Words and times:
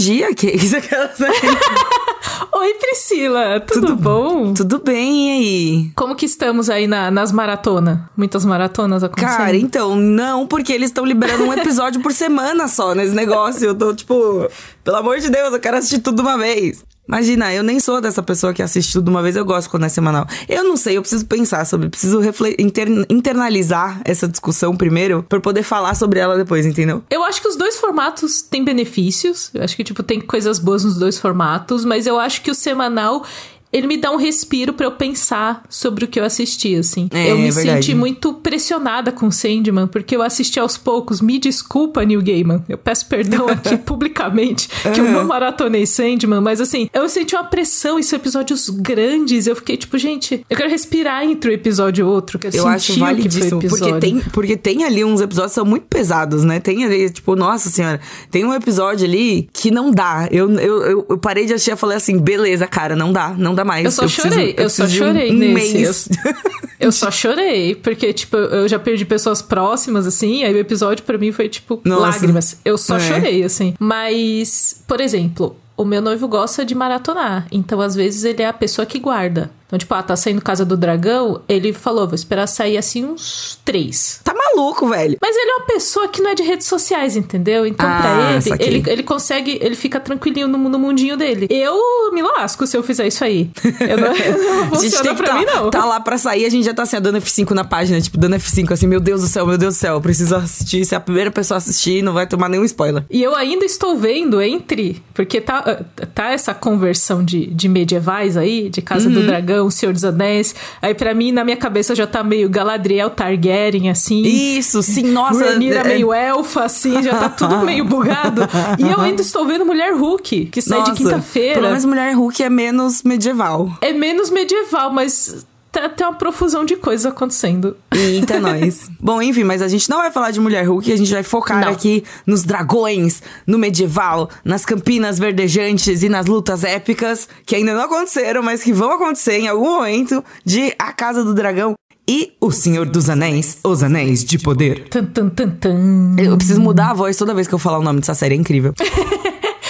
dia, 0.00 0.34
que 0.34 0.46
isso 0.48 0.76
Oi, 2.52 2.74
Priscila, 2.74 3.60
tudo, 3.60 3.88
tudo, 3.88 3.96
bom? 3.96 4.54
Tudo 4.54 4.78
bem, 4.80 5.28
e 5.28 5.30
aí? 5.30 5.90
Como 5.94 6.16
que 6.16 6.26
estamos 6.26 6.68
aí 6.68 6.86
na, 6.86 7.10
nas 7.10 7.30
maratonas? 7.32 7.98
Muitas 8.16 8.44
maratonas 8.44 9.04
acontecendo? 9.04 9.36
Cara, 9.36 9.56
então, 9.56 9.94
não, 9.96 10.46
porque 10.46 10.72
eles 10.72 10.90
estão 10.90 11.04
liberando 11.04 11.44
um 11.44 11.52
episódio 11.52 12.00
por 12.00 12.12
semana 12.12 12.66
só 12.66 12.94
nesse 12.94 13.14
negócio. 13.14 13.66
Eu 13.66 13.74
tô, 13.74 13.94
tipo, 13.94 14.48
pelo 14.82 14.96
amor 14.96 15.18
de 15.18 15.30
Deus, 15.30 15.52
eu 15.52 15.60
quero 15.60 15.76
assistir 15.76 16.00
tudo 16.00 16.20
uma 16.20 16.36
vez. 16.36 16.84
Imagina, 17.10 17.52
eu 17.52 17.64
nem 17.64 17.80
sou 17.80 18.00
dessa 18.00 18.22
pessoa 18.22 18.54
que 18.54 18.62
assiste 18.62 18.92
tudo 18.92 19.08
uma 19.08 19.20
vez, 19.20 19.34
eu 19.34 19.44
gosto 19.44 19.68
quando 19.68 19.84
é 19.84 19.88
semanal. 19.88 20.28
Eu 20.48 20.62
não 20.62 20.76
sei, 20.76 20.96
eu 20.96 21.00
preciso 21.00 21.26
pensar 21.26 21.66
sobre, 21.66 21.88
preciso 21.88 22.20
inter 22.56 22.88
internalizar 23.10 24.00
essa 24.04 24.28
discussão 24.28 24.76
primeiro 24.76 25.24
para 25.28 25.40
poder 25.40 25.64
falar 25.64 25.96
sobre 25.96 26.20
ela 26.20 26.36
depois, 26.36 26.64
entendeu? 26.64 27.02
Eu 27.10 27.24
acho 27.24 27.42
que 27.42 27.48
os 27.48 27.56
dois 27.56 27.78
formatos 27.78 28.42
têm 28.42 28.64
benefícios. 28.64 29.50
Eu 29.52 29.64
acho 29.64 29.74
que, 29.74 29.82
tipo, 29.82 30.04
tem 30.04 30.20
coisas 30.20 30.60
boas 30.60 30.84
nos 30.84 30.98
dois 30.98 31.18
formatos, 31.18 31.84
mas 31.84 32.06
eu 32.06 32.16
acho 32.16 32.42
que 32.42 32.50
o 32.50 32.54
semanal 32.54 33.24
ele 33.72 33.86
me 33.86 33.96
dá 33.96 34.10
um 34.10 34.16
respiro 34.16 34.72
para 34.72 34.86
eu 34.86 34.92
pensar 34.92 35.62
sobre 35.68 36.04
o 36.04 36.08
que 36.08 36.18
eu 36.18 36.24
assisti, 36.24 36.74
assim. 36.74 37.08
É, 37.12 37.30
eu 37.30 37.38
me 37.38 37.48
é 37.48 37.52
senti 37.52 37.94
muito 37.94 38.34
pressionada 38.34 39.12
com 39.12 39.30
Sandman, 39.30 39.86
porque 39.86 40.16
eu 40.16 40.22
assisti 40.22 40.58
aos 40.58 40.76
poucos. 40.76 41.20
Me 41.20 41.38
desculpa, 41.38 42.04
Neil 42.04 42.22
Gaiman. 42.22 42.64
Eu 42.68 42.76
peço 42.76 43.06
perdão 43.06 43.48
aqui 43.48 43.76
publicamente 43.78 44.68
que 44.92 45.00
eu 45.00 45.04
não 45.04 45.24
maratonei 45.24 45.86
Sandman, 45.86 46.40
mas 46.40 46.60
assim, 46.60 46.88
eu 46.92 47.08
senti 47.08 47.34
uma 47.34 47.44
pressão 47.44 47.98
em 47.98 48.02
episódios 48.12 48.68
grandes. 48.68 49.46
Eu 49.46 49.54
fiquei 49.54 49.76
tipo, 49.76 49.96
gente, 49.98 50.44
eu 50.48 50.56
quero 50.56 50.68
respirar 50.68 51.24
entre 51.24 51.50
um 51.50 51.54
episódio 51.54 52.02
e 52.02 52.08
outro. 52.08 52.38
Que 52.38 52.48
eu, 52.48 52.52
eu 52.52 52.66
acho 52.66 52.98
validíssimo, 52.98 53.60
porque 53.60 53.92
tem, 54.00 54.20
porque 54.32 54.56
tem 54.56 54.84
ali 54.84 55.04
uns 55.04 55.20
episódios 55.20 55.52
que 55.52 55.54
são 55.54 55.64
muito 55.64 55.86
pesados, 55.86 56.44
né? 56.44 56.58
Tem 56.58 56.84
ali, 56.84 57.08
tipo, 57.10 57.36
nossa 57.36 57.70
senhora, 57.70 58.00
tem 58.30 58.44
um 58.44 58.52
episódio 58.52 59.06
ali 59.06 59.48
que 59.52 59.70
não 59.70 59.90
dá. 59.90 60.28
Eu, 60.30 60.50
eu, 60.58 60.82
eu, 60.82 61.06
eu 61.08 61.18
parei 61.18 61.46
de 61.46 61.54
assistir 61.54 61.72
e 61.72 61.76
falei 61.76 61.96
assim, 61.96 62.18
beleza, 62.18 62.66
cara, 62.66 62.96
não 62.96 63.12
dá, 63.12 63.30
não 63.30 63.54
dá 63.54 63.59
mais. 63.64 63.84
Eu 63.84 63.90
só 63.90 64.02
eu 64.02 64.08
chorei, 64.08 64.54
preciso, 64.54 64.56
eu, 64.56 64.62
eu 64.62 64.70
só 64.70 64.88
chorei 64.88 65.30
um 65.30 65.34
nesse. 65.34 65.74
Mês. 65.74 66.08
Eu, 66.24 66.34
eu 66.88 66.92
só 66.92 67.10
chorei, 67.10 67.74
porque, 67.74 68.12
tipo, 68.12 68.36
eu 68.36 68.68
já 68.68 68.78
perdi 68.78 69.04
pessoas 69.04 69.42
próximas, 69.42 70.06
assim, 70.06 70.44
aí 70.44 70.54
o 70.54 70.58
episódio 70.58 71.04
para 71.04 71.18
mim 71.18 71.32
foi, 71.32 71.48
tipo, 71.48 71.80
Nossa. 71.84 72.00
lágrimas. 72.00 72.56
Eu 72.64 72.78
só 72.78 72.96
é. 72.96 73.00
chorei, 73.00 73.44
assim. 73.44 73.74
Mas, 73.78 74.82
por 74.86 75.00
exemplo, 75.00 75.56
o 75.76 75.84
meu 75.84 76.02
noivo 76.02 76.28
gosta 76.28 76.62
de 76.62 76.74
maratonar, 76.74 77.46
então 77.50 77.80
às 77.80 77.94
vezes 77.94 78.24
ele 78.24 78.42
é 78.42 78.46
a 78.46 78.52
pessoa 78.52 78.84
que 78.84 78.98
guarda. 78.98 79.50
Então, 79.66 79.78
tipo, 79.78 79.94
ah, 79.94 80.02
tá 80.02 80.14
saindo 80.14 80.42
Casa 80.42 80.64
do 80.64 80.76
Dragão, 80.76 81.40
ele 81.48 81.72
falou, 81.72 82.06
vou 82.06 82.14
esperar 82.14 82.46
sair 82.46 82.76
assim 82.76 83.04
uns 83.04 83.58
três. 83.64 84.20
Maluco, 84.40 84.88
velho. 84.88 85.16
Mas 85.20 85.36
ele 85.36 85.50
é 85.50 85.54
uma 85.56 85.66
pessoa 85.66 86.08
que 86.08 86.22
não 86.22 86.30
é 86.30 86.34
de 86.34 86.42
redes 86.42 86.66
sociais, 86.66 87.16
entendeu? 87.16 87.66
Então, 87.66 87.86
ah, 87.86 88.00
pra 88.00 88.52
ele, 88.56 88.78
ele, 88.78 88.90
ele 88.90 89.02
consegue, 89.02 89.58
ele 89.60 89.76
fica 89.76 90.00
tranquilinho 90.00 90.48
no, 90.48 90.56
no 90.56 90.78
mundinho 90.78 91.16
dele. 91.16 91.46
Eu 91.50 91.76
me 92.12 92.22
lasco 92.22 92.66
se 92.66 92.76
eu 92.76 92.82
fizer 92.82 93.06
isso 93.06 93.22
aí. 93.22 93.50
Eu 93.80 93.98
não, 93.98 94.08
não 94.56 94.70
funciona 94.70 95.14
pra 95.14 95.26
tá, 95.26 95.34
mim, 95.38 95.44
não. 95.44 95.70
Tá 95.70 95.84
lá 95.84 96.00
pra 96.00 96.16
sair, 96.16 96.44
a 96.44 96.48
gente 96.48 96.64
já 96.64 96.74
tá 96.74 96.82
assim, 96.82 97.00
dando 97.00 97.18
F5 97.18 97.50
na 97.50 97.64
página, 97.64 98.00
tipo, 98.00 98.16
dando 98.18 98.36
F5, 98.36 98.72
assim, 98.72 98.86
meu 98.86 99.00
Deus 99.00 99.20
do 99.20 99.26
céu, 99.26 99.46
meu 99.46 99.58
Deus 99.58 99.74
do 99.74 99.78
céu, 99.78 99.94
eu 99.94 100.00
preciso 100.00 100.34
assistir. 100.36 100.84
Se 100.84 100.94
é 100.94 100.98
a 100.98 101.00
primeira 101.00 101.30
pessoa 101.30 101.58
assistir, 101.58 102.02
não 102.02 102.12
vai 102.12 102.26
tomar 102.26 102.48
nenhum 102.48 102.64
spoiler. 102.64 103.04
E 103.10 103.22
eu 103.22 103.34
ainda 103.34 103.64
estou 103.64 103.96
vendo 103.96 104.40
entre, 104.40 105.02
porque 105.12 105.40
tá, 105.40 105.84
tá 106.14 106.30
essa 106.30 106.54
conversão 106.54 107.24
de, 107.24 107.46
de 107.46 107.68
medievais 107.68 108.36
aí, 108.36 108.68
de 108.68 108.80
Casa 108.80 109.08
uhum. 109.08 109.14
do 109.14 109.26
Dragão, 109.26 109.70
Senhor 109.70 109.92
dos 109.92 110.04
Anéis. 110.04 110.54
Aí 110.80 110.94
para 110.94 111.14
mim, 111.14 111.32
na 111.32 111.44
minha 111.44 111.56
cabeça, 111.56 111.94
já 111.94 112.06
tá 112.06 112.24
meio 112.24 112.48
Galadriel 112.48 113.10
Targaryen, 113.10 113.90
assim. 113.90 114.22
Isso, 114.30 114.82
sim, 114.82 115.04
nossa. 115.04 115.44
Rhaenyra 115.44 115.80
é... 115.80 115.84
meio 115.84 116.12
elfa, 116.12 116.64
assim, 116.64 117.02
já 117.02 117.18
tá 117.18 117.28
tudo 117.28 117.58
meio 117.64 117.84
bugado. 117.84 118.42
E 118.78 118.90
eu 118.90 119.00
ainda 119.00 119.22
estou 119.22 119.46
vendo 119.46 119.64
Mulher 119.64 119.94
Hulk, 119.94 120.46
que 120.46 120.62
sai 120.62 120.78
nossa, 120.78 120.92
de 120.92 120.98
quinta-feira. 120.98 121.54
Pelo 121.54 121.68
menos 121.68 121.84
Mulher 121.84 122.14
Hulk 122.14 122.42
é 122.42 122.50
menos 122.50 123.02
medieval. 123.02 123.70
É 123.80 123.92
menos 123.92 124.30
medieval, 124.30 124.92
mas 124.92 125.46
tá, 125.70 125.88
tem 125.88 126.06
uma 126.06 126.14
profusão 126.14 126.64
de 126.64 126.76
coisas 126.76 127.06
acontecendo. 127.06 127.76
Eita, 127.92 128.38
nós. 128.40 128.90
Bom, 129.00 129.20
enfim, 129.22 129.44
mas 129.44 129.62
a 129.62 129.68
gente 129.68 129.88
não 129.88 129.98
vai 129.98 130.10
falar 130.10 130.30
de 130.30 130.40
Mulher 130.40 130.66
Hulk, 130.68 130.92
a 130.92 130.96
gente 130.96 131.12
vai 131.12 131.22
focar 131.22 131.60
não. 131.60 131.72
aqui 131.72 132.04
nos 132.26 132.42
dragões, 132.42 133.22
no 133.46 133.58
medieval, 133.58 134.28
nas 134.44 134.64
campinas 134.64 135.18
verdejantes 135.18 136.02
e 136.02 136.08
nas 136.08 136.26
lutas 136.26 136.64
épicas, 136.64 137.28
que 137.46 137.54
ainda 137.54 137.74
não 137.74 137.82
aconteceram, 137.82 138.42
mas 138.42 138.62
que 138.62 138.72
vão 138.72 138.92
acontecer 138.92 139.38
em 139.38 139.48
algum 139.48 139.76
momento, 139.76 140.24
de 140.44 140.74
A 140.78 140.92
Casa 140.92 141.24
do 141.24 141.34
Dragão 141.34 141.74
e 142.10 142.32
O 142.40 142.50
Senhor 142.50 142.86
dos 142.86 143.08
Anéis, 143.08 143.58
Os 143.62 143.84
Anéis 143.84 144.24
de 144.24 144.36
Poder. 144.36 144.88
Tum, 144.88 145.04
tum, 145.04 145.28
tum, 145.30 145.48
tum. 145.48 146.16
Eu 146.18 146.36
preciso 146.36 146.60
mudar 146.60 146.90
a 146.90 146.94
voz 146.94 147.16
toda 147.16 147.32
vez 147.32 147.46
que 147.46 147.54
eu 147.54 147.58
falar 147.58 147.78
o 147.78 147.84
nome 147.84 148.00
dessa 148.00 148.14
série, 148.14 148.34
é 148.34 148.36
incrível. 148.36 148.74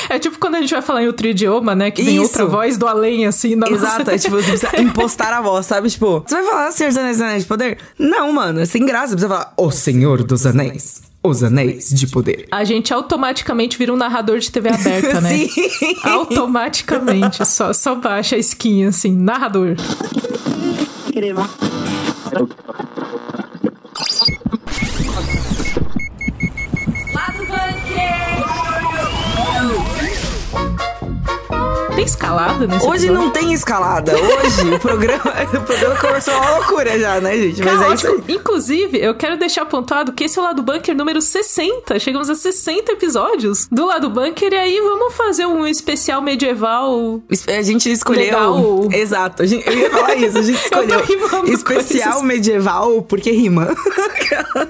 É 0.08 0.18
tipo 0.18 0.40
quando 0.40 0.56
a 0.56 0.60
gente 0.60 0.72
vai 0.72 0.82
falar 0.82 1.04
em 1.04 1.06
outro 1.06 1.28
idioma, 1.28 1.72
né? 1.72 1.88
Que 1.92 2.02
vem 2.02 2.16
Isso. 2.16 2.24
outra 2.24 2.44
voz 2.44 2.76
do 2.76 2.84
além, 2.84 3.26
assim. 3.26 3.54
Na 3.54 3.68
Exato, 3.68 3.98
nossa... 4.00 4.12
é 4.12 4.18
tipo, 4.18 4.34
você 4.42 4.58
precisa 4.58 4.80
impostar 4.82 5.32
a 5.32 5.40
voz, 5.40 5.64
sabe? 5.66 5.88
Tipo, 5.88 6.24
você 6.26 6.34
vai 6.34 6.44
falar 6.44 6.72
Senhor 6.72 6.88
dos 6.88 6.98
Anéis, 6.98 7.20
Anéis 7.20 7.42
de 7.44 7.48
Poder? 7.48 7.78
Não, 7.96 8.32
mano, 8.32 8.58
é 8.58 8.64
sem 8.64 8.84
graça. 8.84 9.10
Você 9.10 9.14
precisa 9.14 9.28
falar 9.28 9.54
O 9.56 9.70
Senhor 9.70 10.24
dos 10.24 10.44
Anéis. 10.46 11.02
Os 11.22 11.44
Anéis 11.44 11.90
de 11.90 12.08
Poder. 12.08 12.48
A 12.50 12.64
gente 12.64 12.92
automaticamente 12.92 13.78
vira 13.78 13.92
um 13.92 13.96
narrador 13.96 14.40
de 14.40 14.50
TV 14.50 14.70
aberta, 14.70 15.20
né? 15.22 15.30
Sim. 15.30 15.48
Automaticamente. 16.02 17.46
só, 17.46 17.72
só 17.72 17.94
baixa 17.94 18.34
a 18.34 18.38
skin, 18.40 18.86
assim, 18.86 19.14
narrador. 19.14 19.76
Crema. 21.12 21.48
Tem 32.00 32.06
escalada 32.06 32.66
nesse 32.66 32.86
Hoje 32.86 33.06
episódio? 33.06 33.14
não 33.14 33.30
tem 33.30 33.52
escalada. 33.52 34.12
Hoje 34.16 34.74
o 34.74 34.78
programa, 34.78 35.22
o 35.52 35.60
programa 35.60 35.96
começou 35.96 36.34
uma 36.34 36.50
loucura 36.56 36.98
já, 36.98 37.20
né, 37.20 37.36
gente? 37.36 37.62
Mas 37.62 37.82
é 37.82 37.94
isso 37.94 38.06
aí. 38.06 38.36
Inclusive, 38.36 38.98
eu 38.98 39.14
quero 39.14 39.36
deixar 39.36 39.62
apontado 39.62 40.12
que 40.12 40.24
esse 40.24 40.38
é 40.38 40.42
o 40.42 40.44
Lado 40.44 40.62
Bunker 40.62 40.96
número 40.96 41.20
60. 41.20 41.98
Chegamos 41.98 42.30
a 42.30 42.34
60 42.34 42.92
episódios 42.92 43.68
do 43.70 43.86
Lado 43.86 44.08
Bunker. 44.08 44.52
E 44.52 44.56
aí 44.56 44.80
vamos 44.80 45.14
fazer 45.14 45.44
um 45.46 45.66
especial 45.66 46.22
medieval. 46.22 47.20
A 47.46 47.62
gente 47.62 47.90
escolheu. 47.90 48.24
Legal. 48.24 48.88
Exato. 48.92 49.46
Gente, 49.46 49.66
eu 49.66 49.78
ia 49.78 49.90
falar 49.90 50.14
isso. 50.14 50.38
A 50.38 50.42
gente 50.42 50.56
escolheu 50.64 51.04
especial 51.52 52.22
medieval 52.22 53.02
porque 53.02 53.30
rima. 53.30 53.76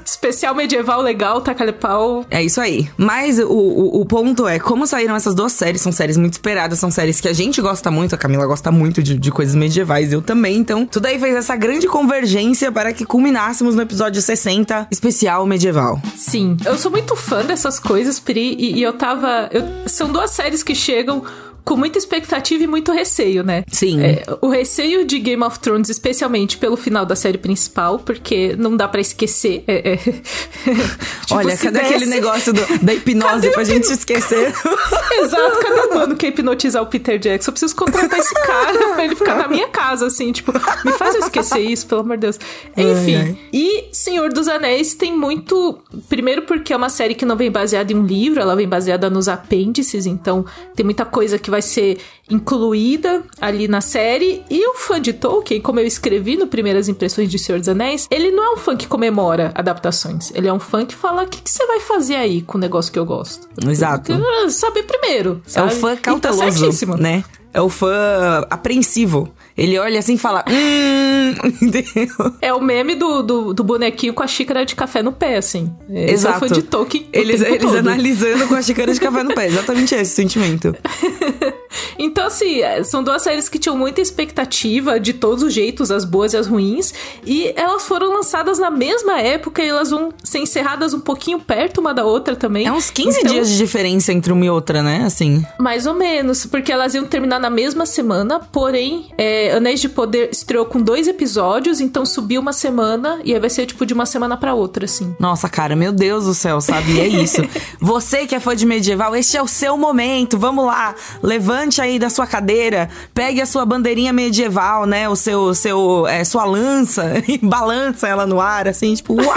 especial 0.05 0.55
medieval 0.55 1.01
legal, 1.01 1.41
taca-pau. 1.41 2.25
É 2.29 2.43
isso 2.43 2.61
aí. 2.61 2.91
Mas 2.97 3.39
o, 3.39 3.49
o, 3.49 4.01
o 4.01 4.07
ponto 4.07 4.49
é, 4.49 4.59
como 4.59 4.87
saíram 4.87 5.15
essas 5.15 5.35
duas 5.35 5.53
séries, 5.53 5.81
são 5.81 5.93
séries 5.93 6.17
muito 6.17 6.35
esperadas, 6.35 6.79
são 6.79 6.91
séries 6.91 7.20
que 7.21 7.29
a 7.29 7.33
gente 7.33 7.61
gosta 7.61 7.91
muito, 7.91 8.15
a 8.15 8.19
Camila 8.19 8.47
gosta 8.47 8.71
muito 8.71 9.03
de, 9.03 9.19
de 9.19 9.31
coisas 9.31 9.55
medievais, 9.55 10.13
eu 10.13 10.23
também. 10.23 10.57
Então, 10.57 10.87
tudo 10.87 11.07
aí 11.07 11.19
fez 11.19 11.35
essa 11.35 11.57
grande 11.57 11.87
convergência 11.87 12.71
para 12.73 12.93
que 12.93 13.05
culminássemos 13.05 13.75
no 13.75 13.83
episódio 13.83 14.21
60, 14.21 14.89
especial 14.91 15.47
medieval. 15.47 16.01
Sim, 16.17 16.57
eu 16.65 16.77
sou 16.79 16.91
muito 16.91 17.17
fã 17.17 17.45
dessas 17.45 17.79
coisas, 17.79 18.19
Pri, 18.19 18.57
e, 18.59 18.79
e 18.79 18.83
eu 18.83 18.93
tava. 18.93 19.49
Eu, 19.53 19.65
são 19.87 20.11
duas 20.11 20.31
séries 20.31 20.63
que 20.63 20.75
chegam 20.75 21.23
com 21.65 21.77
muita 21.77 21.99
expectativa 21.99 22.65
e 22.65 22.67
muito 22.67 22.93
receio, 22.93 23.43
né? 23.43 23.65
Sim. 23.71 24.01
É, 24.03 24.23
o 24.41 24.49
receio 24.49 25.05
de 25.05 25.19
Game 25.19 25.43
of 25.43 25.59
Thrones, 25.59 25.89
especialmente 25.89 26.59
pelo 26.59 26.77
final 26.77 27.05
da 27.05 27.15
série 27.17 27.39
principal, 27.39 27.99
porque 27.99 28.55
não 28.59 28.77
dá 28.77 28.89
para 28.89 29.01
esquecer. 29.01 29.65
É, 29.67 29.93
é... 29.93 29.97
tipo, 29.97 31.35
Olha, 31.35 31.57
cadê 31.57 31.79
desse... 31.79 31.95
aquele 31.95 32.07
negócio 32.07 32.53
do, 32.53 32.61
da 32.83 32.95
hipnose 32.95 33.35
cadê 33.35 33.51
pra 33.51 33.65
gente 33.65 33.93
esquecer? 33.93 34.53
Exato, 35.21 35.59
cadê 35.59 35.81
o 35.81 35.95
mano 35.95 36.17
que 36.17 36.27
hipnotizar 36.27 36.83
o 36.83 36.87
Peter 36.87 37.19
Jackson? 37.19 37.51
Eu 37.51 37.53
preciso 37.53 37.77
contratar 37.77 38.19
esse 38.19 38.35
cara 38.35 38.95
pra 38.95 39.05
ele 39.05 39.15
ficar 39.15 39.37
na 39.37 39.49
minha 39.49 39.69
casa, 39.69 40.07
assim, 40.07 40.33
tipo, 40.33 40.53
me 40.85 40.93
faz 40.93 41.15
eu 41.15 41.21
esquecer 41.21 41.61
isso, 41.61 41.87
pelo 41.87 42.01
amor 42.01 42.17
de 42.17 42.23
Deus. 42.23 42.39
Enfim, 42.77 43.17
ai, 43.17 43.23
ai. 43.23 43.39
e 43.53 43.89
Senhor 43.93 44.33
dos 44.33 44.49
Anéis 44.49 44.95
tem 44.95 45.17
muito. 45.17 45.79
Primeiro, 46.09 46.43
porque 46.43 46.73
é 46.73 46.77
uma 46.77 46.89
série 46.89 47.15
que 47.15 47.25
não 47.25 47.37
vem 47.37 47.51
baseada 47.51 47.93
em 47.93 47.97
um 47.97 48.05
livro, 48.05 48.41
ela 48.41 48.57
vem 48.57 48.69
baseada 48.69 49.11
nos 49.11 49.29
apêndices, 49.29 50.07
então 50.07 50.45
tem 50.75 50.85
muita 50.85 51.05
coisa 51.05 51.39
que 51.39 51.50
vai 51.51 51.63
ser 51.63 51.99
incluída 52.31 53.23
ali 53.41 53.69
na 53.69 53.81
série. 53.81 54.43
E 54.49 54.67
o 54.69 54.75
fã 54.75 55.01
de 55.01 55.13
Tolkien, 55.13 55.61
como 55.61 55.81
eu 55.81 55.87
escrevi 55.87 56.37
no 56.37 56.47
Primeiras 56.47 56.89
Impressões 56.89 57.31
de 57.31 57.39
Senhor 57.39 57.59
dos 57.59 57.69
Anéis, 57.69 58.07
ele 58.11 58.31
não 58.31 58.45
é 58.45 58.55
um 58.55 58.57
fã 58.57 58.77
que 58.77 58.87
comemora 58.87 59.53
adaptações. 59.55 60.31
Ele 60.35 60.49
é 60.49 60.53
um 60.53 60.61
fã 60.61 60.87
que 60.87 60.95
fala: 60.95 61.25
o 61.25 61.27
que, 61.27 61.43
que 61.43 61.51
você 61.51 61.67
vai 61.67 61.81
fazer 61.81 62.17
aí 62.17 62.43
com 62.43 62.57
o 62.57 62.61
negócio 62.61 62.93
que 62.93 62.99
eu 62.99 63.05
gosto? 63.05 63.49
Exato. 63.69 64.13
saber 64.51 64.85
primeiro. 64.85 65.43
Sabe? 65.47 65.73
É 65.73 65.77
o 65.77 65.81
fã 65.81 65.95
tá 65.97 66.01
cauteloso, 66.03 66.87
tá 66.87 66.97
né? 66.97 67.25
É 67.53 67.61
o 67.61 67.69
fã 67.69 68.47
apreensivo. 68.49 69.29
Ele 69.57 69.79
olha 69.79 69.99
assim 69.99 70.15
e 70.15 70.19
fala. 70.19 70.45
Hum, 70.49 71.35
entendeu? 71.63 72.15
É 72.41 72.53
o 72.53 72.61
meme 72.61 72.95
do, 72.95 73.23
do, 73.23 73.55
do, 73.55 73.65
bonequinho 73.65 74.15
com 74.15 74.23
a 74.23 74.27
xícara 74.27 74.65
de 74.65 74.75
café 74.75 75.03
no 75.03 75.13
pé, 75.13 75.37
assim. 75.37 75.73
É, 75.89 76.13
Exato. 76.13 76.41
fã 76.41 76.47
de 76.49 76.63
Tolkien. 76.63 77.07
Eles, 77.13 77.41
eles 77.41 77.75
analisando 77.75 78.47
com 78.49 78.55
a 78.55 78.63
xícara 78.63 78.93
de 78.93 79.01
café 79.01 79.23
no 79.23 79.35
pé. 79.35 79.47
Exatamente 79.51 79.95
esse 79.95 80.15
sentimento. 80.15 80.75
Então, 81.99 82.27
assim, 82.27 82.61
é, 82.61 82.83
são 82.83 83.03
duas 83.03 83.23
séries 83.23 83.49
que 83.49 83.59
tinham 83.59 83.77
muita 83.77 84.01
expectativa 84.01 84.99
de 84.99 85.13
todos 85.13 85.43
os 85.43 85.53
jeitos, 85.53 85.91
as 85.91 86.05
boas 86.05 86.33
e 86.33 86.37
as 86.37 86.47
ruins, 86.47 86.95
e 87.25 87.53
elas 87.55 87.87
foram 87.87 88.13
lançadas 88.13 88.59
na 88.59 88.71
mesma 88.71 89.21
época 89.21 89.63
e 89.63 89.69
elas 89.69 89.91
vão 89.91 90.09
ser 90.25 90.39
encerradas 90.39 90.95
um 90.95 91.01
pouquinho 91.01 91.39
perto 91.39 91.79
uma 91.79 91.93
da 91.93 92.05
outra 92.05 92.35
também. 92.35 92.67
É 92.67 92.73
uns 92.73 92.91
15 92.91 93.19
Então, 93.19 93.33
dias 93.33 93.51
de 93.51 93.57
diferença 93.59 94.13
entre 94.13 94.33
uma 94.33 94.45
e 94.45 94.51
outra, 94.51 94.83
né? 94.83 95.03
Assim. 95.05 95.45
Mais 95.59 95.87
ou 95.87 95.95
menos, 95.95 96.47
porque 96.47 96.73
elas 96.73 96.95
iam 96.95 97.05
terminar 97.05 97.39
na 97.39 97.51
mesma 97.51 97.85
semana, 97.87 98.41
porém, 98.41 99.07
é, 99.19 99.40
Anéis 99.57 99.81
de 99.81 99.89
Poder 99.89 100.29
estreou 100.33 100.65
com 100.67 100.81
dois 100.81 101.09
episódios, 101.09 101.81
então 101.81 102.05
subiu 102.05 102.41
uma 102.41 102.53
semana 102.53 103.21
e 103.25 103.33
aí 103.35 103.41
vai 103.41 103.51
ser 103.51 103.67
tipo 103.67 103.85
de 103.87 103.95
uma 103.95 104.07
semana 104.07 104.37
pra 104.37 104.55
outra, 104.55 104.85
assim. 104.85 105.15
Nossa, 105.19 105.49
cara, 105.49 105.75
meu 105.75 105.93
Deus 105.93 106.25
do 106.25 106.35
céu, 106.35 106.61
sabe? 106.61 106.93
E 106.93 107.01
é 107.01 107.07
isso. 107.09 107.43
Você 107.81 108.27
que 108.27 108.35
é 108.35 108.41
fã 108.41 108.55
de 108.55 108.67
medieval, 108.67 109.15
este 109.17 109.37
é 109.37 109.43
o 109.43 109.47
seu 109.49 109.77
momento. 109.77 110.39
Vamos 110.39 110.67
lá, 110.67 110.95
levante 111.23 111.81
aí 111.81 111.99
da 111.99 112.11
sua 112.11 112.27
cadeira, 112.27 112.89
pegue 113.15 113.41
a 113.41 113.47
sua 113.47 113.65
bandeirinha 113.65 114.13
medieval, 114.13 114.87
né? 114.87 115.09
O 115.09 115.17
seu, 115.17 115.55
seu, 115.55 116.07
é, 116.07 116.23
sua 116.25 116.45
lança 116.45 117.13
e 117.29 117.39
balança 117.39 118.07
ela 118.09 118.27
no 118.27 118.41
ar, 118.41 118.69
assim, 118.69 118.95
tipo, 118.95 119.15
uau! 119.15 119.35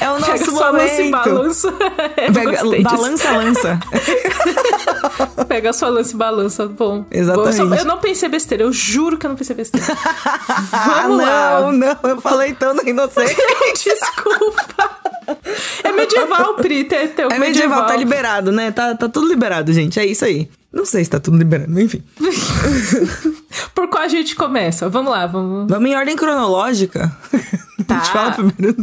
É 0.00 0.10
o 0.10 0.14
nosso 0.20 0.32
Pega 0.32 0.44
sua 0.44 0.70
lança 0.70 1.02
e 1.02 1.10
momento. 1.10 1.10
balança. 1.10 1.68
Eu 2.16 2.32
Pega, 2.32 2.82
balança, 2.82 3.30
lança. 3.32 3.80
Pega 5.48 5.72
sua 5.72 5.88
lança 5.88 6.14
e 6.14 6.16
balança. 6.16 6.66
Bom. 6.68 7.04
Exatamente. 7.10 7.56
Bom, 7.56 7.62
eu, 7.64 7.68
só- 7.70 7.74
eu 7.76 7.84
não 7.84 7.98
pensei 7.98 8.28
besteira, 8.28 8.62
eu 8.64 8.72
juro 8.72 8.99
que 9.18 9.26
eu 9.26 9.30
não 9.30 9.36
pensei 9.36 9.54
besteira. 9.56 9.86
Ah, 10.72 11.02
Vamos 11.02 11.18
lá. 11.18 11.60
não, 11.60 11.72
não, 11.72 11.96
eu 12.04 12.20
falei 12.20 12.52
tão 12.54 12.74
na 12.74 12.82
inocente. 12.82 13.36
Desculpa. 13.84 14.90
É 15.84 15.92
medieval, 15.92 16.54
Pri. 16.54 16.84
Tem 16.84 17.08
o 17.26 17.32
É 17.32 17.38
medieval, 17.38 17.86
tá 17.86 17.96
liberado, 17.96 18.50
né? 18.52 18.70
Tá, 18.70 18.94
tá 18.94 19.08
tudo 19.08 19.28
liberado, 19.28 19.72
gente. 19.72 19.98
É 19.98 20.06
isso 20.06 20.24
aí. 20.24 20.48
Não 20.72 20.84
sei 20.84 21.02
se 21.04 21.10
tá 21.10 21.18
tudo 21.18 21.36
liberado, 21.36 21.80
enfim. 21.80 22.02
Por 23.74 23.88
qual 23.88 24.04
a 24.04 24.08
gente 24.08 24.36
começa? 24.36 24.88
Vamos 24.88 25.10
lá, 25.10 25.26
vamos. 25.26 25.66
Vamos 25.68 25.90
em 25.90 25.96
ordem 25.96 26.16
cronológica. 26.16 27.10
Tá. 27.90 27.96
A 27.96 27.98
gente 27.98 28.12
fala 28.12 28.32
primeiro 28.32 28.76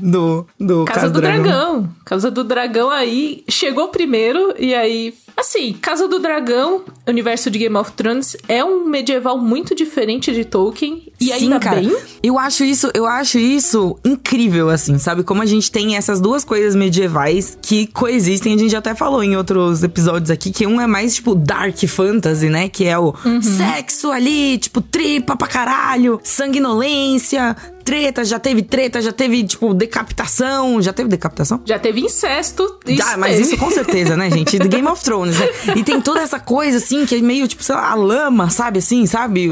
do, 0.00 0.46
do, 0.58 0.66
do 0.66 0.84
Casa 0.84 1.10
do 1.10 1.20
Dragão. 1.20 1.90
Casa 2.04 2.30
do 2.30 2.44
Dragão 2.44 2.90
aí 2.90 3.42
chegou 3.48 3.88
primeiro 3.88 4.54
e 4.56 4.72
aí. 4.72 5.14
Assim, 5.36 5.72
Casa 5.72 6.06
do 6.06 6.18
Dragão, 6.18 6.82
universo 7.08 7.50
de 7.50 7.58
Game 7.58 7.74
of 7.74 7.92
Thrones, 7.92 8.36
é 8.46 8.62
um 8.62 8.84
medieval 8.84 9.38
muito 9.38 9.74
diferente 9.74 10.30
de 10.32 10.44
Tolkien. 10.44 11.10
E 11.18 11.26
Sim, 11.26 11.32
ainda 11.32 11.58
cara. 11.58 11.80
bem. 11.80 11.96
Eu 12.22 12.38
acho 12.38 12.62
isso, 12.64 12.90
eu 12.94 13.06
acho 13.06 13.38
isso 13.38 13.98
incrível, 14.04 14.68
assim, 14.68 14.98
sabe? 14.98 15.24
Como 15.24 15.40
a 15.40 15.46
gente 15.46 15.72
tem 15.72 15.96
essas 15.96 16.20
duas 16.20 16.44
coisas 16.44 16.76
medievais 16.76 17.56
que 17.62 17.86
coexistem. 17.86 18.54
A 18.54 18.58
gente 18.58 18.70
já 18.70 18.78
até 18.78 18.94
falou 18.94 19.24
em 19.24 19.36
outros 19.36 19.82
episódios 19.82 20.30
aqui 20.30 20.50
que 20.52 20.66
um 20.66 20.80
é 20.80 20.86
mais, 20.86 21.14
tipo, 21.14 21.34
dark 21.34 21.78
fantasy, 21.88 22.48
né? 22.48 22.68
Que 22.68 22.84
é 22.84 22.98
o 22.98 23.14
sexo 23.40 24.10
ali, 24.12 24.58
tipo, 24.58 24.80
tripa 24.82 25.34
pra 25.34 25.48
caralho, 25.48 26.20
sanguinolência, 26.22 27.56
treta, 27.82 28.24
já 28.24 28.38
teve 28.38 28.62
treta, 28.62 29.00
já 29.00 29.12
teve, 29.12 29.44
tipo, 29.44 29.74
decapitação. 29.74 30.80
Já 30.80 30.92
teve 30.92 31.08
decapitação? 31.08 31.60
Já 31.64 31.78
teve 31.78 32.00
incesto. 32.00 32.78
Isso 32.86 33.02
Ah, 33.04 33.16
mas 33.16 33.38
isso 33.38 33.56
com 33.56 33.70
certeza, 33.70 34.16
né, 34.16 34.30
gente? 34.30 34.58
Do 34.62 34.68
Game 34.68 34.86
of 34.88 35.02
Thrones, 35.02 35.38
né? 35.38 35.48
E 35.76 35.82
tem 35.82 36.00
toda 36.00 36.20
essa 36.20 36.38
coisa, 36.38 36.78
assim, 36.78 37.04
que 37.06 37.14
é 37.14 37.20
meio, 37.20 37.46
tipo, 37.48 37.62
sei 37.62 37.74
lá, 37.74 37.90
a 37.90 37.94
lama, 37.94 38.50
sabe, 38.50 38.78
assim, 38.78 39.06
sabe? 39.06 39.50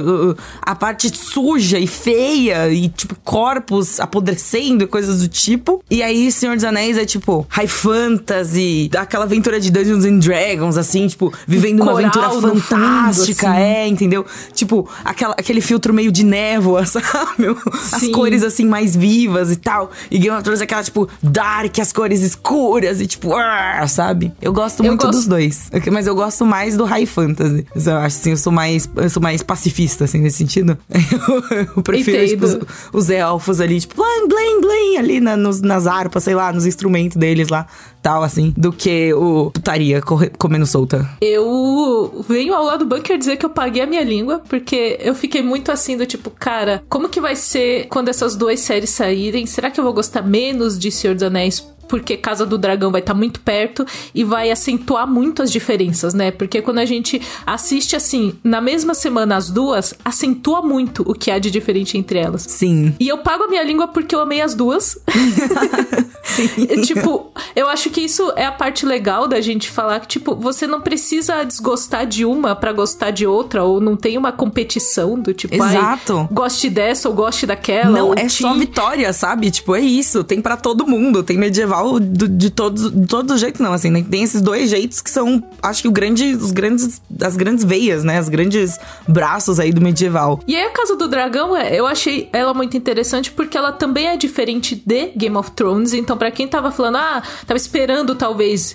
A 0.63 0.75
parte 0.75 1.15
suja 1.17 1.79
e 1.79 1.87
feia 1.87 2.71
e, 2.71 2.89
tipo, 2.89 3.17
corpos 3.25 4.01
apodrecendo 4.01 4.85
e 4.85 4.87
coisas 4.87 5.21
do 5.21 5.29
tipo. 5.29 5.83
E 5.91 6.03
aí, 6.03 6.31
Senhor 6.31 6.55
dos 6.55 6.65
Anéis 6.65 6.97
é, 6.97 7.05
tipo, 7.05 7.47
high 7.49 7.67
fantasy, 7.67 8.91
aquela 8.97 9.25
aventura 9.25 9.61
de 9.61 9.71
Dungeons 9.71 10.05
and 10.05 10.19
Dragons, 10.19 10.77
assim, 10.77 11.07
tipo, 11.07 11.33
vivendo 11.47 11.83
uma 11.83 11.93
aventura 11.93 12.29
no 12.29 12.41
fundo, 12.41 12.61
fantástica, 12.61 13.51
assim. 13.51 13.61
é, 13.61 13.89
entendeu? 13.89 14.25
Tipo, 14.55 14.89
aquela, 15.05 15.35
aquele 15.35 15.61
filtro 15.61 15.93
meio 15.93 16.13
de 16.13 16.25
névoa, 16.25 16.85
sabe? 16.87 17.47
As 17.93 18.01
Sim. 18.01 18.13
Cores, 18.21 18.43
assim, 18.43 18.65
mais 18.67 18.95
vivas 18.97 19.51
e 19.51 19.57
tal. 19.57 19.91
E 20.11 20.19
Game 20.19 20.35
of 20.35 20.43
Thrones 20.43 20.61
é 20.61 20.65
aquela, 20.65 20.83
tipo, 20.83 21.09
dark, 21.23 21.79
as 21.79 21.93
cores 21.93 22.21
escuras 22.23 23.01
e, 23.01 23.07
tipo, 23.07 23.35
ah, 23.35 23.87
sabe? 23.89 24.33
Eu 24.41 24.53
gosto 24.53 24.81
Eu 24.81 24.87
muito 24.93 25.03
gosto- 25.03 25.17
dos 25.19 25.27
dois. 25.27 25.71
Mas 25.93 26.07
eu 26.07 26.15
gosto 26.15 26.45
mais 26.45 26.77
do 26.77 26.85
high 26.85 27.07
fantasy. 27.07 27.67
Eu 27.75 27.97
acho, 27.99 28.17
assim, 28.19 28.31
eu 28.31 28.37
sou 28.37 28.53
mais, 28.53 28.89
eu 28.97 29.11
sou 29.11 29.23
mais 29.23 29.43
pacifista, 29.43 30.05
assim, 30.05 30.19
nesse 30.19 30.39
sentido. 30.39 30.77
Eu, 30.91 31.67
eu 31.77 31.83
prefiro, 31.83 32.27
tipo, 32.27 32.45
os, 32.45 32.51
Entendo. 32.53 32.69
os 32.93 33.11
elfos 33.11 33.61
ali, 33.61 33.81
tipo, 33.81 34.01
blim, 34.29 34.61
blim, 34.61 34.61
blim, 34.61 34.97
ali 34.99 35.21
na- 35.21 35.37
nos, 35.37 35.61
nas 35.61 35.87
harpas, 35.87 36.25
sei 36.25 36.35
lá, 36.35 36.53
nos 36.53 36.67
instrumentos 36.67 37.17
deles 37.17 37.49
lá, 37.49 37.67
tal, 38.03 38.23
assim, 38.23 38.53
do 38.57 38.73
que 38.73 39.13
o 39.15 39.51
putaria 39.51 40.01
comendo 40.39 40.67
solta. 40.67 41.09
Eu 41.21 42.25
venho 42.29 42.55
ao 42.55 42.65
lado 42.65 42.85
do 42.85 42.97
bunker 42.97 43.19
dizer 43.19 43.37
que 43.37 43.45
eu 43.45 43.51
paguei 43.51 43.83
a 43.83 43.87
minha 43.87 44.03
língua, 44.03 44.41
porque 44.49 44.99
eu 45.01 45.15
fiquei 45.15 45.43
muito 45.43 45.71
assim 45.71 45.97
do 45.97 46.07
tipo, 46.07 46.31
cara, 46.31 46.83
como 46.89 47.09
que 47.09 47.21
vai 47.21 47.37
ser 47.37 47.87
quando 47.89 48.09
essas 48.09 48.35
duas 48.37 48.61
séries 48.61 48.91
saírem? 48.91 49.47
Será 49.47 49.71
que 49.71 49.79
eu 49.79 49.85
vou 49.85 49.93
gostar 49.93 50.23
menos 50.23 50.79
de 50.79 50.91
Senhor 50.91 51.15
dos 51.15 51.23
Anéis? 51.23 51.67
Porque 51.91 52.17
Casa 52.17 52.47
do 52.47 52.57
Dragão 52.57 52.93
vai 52.93 53.01
estar 53.01 53.15
muito 53.15 53.41
perto 53.41 53.85
e 54.15 54.23
vai 54.23 54.51
acentuar 54.51 55.07
muito 55.07 55.43
as 55.43 55.51
diferenças, 55.51 56.15
né? 56.15 56.31
Porque 56.31 56.63
quando 56.63 56.79
a 56.79 56.85
gente 56.85 57.21
assiste 57.45 57.97
assim, 57.97 58.35
na 58.45 58.61
mesma 58.61 58.95
semana 58.95 59.37
as 59.37 59.51
duas, 59.51 59.93
acentua 60.05 60.63
muito 60.63 61.03
o 61.05 61.13
que 61.13 61.33
há 61.33 61.39
de 61.41 61.51
diferente 61.51 61.99
entre 61.99 62.19
elas. 62.21 62.43
Sim. 62.43 62.95
E 63.01 63.09
eu 63.09 63.19
pago 63.19 63.45
a 63.45 63.49
minha 63.49 63.65
língua 63.65 63.89
porque 63.89 64.15
eu 64.15 64.21
amei 64.21 64.41
as 64.41 64.55
duas. 64.55 64.97
E, 66.57 66.81
tipo, 66.83 67.33
eu 67.55 67.69
acho 67.69 67.91
que 67.91 68.01
isso 68.01 68.33
é 68.37 68.45
a 68.45 68.53
parte 68.53 68.87
legal 68.87 69.27
da 69.27 69.41
gente 69.41 69.69
falar 69.69 70.01
que, 70.01 70.09
tipo, 70.09 70.35
você 70.35 70.67
não 70.67 70.81
precisa 70.81 71.45
desgostar 71.45 72.07
de 72.07 72.25
uma 72.25 72.55
pra 72.55 72.73
gostar 72.73 73.11
de 73.11 73.27
outra, 73.27 73.65
ou 73.65 73.81
não 73.81 73.97
tem 73.97 74.17
uma 74.17 74.33
competição 74.33 75.19
do 75.19 75.35
tipo, 75.35 75.55
Exato. 75.55 76.29
goste 76.31 76.71
dessa 76.71 77.09
ou 77.09 77.15
goste 77.15 77.47
daquela. 77.47 77.91
Não, 77.91 78.15
é 78.15 78.29
só 78.29 78.55
vitória, 78.55 79.13
sabe? 79.13 79.51
Tipo, 79.51 79.75
é 79.75 79.81
isso. 79.81 80.23
Tem 80.25 80.41
pra 80.41 80.57
todo 80.57 80.87
mundo. 80.87 81.23
Tem 81.23 81.37
medieval 81.37 81.80
do- 81.99 82.29
de 82.29 82.51
todos 82.51 82.91
de 82.91 83.07
todos 83.07 83.35
os 83.35 83.41
jeitos, 83.41 83.61
não. 83.61 83.73
Assim, 83.73 83.91
né? 83.91 84.05
tem 84.09 84.23
esses 84.23 84.41
dois 84.41 84.69
jeitos 84.71 85.01
que 85.01 85.11
são, 85.11 85.43
acho 85.63 85.83
que 85.83 85.89
o 85.89 85.93
grande, 85.93 86.35
os 86.35 86.51
grandes, 86.51 87.01
as 87.23 87.37
grandes 87.37 87.65
veias, 87.65 88.05
né? 88.05 88.21
Os 88.21 88.29
grandes 88.29 88.79
braços 89.09 89.59
aí 89.61 89.73
do 89.73 89.81
medieval. 89.81 90.41
E 90.47 90.55
aí 90.57 90.65
a 90.65 90.71
Casa 90.71 90.97
do 90.97 91.09
Dragão, 91.09 91.57
é, 91.57 91.75
eu 91.79 91.87
achei 91.87 92.29
ela 92.33 92.53
muito 92.55 92.77
interessante 92.77 93.31
porque 93.31 93.57
ela 93.57 93.73
também 93.73 94.09
é 94.09 94.17
diferente 94.17 94.75
de 94.85 95.09
Game 95.17 95.37
of 95.37 95.51
Thrones. 95.53 95.93
Então, 95.93 96.17
pra 96.17 96.31
quem 96.31 96.47
tava 96.49 96.71
falando, 96.71 96.97
ah, 96.97 97.23
tava 97.47 97.57
esperando 97.57 98.15
talvez 98.15 98.75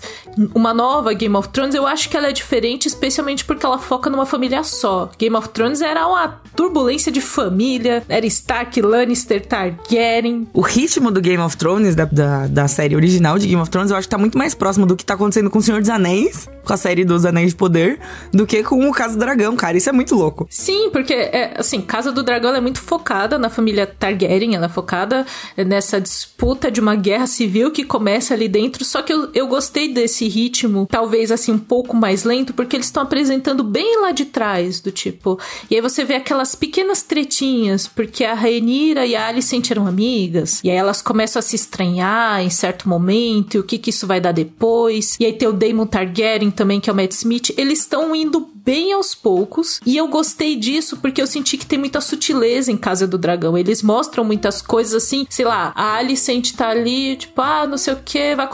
uma 0.53 0.73
nova 0.73 1.13
Game 1.13 1.35
of 1.35 1.49
Thrones, 1.49 1.75
eu 1.75 1.85
acho 1.85 2.09
que 2.09 2.17
ela 2.17 2.27
é 2.27 2.31
diferente, 2.31 2.87
especialmente 2.87 3.43
porque 3.45 3.65
ela 3.65 3.77
foca 3.77 4.09
numa 4.09 4.25
família 4.25 4.63
só. 4.63 5.09
Game 5.17 5.35
of 5.35 5.49
Thrones 5.49 5.81
era 5.81 6.07
uma 6.07 6.41
turbulência 6.55 7.11
de 7.11 7.21
família, 7.21 8.03
era 8.07 8.25
Stark, 8.25 8.81
Lannister, 8.81 9.45
Targaryen. 9.45 10.47
O 10.53 10.61
ritmo 10.61 11.11
do 11.11 11.21
Game 11.21 11.41
of 11.41 11.55
Thrones, 11.57 11.95
da, 11.95 12.05
da, 12.05 12.47
da 12.47 12.67
série 12.67 12.94
original 12.95 13.37
de 13.37 13.47
Game 13.47 13.61
of 13.61 13.69
Thrones, 13.69 13.91
eu 13.91 13.97
acho 13.97 14.07
que 14.07 14.11
tá 14.11 14.17
muito 14.17 14.37
mais 14.37 14.53
próximo 14.53 14.85
do 14.85 14.95
que 14.95 15.05
tá 15.05 15.13
acontecendo 15.13 15.49
com 15.49 15.59
o 15.59 15.61
Senhor 15.61 15.79
dos 15.79 15.89
Anéis, 15.89 16.49
com 16.65 16.73
a 16.73 16.77
série 16.77 17.05
dos 17.05 17.25
Anéis 17.25 17.51
de 17.51 17.55
Poder, 17.55 17.99
do 18.31 18.45
que 18.45 18.63
com 18.63 18.89
o 18.89 18.91
Caso 18.91 19.13
do 19.13 19.19
Dragão, 19.19 19.55
cara. 19.55 19.77
Isso 19.77 19.89
é 19.89 19.91
muito 19.91 20.15
louco. 20.15 20.47
Sim, 20.49 20.89
porque, 20.91 21.13
é, 21.13 21.53
assim, 21.57 21.79
Casa 21.81 22.11
do 22.11 22.23
Dragão 22.23 22.55
é 22.55 22.59
muito 22.59 22.81
focada 22.81 23.37
na 23.37 23.49
família 23.49 23.85
Targaryen, 23.85 24.55
ela 24.55 24.65
é 24.65 24.69
focada 24.69 25.25
nessa 25.57 26.01
disputa 26.01 26.71
de 26.71 26.81
uma 26.81 26.95
guerra 26.95 27.27
civil 27.27 27.71
que 27.71 27.85
começa 27.85 28.33
ali 28.33 28.47
dentro. 28.47 28.83
Só 28.83 29.01
que 29.01 29.13
eu, 29.13 29.29
eu 29.33 29.47
gostei 29.47 29.93
desse 29.93 30.27
ritmo, 30.27 30.87
talvez, 30.89 31.31
assim, 31.31 31.51
um 31.51 31.59
pouco 31.59 31.95
mais 31.95 32.23
lento, 32.23 32.53
porque 32.53 32.75
eles 32.75 32.87
estão 32.87 33.03
apresentando 33.03 33.63
bem 33.63 34.01
lá 34.01 34.11
de 34.11 34.25
trás, 34.25 34.79
do 34.79 34.91
tipo. 34.91 35.39
E 35.69 35.75
aí 35.75 35.81
você 35.81 36.03
vê 36.03 36.15
aquelas 36.15 36.55
pequenas 36.55 37.03
tretinhas, 37.03 37.87
porque 37.87 38.25
a 38.25 38.33
Rhaenyra 38.33 39.05
e 39.05 39.15
a 39.15 39.27
Alicent 39.27 39.69
eram 39.69 39.87
amigas, 39.87 40.61
e 40.63 40.69
aí 40.69 40.75
elas 40.75 41.01
começam 41.01 41.39
a 41.39 41.43
se 41.43 41.55
estranhar 41.55 42.41
em 42.41 42.49
certo 42.49 42.74
momento, 42.83 43.55
e 43.55 43.59
o 43.59 43.63
que 43.63 43.77
que 43.77 43.89
isso 43.89 44.05
vai 44.07 44.19
dar 44.19 44.31
depois. 44.31 45.15
E 45.19 45.25
aí 45.25 45.33
tem 45.33 45.47
o 45.47 45.53
Daemon 45.53 45.85
Targaryen 45.85 46.51
também, 46.51 46.79
que 46.79 46.89
é 46.89 46.93
o 46.93 46.95
Matt 46.95 47.11
Smith. 47.11 47.53
Eles 47.57 47.79
estão 47.79 48.15
indo 48.15 48.49
bem 48.65 48.91
aos 48.93 49.13
poucos. 49.13 49.79
E 49.85 49.95
eu 49.95 50.07
gostei 50.07 50.55
disso 50.55 50.97
porque 50.97 51.21
eu 51.21 51.27
senti 51.27 51.55
que 51.55 51.65
tem 51.65 51.77
muita 51.77 52.01
sutileza 52.01 52.71
em 52.71 52.77
Casa 52.77 53.05
do 53.05 53.17
Dragão. 53.17 53.55
Eles 53.55 53.83
mostram 53.83 54.23
muitas 54.23 54.61
coisas 54.61 55.03
assim, 55.03 55.27
sei 55.29 55.45
lá, 55.45 55.71
a 55.75 55.97
Alicent 55.97 56.53
tá 56.53 56.69
ali, 56.69 57.15
tipo, 57.15 57.39
ah, 57.41 57.67
não 57.67 57.77
sei 57.77 57.93
o 57.93 57.99
que, 58.03 58.35
vai, 58.35 58.47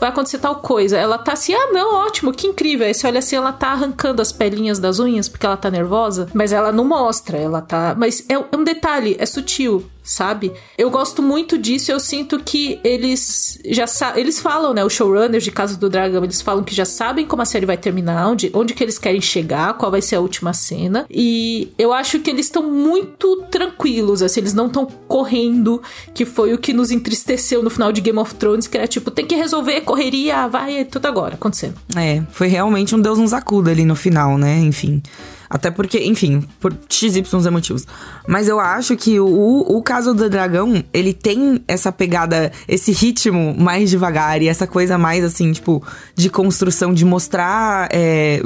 vai 0.00 0.08
acontecer 0.08 0.38
tal 0.38 0.56
coisa. 0.56 0.96
Ela 0.96 1.18
tá 1.18 1.32
assim, 1.34 1.52
ah, 1.52 1.68
não, 1.72 1.96
ótimo, 1.96 2.32
que 2.32 2.46
incrível. 2.46 2.86
Aí 2.86 2.94
você 2.94 3.06
olha 3.06 3.18
assim, 3.18 3.36
ela 3.36 3.52
tá 3.52 3.68
arrancando 3.68 4.22
as 4.22 4.32
pelinhas 4.32 4.78
das 4.78 4.98
unhas 4.98 5.28
porque 5.28 5.44
ela 5.44 5.56
tá 5.56 5.70
nervosa, 5.70 6.28
mas 6.32 6.52
ela 6.52 6.72
não 6.72 6.84
mostra, 6.84 7.36
ela 7.36 7.60
tá. 7.60 7.94
Mas 7.96 8.24
é 8.28 8.38
um 8.38 8.64
detalhe, 8.64 9.16
é 9.18 9.26
sutil. 9.26 9.84
Sabe? 10.10 10.52
Eu 10.76 10.90
gosto 10.90 11.22
muito 11.22 11.56
disso, 11.56 11.92
eu 11.92 12.00
sinto 12.00 12.40
que 12.40 12.80
eles 12.82 13.60
já 13.64 13.84
eles 14.16 14.40
falam, 14.40 14.74
né, 14.74 14.84
os 14.84 14.92
showrunners 14.92 15.44
de 15.44 15.52
Casa 15.52 15.76
do 15.76 15.88
Dragão, 15.88 16.24
eles 16.24 16.42
falam 16.42 16.64
que 16.64 16.74
já 16.74 16.84
sabem 16.84 17.24
como 17.24 17.42
a 17.42 17.44
série 17.44 17.64
vai 17.64 17.76
terminar, 17.76 18.28
onde, 18.28 18.50
onde 18.52 18.74
que 18.74 18.82
eles 18.82 18.98
querem 18.98 19.20
chegar, 19.20 19.74
qual 19.74 19.88
vai 19.88 20.02
ser 20.02 20.16
a 20.16 20.20
última 20.20 20.52
cena. 20.52 21.06
E 21.08 21.72
eu 21.78 21.92
acho 21.92 22.18
que 22.18 22.28
eles 22.28 22.46
estão 22.46 22.64
muito 22.64 23.44
tranquilos, 23.52 24.20
assim, 24.20 24.40
eles 24.40 24.52
não 24.52 24.66
estão 24.66 24.84
correndo, 25.06 25.80
que 26.12 26.24
foi 26.24 26.52
o 26.52 26.58
que 26.58 26.72
nos 26.72 26.90
entristeceu 26.90 27.62
no 27.62 27.70
final 27.70 27.92
de 27.92 28.00
Game 28.00 28.18
of 28.18 28.34
Thrones, 28.34 28.66
que 28.66 28.76
era 28.76 28.88
tipo, 28.88 29.12
tem 29.12 29.24
que 29.24 29.36
resolver, 29.36 29.82
correria, 29.82 30.48
vai, 30.48 30.78
é 30.78 30.84
tudo 30.84 31.06
agora 31.06 31.34
acontecendo. 31.34 31.76
É, 31.96 32.20
foi 32.32 32.48
realmente 32.48 32.96
um 32.96 33.00
Deus 33.00 33.16
nos 33.16 33.32
acuda 33.32 33.70
ali 33.70 33.84
no 33.84 33.94
final, 33.94 34.36
né? 34.36 34.58
Enfim. 34.58 35.00
Até 35.50 35.68
porque, 35.68 35.98
enfim, 36.04 36.44
por 36.60 36.72
XY 36.88 37.24
motivos. 37.50 37.84
Mas 38.24 38.46
eu 38.46 38.60
acho 38.60 38.96
que 38.96 39.18
o, 39.18 39.26
o 39.66 39.82
caso 39.82 40.14
do 40.14 40.30
dragão, 40.30 40.84
ele 40.92 41.12
tem 41.12 41.60
essa 41.66 41.90
pegada, 41.90 42.52
esse 42.68 42.92
ritmo 42.92 43.52
mais 43.58 43.90
devagar 43.90 44.40
e 44.40 44.46
essa 44.46 44.64
coisa 44.64 44.96
mais 44.96 45.24
assim, 45.24 45.50
tipo, 45.50 45.82
de 46.14 46.30
construção, 46.30 46.94
de 46.94 47.04
mostrar 47.04 47.88
é, 47.90 48.40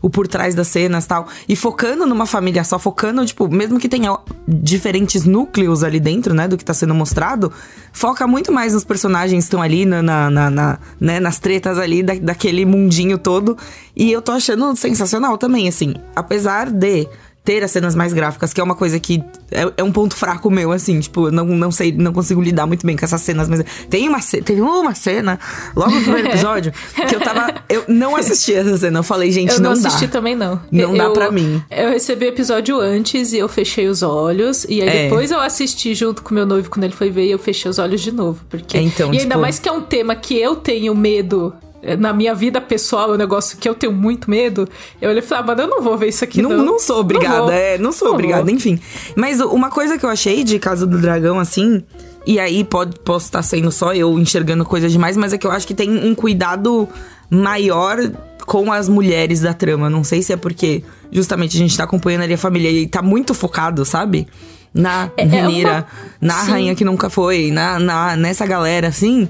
o 0.00 0.08
por 0.08 0.28
trás 0.28 0.54
das 0.54 0.68
cenas 0.68 1.06
tal. 1.06 1.26
E 1.48 1.56
focando 1.56 2.06
numa 2.06 2.24
família 2.24 2.62
só, 2.62 2.78
focando, 2.78 3.26
tipo, 3.26 3.48
mesmo 3.48 3.80
que 3.80 3.88
tenha 3.88 4.16
diferentes 4.46 5.24
núcleos 5.24 5.82
ali 5.82 5.98
dentro, 5.98 6.34
né, 6.34 6.46
do 6.46 6.56
que 6.56 6.64
tá 6.64 6.72
sendo 6.72 6.94
mostrado, 6.94 7.52
foca 7.92 8.28
muito 8.28 8.52
mais 8.52 8.74
nos 8.74 8.84
personagens 8.84 9.42
que 9.42 9.46
estão 9.48 9.60
ali, 9.60 9.84
na, 9.84 10.00
na, 10.00 10.30
na, 10.30 10.50
na 10.50 10.78
né, 11.00 11.18
nas 11.18 11.40
tretas 11.40 11.78
ali 11.78 12.00
da, 12.00 12.14
daquele 12.14 12.64
mundinho 12.64 13.18
todo. 13.18 13.58
E 13.96 14.10
eu 14.10 14.22
tô 14.22 14.32
achando 14.32 14.74
sensacional 14.76 15.36
também, 15.38 15.68
assim. 15.68 15.94
Apesar 16.14 16.43
de 16.72 17.08
ter 17.44 17.62
as 17.62 17.70
cenas 17.70 17.94
mais 17.94 18.12
gráficas, 18.14 18.54
que 18.54 18.60
é 18.60 18.64
uma 18.64 18.74
coisa 18.74 18.98
que 18.98 19.22
é, 19.50 19.70
é, 19.76 19.84
um 19.84 19.92
ponto 19.92 20.16
fraco 20.16 20.50
meu, 20.50 20.72
assim, 20.72 20.98
tipo, 20.98 21.30
não, 21.30 21.44
não 21.44 21.70
sei, 21.70 21.92
não 21.92 22.10
consigo 22.10 22.40
lidar 22.40 22.66
muito 22.66 22.86
bem 22.86 22.96
com 22.96 23.04
essas 23.04 23.20
cenas, 23.20 23.48
mas 23.50 23.62
tem 23.90 24.08
uma 24.08 24.18
teve 24.42 24.62
uma 24.62 24.94
cena, 24.94 25.38
logo 25.76 25.90
no 25.90 26.00
primeiro 26.00 26.28
episódio, 26.28 26.72
que 27.06 27.14
eu 27.14 27.20
tava. 27.20 27.54
Eu 27.68 27.84
não 27.86 28.16
assisti 28.16 28.54
essa 28.54 28.78
cena. 28.78 29.00
Eu 29.00 29.02
falei, 29.02 29.30
gente, 29.30 29.52
eu 29.52 29.60
não, 29.60 29.74
não 29.74 29.82
dá. 29.82 29.88
assisti 29.88 30.08
também, 30.08 30.34
não. 30.34 30.58
Não 30.72 30.92
eu, 30.92 30.96
dá 30.96 31.10
pra 31.10 31.30
mim. 31.30 31.62
Eu 31.70 31.90
recebi 31.90 32.24
o 32.24 32.28
episódio 32.28 32.80
antes 32.80 33.34
e 33.34 33.38
eu 33.38 33.48
fechei 33.48 33.88
os 33.88 34.02
olhos. 34.02 34.64
E 34.66 34.80
aí 34.80 34.88
é. 34.88 35.02
depois 35.04 35.30
eu 35.30 35.38
assisti 35.38 35.94
junto 35.94 36.22
com 36.22 36.34
meu 36.34 36.46
noivo 36.46 36.70
quando 36.70 36.84
ele 36.84 36.94
foi 36.94 37.10
ver 37.10 37.26
e 37.26 37.30
eu 37.30 37.38
fechei 37.38 37.70
os 37.70 37.78
olhos 37.78 38.00
de 38.00 38.10
novo. 38.10 38.40
Porque... 38.48 38.78
É, 38.78 38.80
então, 38.80 39.08
e 39.08 39.18
tipo... 39.18 39.22
ainda 39.24 39.36
mais 39.36 39.58
que 39.58 39.68
é 39.68 39.72
um 39.72 39.82
tema 39.82 40.16
que 40.16 40.38
eu 40.38 40.56
tenho 40.56 40.94
medo 40.94 41.54
na 41.98 42.12
minha 42.12 42.34
vida 42.34 42.60
pessoal, 42.60 43.10
é 43.10 43.14
um 43.14 43.18
negócio 43.18 43.58
que 43.58 43.68
eu 43.68 43.74
tenho 43.74 43.92
muito 43.92 44.30
medo, 44.30 44.68
eu 45.00 45.10
olhei 45.10 45.22
e 45.22 45.26
falei, 45.26 45.44
ah, 45.44 45.46
mano, 45.46 45.62
eu 45.62 45.68
não 45.68 45.82
vou 45.82 45.96
ver 45.96 46.08
isso 46.08 46.24
aqui, 46.24 46.40
não. 46.40 46.50
Não, 46.50 46.64
não 46.64 46.78
sou 46.78 47.00
obrigada, 47.00 47.38
não 47.38 47.50
é, 47.50 47.78
não 47.78 47.92
sou 47.92 48.08
não 48.08 48.14
obrigada, 48.14 48.44
vou. 48.44 48.50
enfim. 48.50 48.80
Mas 49.16 49.40
uma 49.40 49.70
coisa 49.70 49.98
que 49.98 50.04
eu 50.04 50.10
achei 50.10 50.44
de 50.44 50.58
Casa 50.58 50.86
do 50.86 50.98
Dragão, 50.98 51.38
assim, 51.38 51.82
e 52.26 52.38
aí 52.38 52.64
pode, 52.64 52.98
posso 53.00 53.26
estar 53.26 53.42
sendo 53.42 53.70
só 53.70 53.94
eu 53.94 54.18
enxergando 54.18 54.64
coisas 54.64 54.90
demais, 54.90 55.16
mas 55.16 55.32
é 55.32 55.38
que 55.38 55.46
eu 55.46 55.50
acho 55.50 55.66
que 55.66 55.74
tem 55.74 55.90
um 55.90 56.14
cuidado 56.14 56.88
maior 57.28 57.98
com 58.46 58.72
as 58.72 58.88
mulheres 58.88 59.40
da 59.40 59.52
trama. 59.52 59.90
Não 59.90 60.04
sei 60.04 60.22
se 60.22 60.32
é 60.32 60.36
porque 60.36 60.82
justamente 61.12 61.56
a 61.56 61.60
gente 61.60 61.76
tá 61.76 61.84
acompanhando 61.84 62.22
ali 62.22 62.34
a 62.34 62.38
família 62.38 62.70
e 62.70 62.86
tá 62.86 63.02
muito 63.02 63.34
focado, 63.34 63.84
sabe? 63.84 64.26
Na 64.72 65.10
é, 65.16 65.24
Renira, 65.24 65.70
é 65.70 65.72
uma... 65.72 65.86
na 66.20 66.34
Sim. 66.44 66.50
rainha 66.50 66.74
que 66.74 66.84
nunca 66.84 67.08
foi, 67.08 67.50
na, 67.50 67.78
na, 67.78 68.16
nessa 68.16 68.46
galera, 68.46 68.88
assim. 68.88 69.28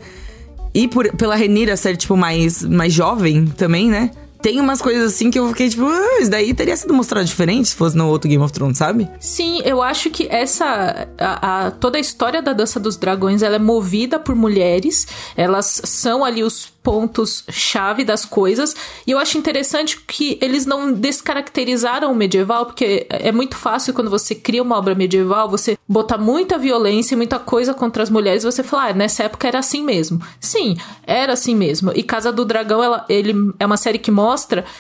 E 0.75 0.89
por, 0.89 1.15
pela 1.17 1.37
Renira 1.37 1.77
ser, 1.77 1.97
tipo, 1.97 2.17
mais, 2.17 2.63
mais 2.63 2.93
jovem 2.93 3.47
também, 3.47 3.89
né? 3.89 4.11
Tem 4.45 4.61
umas 4.61 4.83
coisas 4.83 5.15
assim 5.15 5.31
que 5.31 5.39
eu 5.39 5.49
fiquei 5.49 5.71
tipo, 5.71 5.87
ah, 5.87 6.19
isso 6.21 6.31
daí 6.31 6.53
teria 6.53 6.77
sido 6.77 6.93
mostrado 6.93 7.25
diferente 7.25 7.71
se 7.71 7.75
fosse 7.75 7.97
no 7.97 8.07
outro 8.11 8.29
Game 8.29 8.45
of 8.45 8.53
Thrones, 8.53 8.77
sabe? 8.77 9.09
Sim, 9.19 9.63
eu 9.65 9.81
acho 9.81 10.11
que 10.11 10.29
essa. 10.31 11.09
A, 11.17 11.69
a, 11.69 11.71
toda 11.71 11.97
a 11.97 12.01
história 12.01 12.43
da 12.43 12.53
Dança 12.53 12.79
dos 12.79 12.99
Dragões 12.99 13.43
ela 13.43 13.57
é 13.57 13.59
movida 13.59 14.19
por 14.19 14.35
mulheres. 14.35 15.07
Elas 15.35 15.81
são 15.87 16.23
ali 16.23 16.45
os 16.45 16.75
pontos-chave 16.85 18.05
das 18.05 18.27
coisas. 18.27 18.77
E 19.07 19.11
eu 19.11 19.19
acho 19.19 19.39
interessante 19.39 19.99
que 20.07 20.39
eles 20.43 20.67
não 20.67 20.93
descaracterizaram 20.93 22.13
o 22.13 22.15
medieval, 22.15 22.67
porque 22.67 23.07
é 23.09 23.33
muito 23.33 23.57
fácil 23.57 23.95
quando 23.95 24.11
você 24.11 24.35
cria 24.35 24.63
uma 24.63 24.77
obra 24.77 24.95
medieval, 24.95 25.49
você 25.49 25.79
botar 25.89 26.19
muita 26.19 26.59
violência 26.59 27.15
e 27.15 27.17
muita 27.17 27.39
coisa 27.39 27.73
contra 27.73 28.03
as 28.03 28.11
mulheres, 28.11 28.45
você 28.45 28.63
falar, 28.63 28.91
ah, 28.91 28.93
nessa 28.93 29.23
época 29.23 29.49
era 29.49 29.59
assim 29.59 29.83
mesmo. 29.83 30.21
Sim, 30.39 30.77
era 31.07 31.33
assim 31.33 31.55
mesmo. 31.55 31.91
E 31.95 32.03
Casa 32.03 32.31
do 32.31 32.45
Dragão, 32.45 32.85
ela, 32.85 33.07
ele 33.09 33.55
é 33.59 33.65
uma 33.65 33.79
série 33.79 33.99
que 33.99 34.11
mostra 34.11 34.34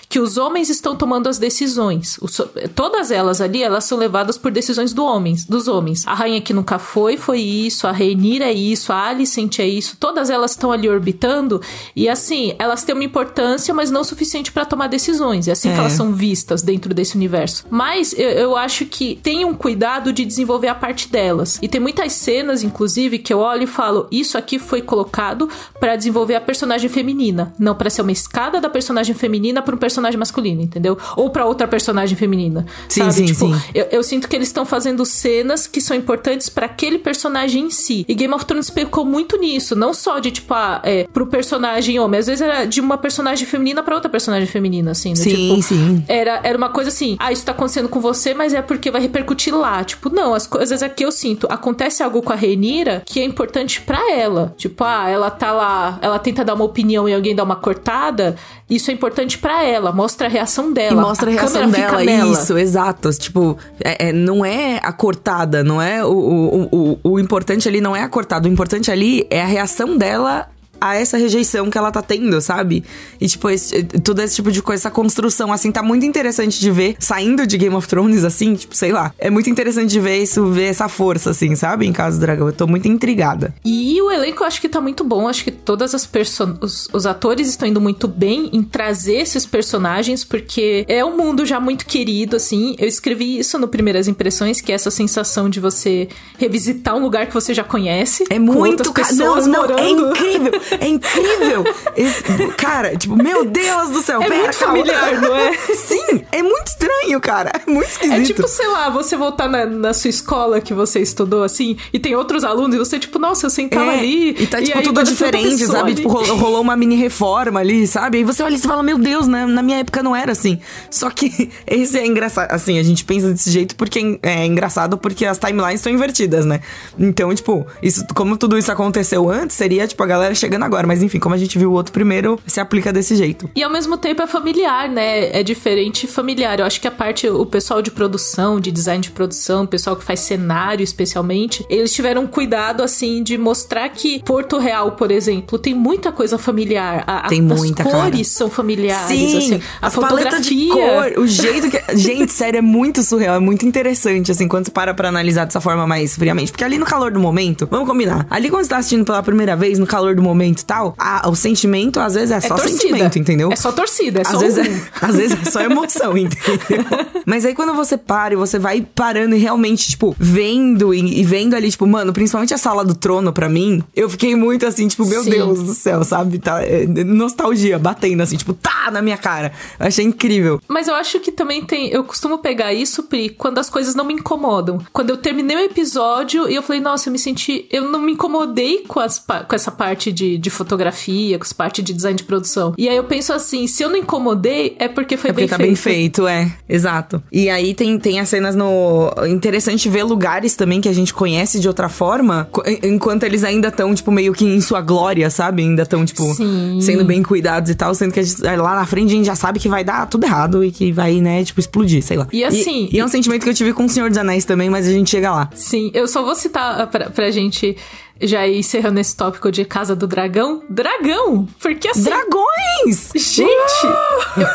que 0.08 0.18
os 0.18 0.36
homens 0.36 0.68
estão 0.68 0.96
tomando 0.96 1.28
as 1.28 1.38
decisões. 1.38 2.18
Os, 2.20 2.40
todas 2.74 3.10
elas 3.10 3.40
ali, 3.40 3.62
elas 3.62 3.84
são 3.84 3.98
levadas 3.98 4.36
por 4.36 4.50
decisões 4.50 4.92
do 4.92 5.04
homens, 5.04 5.44
dos 5.44 5.68
homens. 5.68 6.06
A 6.06 6.14
rainha 6.14 6.40
que 6.40 6.52
nunca 6.52 6.78
foi, 6.78 7.16
foi 7.16 7.40
isso. 7.40 7.86
A 7.86 7.92
Rhaenyra 7.92 8.46
é 8.46 8.52
isso. 8.52 8.92
A 8.92 9.08
Alicent 9.08 9.58
é 9.58 9.66
isso. 9.66 9.96
Todas 9.98 10.30
elas 10.30 10.52
estão 10.52 10.72
ali 10.72 10.88
orbitando 10.88 11.60
e 11.94 12.08
assim, 12.08 12.54
elas 12.58 12.84
têm 12.84 12.94
uma 12.94 13.04
importância, 13.04 13.74
mas 13.74 13.90
não 13.90 14.04
suficiente 14.04 14.52
para 14.52 14.64
tomar 14.64 14.88
decisões. 14.88 15.48
É 15.48 15.52
assim 15.52 15.70
é. 15.70 15.74
que 15.74 15.78
elas 15.78 15.92
são 15.92 16.12
vistas 16.12 16.62
dentro 16.62 16.94
desse 16.94 17.16
universo. 17.16 17.66
Mas 17.70 18.12
eu, 18.12 18.28
eu, 18.30 18.56
acho 18.56 18.86
que 18.86 19.18
tem 19.22 19.44
um 19.44 19.54
cuidado 19.54 20.12
de 20.12 20.24
desenvolver 20.24 20.68
a 20.68 20.74
parte 20.74 21.08
delas. 21.08 21.58
E 21.60 21.68
tem 21.68 21.80
muitas 21.80 22.12
cenas, 22.12 22.62
inclusive, 22.62 23.18
que 23.18 23.32
eu 23.32 23.38
olho 23.38 23.64
e 23.64 23.66
falo: 23.66 24.06
isso 24.10 24.38
aqui 24.38 24.58
foi 24.58 24.82
colocado 24.82 25.48
para 25.78 25.96
desenvolver 25.96 26.34
a 26.34 26.40
personagem 26.40 26.88
feminina, 26.88 27.52
não 27.58 27.74
para 27.74 27.90
ser 27.90 28.02
uma 28.02 28.12
escada 28.12 28.60
da 28.60 28.68
personagem 28.68 29.14
feminina 29.14 29.43
para 29.62 29.74
um 29.74 29.78
personagem 29.78 30.18
masculino, 30.18 30.62
entendeu? 30.62 30.96
Ou 31.16 31.30
para 31.30 31.44
outra 31.46 31.66
personagem 31.66 32.16
feminina. 32.16 32.66
Sim, 32.88 33.00
sabe? 33.00 33.12
sim, 33.12 33.24
tipo, 33.26 33.46
sim. 33.46 33.62
Eu, 33.74 33.86
eu 33.90 34.02
sinto 34.02 34.28
que 34.28 34.36
eles 34.36 34.48
estão 34.48 34.64
fazendo 34.64 35.04
cenas 35.04 35.66
que 35.66 35.80
são 35.80 35.96
importantes 35.96 36.48
para 36.48 36.66
aquele 36.66 36.98
personagem 36.98 37.64
em 37.64 37.70
si. 37.70 38.04
E 38.08 38.14
Game 38.14 38.32
of 38.32 38.44
Thrones 38.44 38.70
pecou 38.70 39.04
muito 39.04 39.36
nisso, 39.36 39.74
não 39.74 39.92
só 39.92 40.18
de 40.18 40.30
tipo, 40.30 40.52
ah, 40.54 40.80
é, 40.84 41.06
pro 41.12 41.26
personagem 41.26 41.64
personagem 41.64 41.98
homem. 41.98 42.20
Às 42.20 42.26
vezes 42.26 42.42
era 42.42 42.64
de 42.64 42.80
uma 42.80 42.98
personagem 42.98 43.46
feminina 43.46 43.82
para 43.82 43.94
outra 43.94 44.10
personagem 44.10 44.46
feminina, 44.46 44.90
assim. 44.90 45.10
Né? 45.10 45.16
Sim, 45.16 45.30
tipo, 45.30 45.62
sim. 45.62 46.04
Era, 46.08 46.40
era 46.42 46.56
uma 46.56 46.68
coisa 46.68 46.90
assim, 46.90 47.16
ah, 47.18 47.32
isso 47.32 47.44
tá 47.44 47.52
acontecendo 47.52 47.88
com 47.88 48.00
você, 48.00 48.34
mas 48.34 48.52
é 48.52 48.62
porque 48.62 48.90
vai 48.90 49.00
repercutir 49.00 49.54
lá. 49.54 49.82
Tipo, 49.84 50.10
não, 50.10 50.34
as 50.34 50.46
coisas 50.46 50.82
aqui 50.82 51.04
eu 51.04 51.12
sinto. 51.12 51.46
Acontece 51.50 52.02
algo 52.02 52.22
com 52.22 52.32
a 52.32 52.36
Renira 52.36 53.02
que 53.06 53.20
é 53.20 53.24
importante 53.24 53.80
para 53.80 54.12
ela. 54.12 54.54
Tipo, 54.56 54.84
ah, 54.84 55.08
ela 55.08 55.30
tá 55.30 55.52
lá, 55.52 55.98
ela 56.02 56.18
tenta 56.18 56.44
dar 56.44 56.54
uma 56.54 56.64
opinião 56.64 57.08
e 57.08 57.14
alguém 57.14 57.34
dá 57.34 57.42
uma 57.42 57.56
cortada. 57.56 58.36
Isso 58.68 58.90
é 58.90 58.94
importante 58.94 59.23
para 59.38 59.64
ela, 59.64 59.92
mostra 59.92 60.26
a 60.26 60.30
reação 60.30 60.72
dela. 60.72 61.00
E 61.00 61.04
mostra 61.04 61.30
a, 61.30 61.32
a 61.32 61.36
reação 61.36 61.70
dela, 61.70 62.04
isso, 62.04 62.56
exato. 62.58 63.10
Tipo, 63.12 63.56
é, 63.82 64.08
é, 64.08 64.12
não 64.12 64.44
é 64.44 64.80
a 64.82 64.92
cortada, 64.92 65.64
não 65.64 65.80
é 65.80 66.04
o, 66.04 66.12
o, 66.12 66.68
o, 66.72 66.98
o 67.12 67.18
importante 67.18 67.68
ali 67.68 67.80
não 67.80 67.96
é 67.96 68.02
a 68.02 68.08
cortada. 68.08 68.48
O 68.48 68.52
importante 68.52 68.90
ali 68.90 69.26
é 69.30 69.42
a 69.42 69.46
reação 69.46 69.96
dela 69.96 70.48
a 70.84 70.94
essa 70.94 71.16
rejeição 71.16 71.70
que 71.70 71.78
ela 71.78 71.90
tá 71.90 72.02
tendo, 72.02 72.40
sabe? 72.40 72.84
E, 73.18 73.26
tipo, 73.26 73.48
esse, 73.48 73.82
todo 73.84 74.20
esse 74.20 74.36
tipo 74.36 74.52
de 74.52 74.60
coisa, 74.60 74.82
essa 74.82 74.90
construção, 74.90 75.50
assim, 75.50 75.72
tá 75.72 75.82
muito 75.82 76.04
interessante 76.04 76.60
de 76.60 76.70
ver, 76.70 76.96
saindo 76.98 77.46
de 77.46 77.56
Game 77.56 77.74
of 77.74 77.88
Thrones, 77.88 78.22
assim, 78.22 78.54
tipo, 78.54 78.76
sei 78.76 78.92
lá. 78.92 79.12
É 79.18 79.30
muito 79.30 79.48
interessante 79.48 79.90
de 79.90 80.00
ver 80.00 80.22
isso, 80.22 80.46
ver 80.46 80.64
essa 80.64 80.88
força, 80.88 81.30
assim, 81.30 81.56
sabe? 81.56 81.86
Em 81.86 81.92
Casa 81.92 82.18
do 82.18 82.20
Dragão. 82.20 82.46
Eu 82.46 82.52
tô 82.52 82.66
muito 82.66 82.86
intrigada. 82.86 83.54
E 83.64 84.00
o 84.02 84.10
elenco 84.10 84.42
eu 84.42 84.46
acho 84.46 84.60
que 84.60 84.68
tá 84.68 84.80
muito 84.80 85.02
bom. 85.04 85.26
Acho 85.26 85.44
que 85.44 85.50
todas 85.50 85.94
as 85.94 86.04
pessoas. 86.04 86.88
Os, 86.92 87.06
atores 87.06 87.48
estão 87.48 87.68
indo 87.68 87.80
muito 87.80 88.06
bem 88.06 88.50
em 88.52 88.62
trazer 88.62 89.16
esses 89.16 89.46
personagens, 89.46 90.24
porque 90.24 90.84
é 90.88 91.04
um 91.04 91.16
mundo 91.16 91.46
já 91.46 91.58
muito 91.58 91.86
querido, 91.86 92.36
assim. 92.36 92.76
Eu 92.78 92.88
escrevi 92.88 93.38
isso 93.38 93.58
no 93.58 93.68
Primeiras 93.68 94.08
Impressões, 94.08 94.60
que 94.60 94.72
é 94.72 94.74
essa 94.74 94.90
sensação 94.90 95.48
de 95.48 95.60
você 95.60 96.08
revisitar 96.38 96.96
um 96.96 97.00
lugar 97.00 97.26
que 97.26 97.34
você 97.34 97.54
já 97.54 97.64
conhece. 97.64 98.24
É 98.28 98.38
muito, 98.38 98.92
cara. 98.92 99.12
Não, 99.14 99.46
não, 99.46 99.64
é 99.78 99.90
incrível. 99.90 100.52
É 100.80 100.88
incrível. 100.88 101.64
Esse, 101.96 102.22
cara, 102.56 102.96
tipo, 102.96 103.16
meu 103.16 103.44
Deus 103.44 103.90
do 103.90 104.02
céu. 104.02 104.22
É 104.22 104.26
pera, 104.26 104.42
muito 104.42 104.56
familiar, 104.56 105.20
não 105.20 105.36
é? 105.36 105.52
Sim, 105.74 106.24
é 106.32 106.42
muito 106.42 106.66
estranho, 106.68 107.20
cara. 107.20 107.52
É 107.66 107.70
muito 107.70 107.88
esquisito. 107.88 108.20
É 108.20 108.22
tipo, 108.22 108.48
sei 108.48 108.66
lá, 108.68 108.90
você 108.90 109.16
voltar 109.16 109.48
na, 109.48 109.66
na 109.66 109.92
sua 109.92 110.10
escola 110.10 110.60
que 110.60 110.74
você 110.74 111.00
estudou, 111.00 111.42
assim, 111.42 111.76
e 111.92 111.98
tem 111.98 112.14
outros 112.14 112.44
alunos, 112.44 112.74
e 112.76 112.78
você, 112.78 112.98
tipo, 112.98 113.18
nossa, 113.18 113.46
eu 113.46 113.50
sentava 113.50 113.92
é, 113.92 113.98
ali. 113.98 114.30
E 114.38 114.46
tá, 114.46 114.62
tipo, 114.62 114.82
tudo 114.82 115.02
diferente, 115.02 115.66
sabe? 115.66 115.94
Tipo, 115.94 116.08
rolou 116.08 116.60
uma 116.60 116.76
mini 116.76 116.96
reforma 116.96 117.60
ali, 117.60 117.86
sabe? 117.86 118.18
Aí 118.18 118.24
você 118.24 118.42
olha 118.42 118.54
e 118.54 118.58
você 118.58 118.68
fala, 118.68 118.82
meu 118.82 118.98
Deus, 118.98 119.26
né? 119.26 119.46
Na 119.46 119.62
minha 119.62 119.78
época 119.78 120.02
não 120.02 120.14
era 120.14 120.32
assim. 120.32 120.58
Só 120.90 121.10
que 121.10 121.50
esse 121.66 121.98
é 121.98 122.06
engraçado. 122.06 122.50
Assim, 122.50 122.78
a 122.78 122.82
gente 122.82 123.04
pensa 123.04 123.30
desse 123.30 123.50
jeito 123.50 123.76
porque 123.76 124.18
é 124.22 124.46
engraçado 124.46 124.98
porque 124.98 125.24
as 125.24 125.38
timelines 125.38 125.80
estão 125.80 125.92
invertidas, 125.92 126.44
né? 126.44 126.60
Então, 126.98 127.34
tipo, 127.34 127.66
isso, 127.82 128.04
como 128.14 128.36
tudo 128.36 128.58
isso 128.58 128.70
aconteceu 128.70 129.30
antes, 129.30 129.56
seria, 129.56 129.86
tipo, 129.86 130.02
a 130.02 130.06
galera 130.06 130.34
chegar 130.34 130.53
chegando 130.54 130.64
agora, 130.64 130.86
mas 130.86 131.02
enfim, 131.02 131.18
como 131.18 131.34
a 131.34 131.38
gente 131.38 131.58
viu 131.58 131.70
o 131.70 131.74
outro 131.74 131.92
primeiro, 131.92 132.38
se 132.46 132.60
aplica 132.60 132.92
desse 132.92 133.16
jeito. 133.16 133.50
E 133.54 133.62
ao 133.62 133.70
mesmo 133.70 133.96
tempo 133.98 134.22
é 134.22 134.26
familiar, 134.26 134.88
né? 134.88 135.36
É 135.36 135.42
diferente 135.42 136.06
familiar. 136.06 136.60
Eu 136.60 136.66
acho 136.66 136.80
que 136.80 136.86
a 136.86 136.90
parte, 136.90 137.28
o 137.28 137.44
pessoal 137.44 137.82
de 137.82 137.90
produção, 137.90 138.60
de 138.60 138.70
design 138.70 139.02
de 139.02 139.10
produção, 139.10 139.64
o 139.64 139.66
pessoal 139.66 139.96
que 139.96 140.04
faz 140.04 140.20
cenário 140.20 140.82
especialmente, 140.82 141.64
eles 141.68 141.92
tiveram 141.92 142.26
cuidado, 142.26 142.82
assim, 142.82 143.22
de 143.22 143.36
mostrar 143.36 143.88
que 143.88 144.22
Porto 144.22 144.58
Real, 144.58 144.92
por 144.92 145.10
exemplo, 145.10 145.58
tem 145.58 145.74
muita 145.74 146.12
coisa 146.12 146.38
familiar. 146.38 147.04
A, 147.06 147.28
tem 147.28 147.42
muita, 147.42 147.82
As 147.82 147.90
cores 147.90 148.10
cara. 148.10 148.24
são 148.24 148.50
familiares, 148.50 149.06
Sim, 149.08 149.38
assim. 149.38 149.60
A 149.80 149.86
as 149.88 149.94
paletas 149.94 150.46
de 150.46 150.68
cor, 150.68 151.12
o 151.18 151.26
jeito 151.26 151.70
que. 151.70 151.82
Gente, 152.04 152.32
sério, 152.32 152.58
é 152.58 152.62
muito 152.62 153.02
surreal, 153.02 153.36
é 153.36 153.40
muito 153.40 153.66
interessante, 153.66 154.30
assim, 154.30 154.46
quando 154.46 154.66
você 154.66 154.70
para 154.70 154.94
pra 154.94 155.08
analisar 155.08 155.44
dessa 155.44 155.60
forma 155.60 155.86
mais 155.86 156.16
friamente. 156.16 156.52
Porque 156.52 156.64
ali 156.64 156.78
no 156.78 156.86
calor 156.86 157.10
do 157.10 157.20
momento, 157.20 157.66
vamos 157.70 157.88
combinar. 157.88 158.26
Ali 158.30 158.50
quando 158.50 158.64
você 158.64 158.70
tá 158.70 158.78
assistindo 158.78 159.04
pela 159.04 159.22
primeira 159.22 159.56
vez, 159.56 159.78
no 159.78 159.86
calor 159.86 160.14
do 160.14 160.22
momento 160.22 160.43
e 160.62 160.64
tal, 160.64 160.94
a- 160.98 161.28
o 161.28 161.34
sentimento 161.34 162.00
às 162.00 162.14
vezes 162.14 162.30
é, 162.30 162.40
só 162.40 162.54
torcida. 162.56 162.80
sentimento, 162.80 163.18
entendeu? 163.18 163.50
É 163.52 163.56
só 163.56 163.72
torcida, 163.72 164.20
é 164.20 164.22
Às 164.22 164.28
só 164.28 164.38
vezes, 164.38 164.66
um. 164.66 164.70
é, 164.72 164.82
às 165.00 165.16
vezes 165.16 165.38
é 165.46 165.50
só 165.50 165.60
emoção, 165.60 166.16
entendeu? 166.18 166.84
Mas 167.26 167.44
aí 167.44 167.54
quando 167.54 167.74
você 167.74 167.96
para 167.96 168.34
e 168.34 168.36
você 168.36 168.58
vai 168.58 168.82
parando 168.94 169.34
e 169.34 169.38
realmente, 169.38 169.88
tipo, 169.88 170.14
vendo 170.18 170.92
e, 170.94 171.20
e 171.20 171.24
vendo 171.24 171.54
ali, 171.54 171.70
tipo, 171.70 171.86
mano, 171.86 172.12
principalmente 172.12 172.52
a 172.54 172.58
sala 172.58 172.84
do 172.84 172.94
trono 172.94 173.32
pra 173.32 173.48
mim, 173.48 173.82
eu 173.94 174.08
fiquei 174.08 174.34
muito 174.36 174.66
assim, 174.66 174.86
tipo, 174.88 175.04
meu 175.06 175.22
Sim. 175.22 175.30
Deus 175.30 175.62
do 175.62 175.74
céu, 175.74 176.04
sabe? 176.04 176.38
Tá, 176.38 176.62
é, 176.62 176.86
nostalgia 176.86 177.78
batendo 177.78 178.22
assim, 178.22 178.36
tipo, 178.36 178.52
tá 178.54 178.90
na 178.92 179.00
minha 179.02 179.16
cara. 179.16 179.52
Eu 179.78 179.86
achei 179.86 180.04
incrível. 180.04 180.60
Mas 180.68 180.88
eu 180.88 180.94
acho 180.94 181.18
que 181.20 181.32
também 181.32 181.64
tem. 181.64 181.88
Eu 181.88 182.04
costumo 182.04 182.38
pegar 182.38 182.72
isso, 182.72 183.04
Pri, 183.04 183.30
quando 183.30 183.58
as 183.58 183.70
coisas 183.70 183.94
não 183.94 184.04
me 184.04 184.14
incomodam. 184.14 184.80
Quando 184.92 185.10
eu 185.10 185.16
terminei 185.16 185.56
o 185.56 185.60
episódio 185.60 186.48
e 186.48 186.54
eu 186.54 186.62
falei, 186.62 186.80
nossa, 186.80 187.08
eu 187.08 187.12
me 187.12 187.18
senti. 187.18 187.66
Eu 187.70 187.88
não 187.90 188.00
me 188.00 188.12
incomodei 188.12 188.84
com, 188.86 189.00
as, 189.00 189.18
com 189.18 189.54
essa 189.54 189.70
parte 189.70 190.12
de, 190.12 190.33
de 190.38 190.50
fotografia, 190.50 191.38
com 191.38 191.44
parte 191.54 191.82
de 191.82 191.92
design 191.92 192.16
de 192.16 192.24
produção. 192.24 192.74
E 192.76 192.88
aí 192.88 192.96
eu 192.96 193.04
penso 193.04 193.32
assim, 193.32 193.66
se 193.66 193.82
eu 193.82 193.88
não 193.88 193.96
incomodei, 193.96 194.74
é 194.78 194.88
porque 194.88 195.16
foi 195.16 195.30
É 195.30 195.32
porque 195.32 195.42
bem 195.42 195.48
tá 195.48 195.56
feito. 195.56 195.66
bem 195.68 195.76
feito, 195.76 196.26
é. 196.26 196.52
Exato. 196.68 197.22
E 197.30 197.48
aí 197.48 197.74
tem, 197.74 197.98
tem 197.98 198.18
as 198.20 198.28
cenas 198.28 198.56
no. 198.56 199.12
Interessante 199.28 199.88
ver 199.88 200.02
lugares 200.04 200.56
também 200.56 200.80
que 200.80 200.88
a 200.88 200.92
gente 200.92 201.12
conhece 201.14 201.60
de 201.60 201.68
outra 201.68 201.88
forma, 201.88 202.48
enquanto 202.82 203.22
eles 203.24 203.44
ainda 203.44 203.68
estão, 203.68 203.94
tipo, 203.94 204.10
meio 204.10 204.32
que 204.32 204.44
em 204.44 204.60
sua 204.60 204.80
glória, 204.80 205.28
sabe? 205.30 205.62
Ainda 205.62 205.82
estão, 205.82 206.04
tipo, 206.04 206.22
Sim. 206.34 206.78
sendo 206.80 207.04
bem 207.04 207.22
cuidados 207.22 207.70
e 207.70 207.74
tal, 207.74 207.94
sendo 207.94 208.12
que 208.12 208.22
gente- 208.22 208.42
lá 208.42 208.74
na 208.74 208.86
frente 208.86 209.12
a 209.12 209.16
gente 209.16 209.26
já 209.26 209.34
sabe 209.36 209.58
que 209.60 209.68
vai 209.68 209.84
dar 209.84 210.06
tudo 210.08 210.24
errado 210.24 210.64
e 210.64 210.70
que 210.70 210.90
vai, 210.92 211.20
né, 211.20 211.44
tipo, 211.44 211.60
explodir, 211.60 212.02
sei 212.02 212.16
lá. 212.16 212.26
E 212.32 212.42
assim- 212.44 212.88
E, 212.92 212.98
é 212.98 213.04
um 213.04 213.08
sentimento 213.08 213.42
que 213.44 213.48
eu 213.50 213.54
tive 213.54 213.72
com 213.72 213.84
o 213.84 213.88
Senhor 213.88 214.08
dos 214.08 214.18
Anéis 214.18 214.44
também, 214.44 214.68
mas 214.70 214.86
a 214.86 214.90
gente 214.90 215.10
chega 215.10 215.30
lá. 215.30 215.50
Sim, 215.54 215.90
eu 215.94 216.06
só 216.08 216.22
vou 216.22 216.34
citar 216.34 216.86
pra, 216.88 217.10
pra 217.10 217.30
gente 217.30 217.76
já 218.20 218.46
encerrando 218.48 219.00
esse 219.00 219.16
tópico 219.16 219.50
de 219.50 219.64
Casa 219.64 219.94
do 219.96 220.06
Dragão. 220.06 220.62
Dragão! 220.68 221.46
Porque 221.60 221.88
assim. 221.88 222.04
Dragões! 222.04 223.10
Gente, 223.14 223.86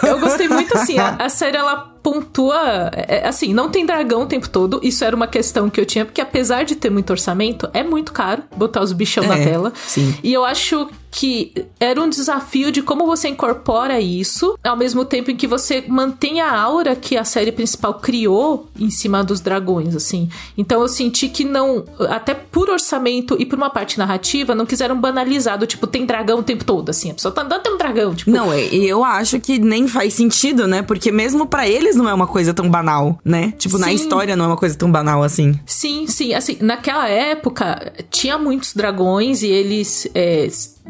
eu, 0.03 0.09
eu 0.09 0.19
gostei 0.19 0.47
muito 0.47 0.77
assim. 0.77 0.97
A, 0.97 1.15
a 1.19 1.27
série 1.29 1.57
ela 1.57 1.77
pontua. 2.01 2.89
é, 2.93 3.27
assim, 3.27 3.53
não 3.53 3.69
tem 3.69 3.85
dragão 3.85 4.21
o 4.23 4.25
tempo 4.25 4.47
todo. 4.49 4.79
Isso 4.81 5.03
era 5.03 5.15
uma 5.15 5.27
questão 5.27 5.69
que 5.69 5.79
eu 5.79 5.85
tinha, 5.85 6.05
porque 6.05 6.21
apesar 6.21 6.63
de 6.63 6.75
ter 6.75 6.89
muito 6.89 7.09
orçamento, 7.11 7.69
é 7.73 7.83
muito 7.83 8.13
caro 8.13 8.43
botar 8.55 8.81
os 8.81 8.91
bichão 8.93 9.25
na 9.25 9.37
É, 9.37 9.43
tela. 9.43 9.73
sim. 9.85 10.15
E 10.23 10.33
eu 10.33 10.43
acho 10.45 10.89
que 11.11 11.53
era 11.79 12.01
um 12.01 12.09
desafio 12.09 12.71
de 12.71 12.81
como 12.81 13.05
você 13.05 13.29
incorpora 13.29 13.99
isso, 13.99 14.57
ao 14.63 14.77
mesmo 14.77 15.03
tempo 15.05 15.31
em 15.31 15.35
que 15.35 15.47
você 15.47 15.83
mantém 15.87 16.41
a 16.41 16.59
aura 16.59 16.95
que 16.95 17.17
a 17.17 17.23
série 17.23 17.51
principal 17.51 17.95
criou 17.95 18.69
em 18.79 18.89
cima 18.89 19.23
dos 19.23 19.39
dragões, 19.41 19.95
assim. 19.95 20.29
Então 20.57 20.81
eu 20.81 20.87
senti 20.87 21.29
que 21.29 21.43
não, 21.43 21.85
até 22.09 22.33
por 22.33 22.69
orçamento 22.69 23.35
e 23.39 23.45
por 23.45 23.57
uma 23.57 23.69
parte 23.69 23.97
narrativa, 23.97 24.53
não 24.53 24.65
quiseram 24.65 24.99
banalizar 24.99 25.57
do 25.57 25.65
tipo, 25.65 25.87
tem 25.87 26.05
dragão 26.05 26.39
o 26.39 26.43
tempo 26.43 26.63
todo, 26.63 26.89
assim. 26.89 27.11
A 27.11 27.13
pessoa 27.13 27.33
tá 27.33 27.41
andando, 27.41 27.63
tem 27.63 27.73
um 27.73 27.77
dragão, 27.77 28.13
tipo. 28.13 28.29
Não, 28.29 28.57
e 28.57 28.87
eu 28.87 29.03
acho 29.03 29.39
que 29.39 29.57
nem 29.57 29.87
faz 29.87 30.13
sentido, 30.13 30.67
né? 30.67 30.81
Porque 30.81 31.11
mesmo 31.11 31.45
pra 31.45 31.67
eles 31.67 31.95
não 31.95 32.07
é 32.07 32.13
uma 32.13 32.27
coisa 32.27 32.53
tão 32.53 32.69
banal, 32.69 33.19
né? 33.23 33.53
Tipo, 33.57 33.77
na 33.77 33.87
Sim. 33.87 33.93
história 33.93 34.35
não 34.35 34.45
é 34.45 34.47
uma 34.49 34.57
coisa 34.57 34.77
tão 34.77 34.91
banal 34.91 35.23
assim. 35.23 35.59
Sim, 35.65 36.07
sim. 36.07 36.33
Assim, 36.33 36.57
naquela 36.61 37.07
época, 37.07 37.93
tinha 38.09 38.37
muitos 38.37 38.73
dragões 38.73 39.43
e 39.43 39.47
eles 39.47 40.07
é, 40.13 40.47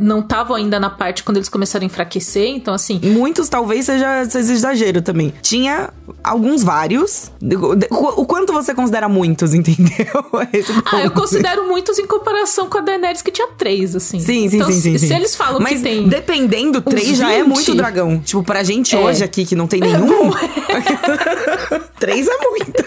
não 0.10 0.20
estavam 0.22 0.56
ainda 0.56 0.80
na 0.80 0.90
parte 0.90 1.24
quando 1.24 1.38
eles 1.38 1.48
começaram 1.48 1.84
a 1.84 1.86
enfraquecer. 1.86 2.48
Então, 2.48 2.74
assim, 2.74 3.00
Muitos 3.04 3.48
talvez 3.48 3.86
seja, 3.86 4.26
seja 4.26 4.52
exagero 4.54 5.02
também. 5.02 5.34
Tinha 5.42 5.90
alguns 6.24 6.64
vários. 6.64 7.32
O, 7.92 8.26
quanto 8.26 8.52
você 8.52 8.74
considera 8.74 9.08
muitos, 9.08 9.54
entendeu? 9.56 9.86
Esse 10.52 10.72
Ah, 10.92 11.02
eu 11.04 11.12
considero 11.12 11.68
muitos 11.68 12.00
em 12.00 12.08
comparação 12.08 12.68
com 12.68 12.78
a 12.80 12.82
Daenerys, 12.82 13.22
que 13.22 13.32
tinha 13.32 13.48
três, 13.58 13.96
assim. 13.96 14.20
Sim, 14.20 14.50
sim, 14.50 14.56
então, 14.58 14.72
sim, 14.72 14.82
sim, 14.82 14.98
se, 14.98 15.08
sim. 15.08 15.16
eles 15.16 15.36
falam 15.36 15.60
Mas 15.62 15.78
que 15.78 15.84
tem. 15.84 16.08
dependendo, 16.10 16.82
três 16.82 17.18
já 17.18 17.32
é 17.32 17.44
20. 17.44 17.48
muito 17.54 17.76
dragão. 17.76 18.20
Tipo, 18.20 18.44
pra 18.44 18.64
gente 18.64 18.96
É. 18.96 19.00
hoje 19.00 19.24
aqui 19.24 19.46
que 19.46 19.56
não 19.56 19.68
tem 19.68 19.80
nenhum. 19.80 20.32
três 22.00 22.28
é 22.28 22.38
muito. 22.38 22.84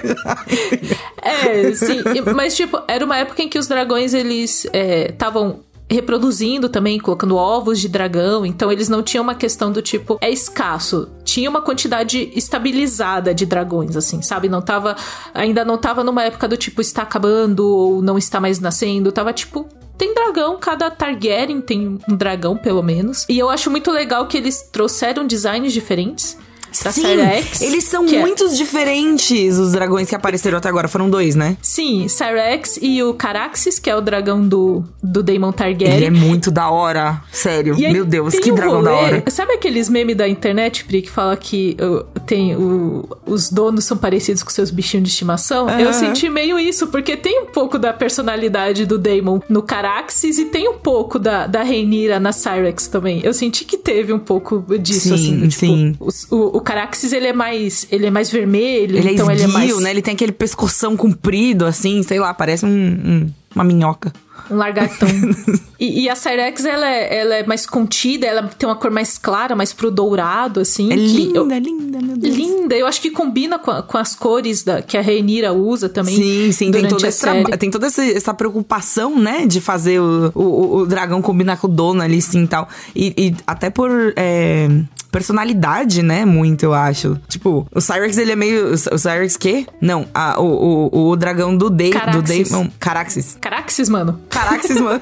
É, 1.23 1.73
sim. 1.75 2.03
Mas, 2.35 2.57
tipo, 2.57 2.81
era 2.89 3.05
uma 3.05 3.17
época 3.19 3.43
em 3.43 3.49
que 3.49 3.59
os 3.59 3.67
dragões, 3.69 4.13
eles 4.15 4.67
estavam. 5.09 5.61
Reproduzindo 5.91 6.69
também, 6.69 6.99
colocando 6.99 7.37
ovos 7.37 7.81
de 7.81 7.89
dragão, 7.89 8.47
então 8.47 8.73
eles 8.73 8.89
não 8.89 9.03
tinham 9.03 9.23
uma 9.23 9.35
questão 9.35 9.71
do 9.71 9.83
tipo, 9.83 10.19
é 10.21 10.31
escasso. 10.31 11.09
Tinha 11.25 11.51
uma 11.51 11.61
quantidade 11.61 12.31
estabilizada 12.35 13.35
de 13.35 13.45
dragões, 13.45 13.97
assim, 13.97 14.23
sabe? 14.23 14.49
Não 14.49 14.63
tava. 14.63 14.97
Ainda 15.35 15.65
não 15.65 15.79
tava 15.79 16.03
numa 16.03 16.23
época 16.25 16.49
do 16.49 16.57
tipo, 16.57 16.81
está 16.81 17.03
acabando 17.03 17.67
ou 17.67 18.03
não 18.03 18.17
está 18.17 18.41
mais 18.41 18.59
nascendo. 18.59 19.13
Tava 19.13 19.33
tipo, 19.33 19.69
tem 19.97 20.15
dragão, 20.15 20.59
cada 20.59 20.91
Targaryen 20.91 21.61
tem 21.61 21.99
um 22.09 22.17
dragão, 22.17 22.57
pelo 22.57 22.83
menos. 22.83 23.27
E 23.29 23.39
eu 23.39 23.49
acho 23.51 23.71
muito 23.71 23.91
legal 23.91 24.27
que 24.27 24.37
eles 24.37 24.63
trouxeram 24.63 25.27
designs 25.27 25.73
diferentes 25.73 26.37
pra 26.83 26.93
Sim, 26.93 27.03
série 27.03 27.23
X. 27.43 27.61
eles 27.63 27.85
são 27.85 28.05
que 28.07 28.17
é- 28.17 28.21
muitos 28.21 28.57
diferentes, 28.57 29.59
os 29.59 29.73
dragões 29.73 30.09
que 30.09 30.15
apareceram 30.15 30.59
até 30.59 30.69
agora. 30.69 30.89
Foram 30.89 31.09
dois, 31.09 31.35
né? 31.35 31.57
Sim, 31.63 32.07
Cyrex 32.09 32.79
e 32.83 33.03
o 33.03 33.15
Caraxes, 33.15 33.79
que 33.79 33.89
é 33.89 33.97
o 33.97 34.01
dragão 34.01 34.47
do, 34.47 34.85
do 35.03 35.23
Daemon 35.23 35.53
Targaryen. 35.53 35.97
Ele 35.97 36.05
é 36.07 36.11
muito 36.11 36.51
da 36.51 36.71
hora. 36.71 37.23
Sério. 37.33 37.75
E 37.79 37.93
Meu 37.93 38.05
Deus, 38.05 38.35
que 38.35 38.51
um 38.51 38.55
dragão 38.55 38.83
da 38.83 38.91
rolê- 38.91 39.03
hora. 39.05 39.25
Sabe 39.31 39.53
aqueles 39.55 39.89
memes 39.89 40.17
da 40.17 40.29
internet, 40.29 40.85
Pri, 40.85 41.03
que 41.03 41.11
fala 41.11 41.37
que 41.37 41.77
uh, 41.81 42.05
tem 42.27 42.55
o- 42.57 43.09
os 43.27 43.51
donos 43.51 43.85
são 43.85 43.97
parecidos 43.97 44.43
com 44.43 44.51
seus 44.51 44.71
bichinhos 44.71 45.05
de 45.05 45.11
estimação? 45.11 45.69
Eu 45.71 45.89
Aham. 45.89 45.93
senti 45.93 46.29
meio 46.29 46.59
isso, 46.59 46.87
porque 46.89 47.17
tem 47.17 47.41
um 47.43 47.47
pouco 47.47 47.79
da 47.79 47.93
personalidade 47.93 48.85
do 48.87 48.99
Daemon 48.99 49.41
no 49.49 49.63
Caraxes 49.63 50.39
e 50.39 50.47
tem 50.47 50.69
um 50.69 50.79
pouco 50.79 51.19
da, 51.19 51.47
da 51.47 51.63
Rhaenyra 51.63 52.19
na 52.19 52.33
Cyrex 52.33 52.87
também. 52.89 53.21
Eu 53.23 53.33
senti 53.33 53.65
que 53.65 53.77
teve 53.77 54.13
um 54.13 54.19
pouco 54.19 54.65
disso, 54.79 55.09
Sim, 55.09 55.15
assim. 55.15 55.49
Tipo, 55.49 55.53
sim. 55.53 55.97
os- 56.01 56.27
o, 56.31 56.57
o 56.57 56.61
Caraxes, 56.75 57.13
ele 57.13 57.27
é 57.27 57.33
mais, 57.33 57.87
ele 57.91 58.07
é 58.07 58.11
mais 58.11 58.31
vermelho, 58.31 58.97
Ele 58.97 59.09
é 59.11 59.13
então 59.13 59.31
esguio, 59.31 59.45
ele 59.47 59.51
é 59.51 59.55
mais... 59.55 59.79
né? 59.81 59.91
Ele 59.91 60.03
tem 60.03 60.15
aquele 60.15 60.33
pescoção 60.33 60.97
comprido, 60.97 61.67
assim, 61.67 62.03
sei 62.03 62.19
lá, 62.19 62.33
parece 62.33 62.65
um- 62.65 62.69
um- 62.69 63.31
uma 63.55 63.63
minhoca. 63.65 64.13
Um 64.51 64.57
largatão. 64.57 65.09
e, 65.79 66.03
e 66.05 66.09
a 66.09 66.17
Cyrex, 66.17 66.65
ela 66.65 66.89
é, 66.89 67.17
ela 67.21 67.35
é 67.37 67.47
mais 67.47 67.67
contida, 67.67 68.27
ela 68.27 68.43
tem 68.59 68.69
uma 68.69 68.75
cor 68.75 68.91
mais 68.91 69.19
clara, 69.19 69.55
mais 69.55 69.73
pro 69.73 69.91
dourado, 69.91 70.61
assim. 70.61 70.93
É 70.93 70.97
linda, 70.97 71.39
eu- 71.39 71.47
linda, 71.61 71.99
meu 72.03 72.17
Deus. 72.17 72.35
Linda, 72.35 72.75
eu 72.75 72.87
acho 72.87 73.01
que 73.01 73.11
combina 73.11 73.59
com, 73.59 73.71
a- 73.71 73.83
com 73.83 73.99
as 73.99 74.15
cores 74.15 74.65
da, 74.65 74.81
que 74.83 74.97
a 74.97 75.01
Reinira 75.03 75.53
usa 75.53 75.89
também. 75.89 76.17
Sim, 76.17 76.53
sim, 76.53 76.71
tem, 76.71 76.81
durante 76.83 76.91
todo 76.91 77.05
a 77.05 77.09
esse 77.09 77.19
série. 77.19 77.43
traba- 77.43 77.57
tem 77.59 77.71
toda 77.71 77.87
esse- 77.87 78.13
essa 78.15 78.33
preocupação, 78.35 79.19
né, 79.19 79.47
de 79.47 79.61
fazer 79.61 80.01
o, 80.01 80.33
o, 80.35 80.77
o 80.79 80.87
dragão 80.87 81.21
combinar 81.23 81.59
com 81.59 81.67
o 81.67 81.71
dono 81.71 82.01
ali, 82.03 82.21
sim, 82.21 82.47
tal. 82.47 82.69
E, 82.97 83.13
e 83.17 83.35
até 83.47 83.71
por 83.71 83.91
é, 84.17 84.69
personalidade, 85.13 86.03
né, 86.03 86.25
muito, 86.25 86.65
eu 86.65 86.73
acho. 86.75 87.21
Tipo, 87.29 87.67
o 87.73 87.81
Cyrex, 87.81 88.17
ele 88.17 88.33
é 88.33 88.37
meio... 88.37 88.73
O 88.73 88.99
Cyrex, 88.99 89.37
quê? 89.37 89.67
Não, 89.81 90.07
a- 90.13 90.41
o, 90.41 90.89
o, 90.91 91.11
o 91.11 91.17
dragão 91.17 91.55
do 91.57 91.69
Dei... 91.69 91.91
Do 91.91 91.99
Caraxes. 92.01 92.51
Daemon... 92.51 92.69
Caraxes. 92.81 93.37
Caraxes, 93.41 93.89
mano. 93.91 94.19
Caraxes, 94.31 94.81
mano. 94.81 95.01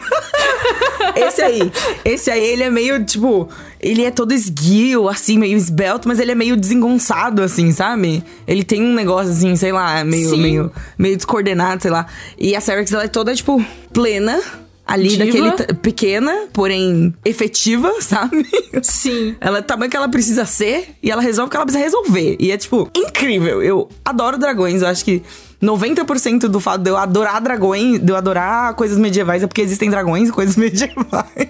esse 1.16 1.40
aí. 1.40 1.72
Esse 2.04 2.30
aí, 2.30 2.44
ele 2.44 2.64
é 2.64 2.70
meio, 2.70 3.02
tipo... 3.04 3.48
Ele 3.80 4.04
é 4.04 4.10
todo 4.10 4.32
esguio, 4.32 5.08
assim, 5.08 5.38
meio 5.38 5.56
esbelto, 5.56 6.06
mas 6.06 6.18
ele 6.18 6.32
é 6.32 6.34
meio 6.34 6.56
desengonçado, 6.56 7.42
assim, 7.42 7.72
sabe? 7.72 8.22
Ele 8.46 8.62
tem 8.62 8.82
um 8.82 8.92
negócio, 8.92 9.32
assim, 9.32 9.56
sei 9.56 9.72
lá, 9.72 10.04
meio, 10.04 10.28
Sim. 10.30 10.42
meio, 10.42 10.72
meio 10.98 11.16
descoordenado, 11.16 11.80
sei 11.80 11.90
lá. 11.90 12.04
E 12.36 12.54
a 12.54 12.60
Cyrex, 12.60 12.92
ela 12.92 13.04
é 13.04 13.08
toda, 13.08 13.34
tipo, 13.34 13.64
plena. 13.92 14.38
Ali, 14.92 15.08
Diva. 15.10 15.24
daquele... 15.24 15.74
Pequena, 15.74 16.48
porém 16.52 17.14
efetiva, 17.24 17.92
sabe? 18.00 18.46
Sim. 18.82 19.36
Ela 19.40 19.58
é 19.58 19.60
o 19.60 19.64
tamanho 19.64 19.90
que 19.90 19.96
ela 19.96 20.08
precisa 20.08 20.44
ser 20.44 20.94
e 21.02 21.10
ela 21.10 21.22
resolve 21.22 21.48
o 21.48 21.50
que 21.50 21.56
ela 21.56 21.64
precisa 21.64 21.84
resolver. 21.84 22.36
E 22.40 22.50
é, 22.50 22.56
tipo, 22.56 22.90
incrível. 22.94 23.62
Eu 23.62 23.88
adoro 24.04 24.36
dragões. 24.36 24.82
Eu 24.82 24.88
acho 24.88 25.04
que 25.04 25.22
90% 25.62 26.48
do 26.48 26.58
fato 26.58 26.82
de 26.82 26.90
eu 26.90 26.96
adorar 26.96 27.40
dragões, 27.40 28.00
de 28.00 28.10
eu 28.10 28.16
adorar 28.16 28.74
coisas 28.74 28.98
medievais, 28.98 29.42
é 29.42 29.46
porque 29.46 29.60
existem 29.60 29.90
dragões 29.90 30.28
e 30.30 30.32
coisas 30.32 30.56
medievais. 30.58 31.48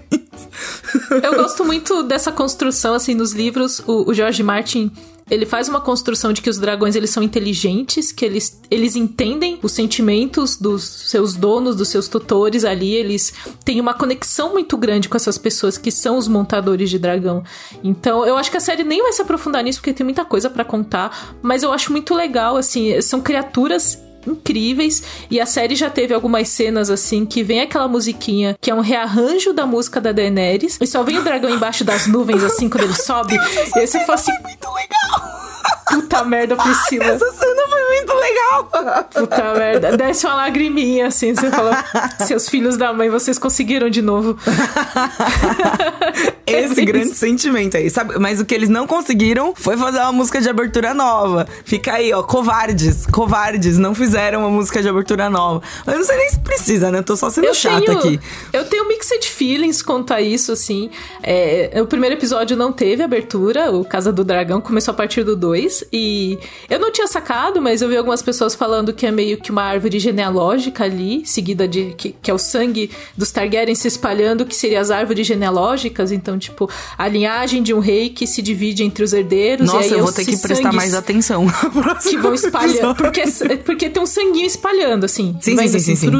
Eu 1.22 1.34
gosto 1.34 1.64
muito 1.64 2.02
dessa 2.02 2.32
construção, 2.32 2.94
assim, 2.94 3.14
nos 3.14 3.32
livros. 3.32 3.80
O, 3.86 4.10
o 4.10 4.14
George 4.14 4.42
Martin, 4.42 4.90
Ele 5.30 5.46
faz 5.46 5.68
uma 5.68 5.80
construção 5.80 6.32
de 6.32 6.42
que 6.42 6.50
os 6.50 6.58
dragões 6.58 6.96
eles 6.96 7.10
são 7.10 7.22
inteligentes, 7.22 8.12
que 8.12 8.24
eles, 8.24 8.60
eles 8.70 8.96
entendem 8.96 9.58
os 9.62 9.72
sentimentos 9.72 10.56
dos 10.56 10.82
seus 10.82 11.34
donos, 11.34 11.76
dos 11.76 11.88
seus 11.88 12.08
tutores 12.08 12.64
ali, 12.64 12.94
eles 12.94 13.32
têm 13.64 13.80
uma 13.80 13.94
conexão 13.94 14.52
muito 14.52 14.76
grande 14.76 15.08
com 15.08 15.16
essas 15.16 15.38
pessoas 15.38 15.78
que 15.78 15.90
são 15.90 16.18
os 16.18 16.26
montadores 16.26 16.90
de 16.90 16.98
dragão. 16.98 17.44
Então, 17.82 18.26
eu 18.26 18.36
acho 18.36 18.50
que 18.50 18.56
a 18.56 18.60
série 18.60 18.82
nem 18.82 19.02
vai 19.02 19.12
se 19.12 19.22
aprofundar 19.22 19.62
nisso 19.62 19.78
porque 19.78 19.92
tem 19.92 20.04
muita 20.04 20.24
coisa 20.24 20.50
para 20.50 20.64
contar, 20.64 21.36
mas 21.40 21.62
eu 21.62 21.72
acho 21.72 21.92
muito 21.92 22.14
legal 22.14 22.56
assim, 22.56 23.00
são 23.00 23.20
criaturas 23.20 23.98
incríveis. 24.26 25.02
E 25.30 25.40
a 25.40 25.46
série 25.46 25.74
já 25.74 25.90
teve 25.90 26.14
algumas 26.14 26.48
cenas 26.48 26.90
assim 26.90 27.24
que 27.24 27.42
vem 27.42 27.60
aquela 27.60 27.88
musiquinha 27.88 28.56
que 28.60 28.70
é 28.70 28.74
um 28.74 28.80
rearranjo 28.80 29.52
da 29.52 29.66
música 29.66 30.00
da 30.00 30.12
Daenerys. 30.12 30.78
E 30.80 30.86
só 30.86 31.02
vem 31.02 31.18
o 31.18 31.22
dragão 31.22 31.50
embaixo 31.50 31.84
das 31.84 32.06
nuvens, 32.06 32.42
assim, 32.42 32.68
quando 32.68 32.84
ele 32.84 32.96
sobe. 32.96 33.34
e 33.34 33.78
aí 33.78 33.86
você 33.86 34.00
fala 34.00 34.14
assim. 34.14 34.32
Muito 34.42 34.68
legal! 34.68 35.40
Puta 35.90 36.24
merda, 36.24 36.56
Priscila. 36.56 37.04
Essa 37.04 37.32
cena 37.32 37.62
foi 37.68 37.96
muito 37.96 38.14
legal. 38.14 38.70
Puta 39.12 39.54
merda. 39.54 39.96
Desce 39.96 40.24
uma 40.24 40.36
lagriminha, 40.36 41.08
assim. 41.08 41.34
Você 41.34 41.50
fala, 41.50 41.84
seus 42.26 42.48
filhos 42.48 42.76
da 42.76 42.92
mãe, 42.92 43.10
vocês 43.10 43.38
conseguiram 43.38 43.90
de 43.90 44.00
novo. 44.00 44.38
Esse 46.46 46.80
é 46.80 46.84
grande 46.84 47.14
sentimento 47.14 47.76
aí, 47.76 47.90
sabe? 47.90 48.18
Mas 48.18 48.40
o 48.40 48.44
que 48.44 48.54
eles 48.54 48.68
não 48.68 48.86
conseguiram 48.86 49.52
foi 49.56 49.76
fazer 49.76 49.98
uma 49.98 50.12
música 50.12 50.40
de 50.40 50.48
abertura 50.48 50.94
nova. 50.94 51.46
Fica 51.64 51.94
aí, 51.94 52.12
ó, 52.12 52.22
covardes. 52.22 53.06
Covardes, 53.06 53.78
não 53.78 53.94
fizeram 53.94 54.09
uma 54.38 54.50
música 54.50 54.82
de 54.82 54.88
abertura 54.88 55.28
nova. 55.28 55.62
Eu 55.86 55.98
não 55.98 56.04
sei 56.04 56.16
nem 56.16 56.30
se 56.30 56.38
precisa, 56.40 56.90
né? 56.90 56.98
Eu 56.98 57.02
tô 57.02 57.16
só 57.16 57.30
sendo 57.30 57.46
eu 57.46 57.54
chata 57.54 57.84
tenho, 57.84 57.98
aqui. 57.98 58.20
Eu 58.52 58.64
tenho 58.64 58.88
mixed 58.88 59.28
feelings 59.28 59.82
quanto 59.82 60.12
a 60.12 60.20
isso, 60.20 60.52
assim. 60.52 60.90
É, 61.22 61.72
o 61.80 61.86
primeiro 61.86 62.16
episódio 62.16 62.56
não 62.56 62.72
teve 62.72 63.02
abertura, 63.02 63.70
o 63.70 63.84
Casa 63.84 64.12
do 64.12 64.24
Dragão 64.24 64.60
começou 64.60 64.92
a 64.92 64.94
partir 64.94 65.24
do 65.24 65.36
2. 65.36 65.84
E 65.92 66.38
eu 66.68 66.78
não 66.78 66.90
tinha 66.90 67.06
sacado, 67.06 67.60
mas 67.60 67.82
eu 67.82 67.88
vi 67.88 67.96
algumas 67.96 68.22
pessoas 68.22 68.54
falando 68.54 68.92
que 68.92 69.06
é 69.06 69.10
meio 69.10 69.38
que 69.38 69.50
uma 69.50 69.62
árvore 69.62 69.98
genealógica 69.98 70.84
ali, 70.84 71.24
seguida 71.26 71.66
de. 71.66 71.94
que, 71.96 72.14
que 72.20 72.30
é 72.30 72.34
o 72.34 72.38
sangue 72.38 72.90
dos 73.16 73.30
Targaryen 73.30 73.74
se 73.74 73.88
espalhando, 73.88 74.44
que 74.44 74.54
seria 74.54 74.80
as 74.80 74.90
árvores 74.90 75.26
genealógicas. 75.26 76.12
Então, 76.12 76.38
tipo, 76.38 76.70
a 76.96 77.08
linhagem 77.08 77.62
de 77.62 77.72
um 77.74 77.78
rei 77.78 78.10
que 78.10 78.26
se 78.26 78.42
divide 78.42 78.82
entre 78.82 79.04
os 79.04 79.12
herdeiros. 79.12 79.66
Nossa, 79.66 79.94
eu 79.94 80.02
vou 80.02 80.12
ter 80.12 80.24
que 80.24 80.36
prestar 80.36 80.72
mais 80.72 80.94
atenção. 80.94 81.46
Que 82.00 82.16
vão 82.16 82.34
espalhando. 82.34 82.94
Porque, 82.94 83.22
porque 83.64 83.90
tem 83.90 83.99
um 84.00 84.06
sanguinho 84.06 84.46
espalhando, 84.46 85.04
assim. 85.04 85.36
Sim, 85.40 85.56
sim, 85.56 85.68
sim, 85.68 85.76
assim, 85.76 85.96
sim, 85.96 86.10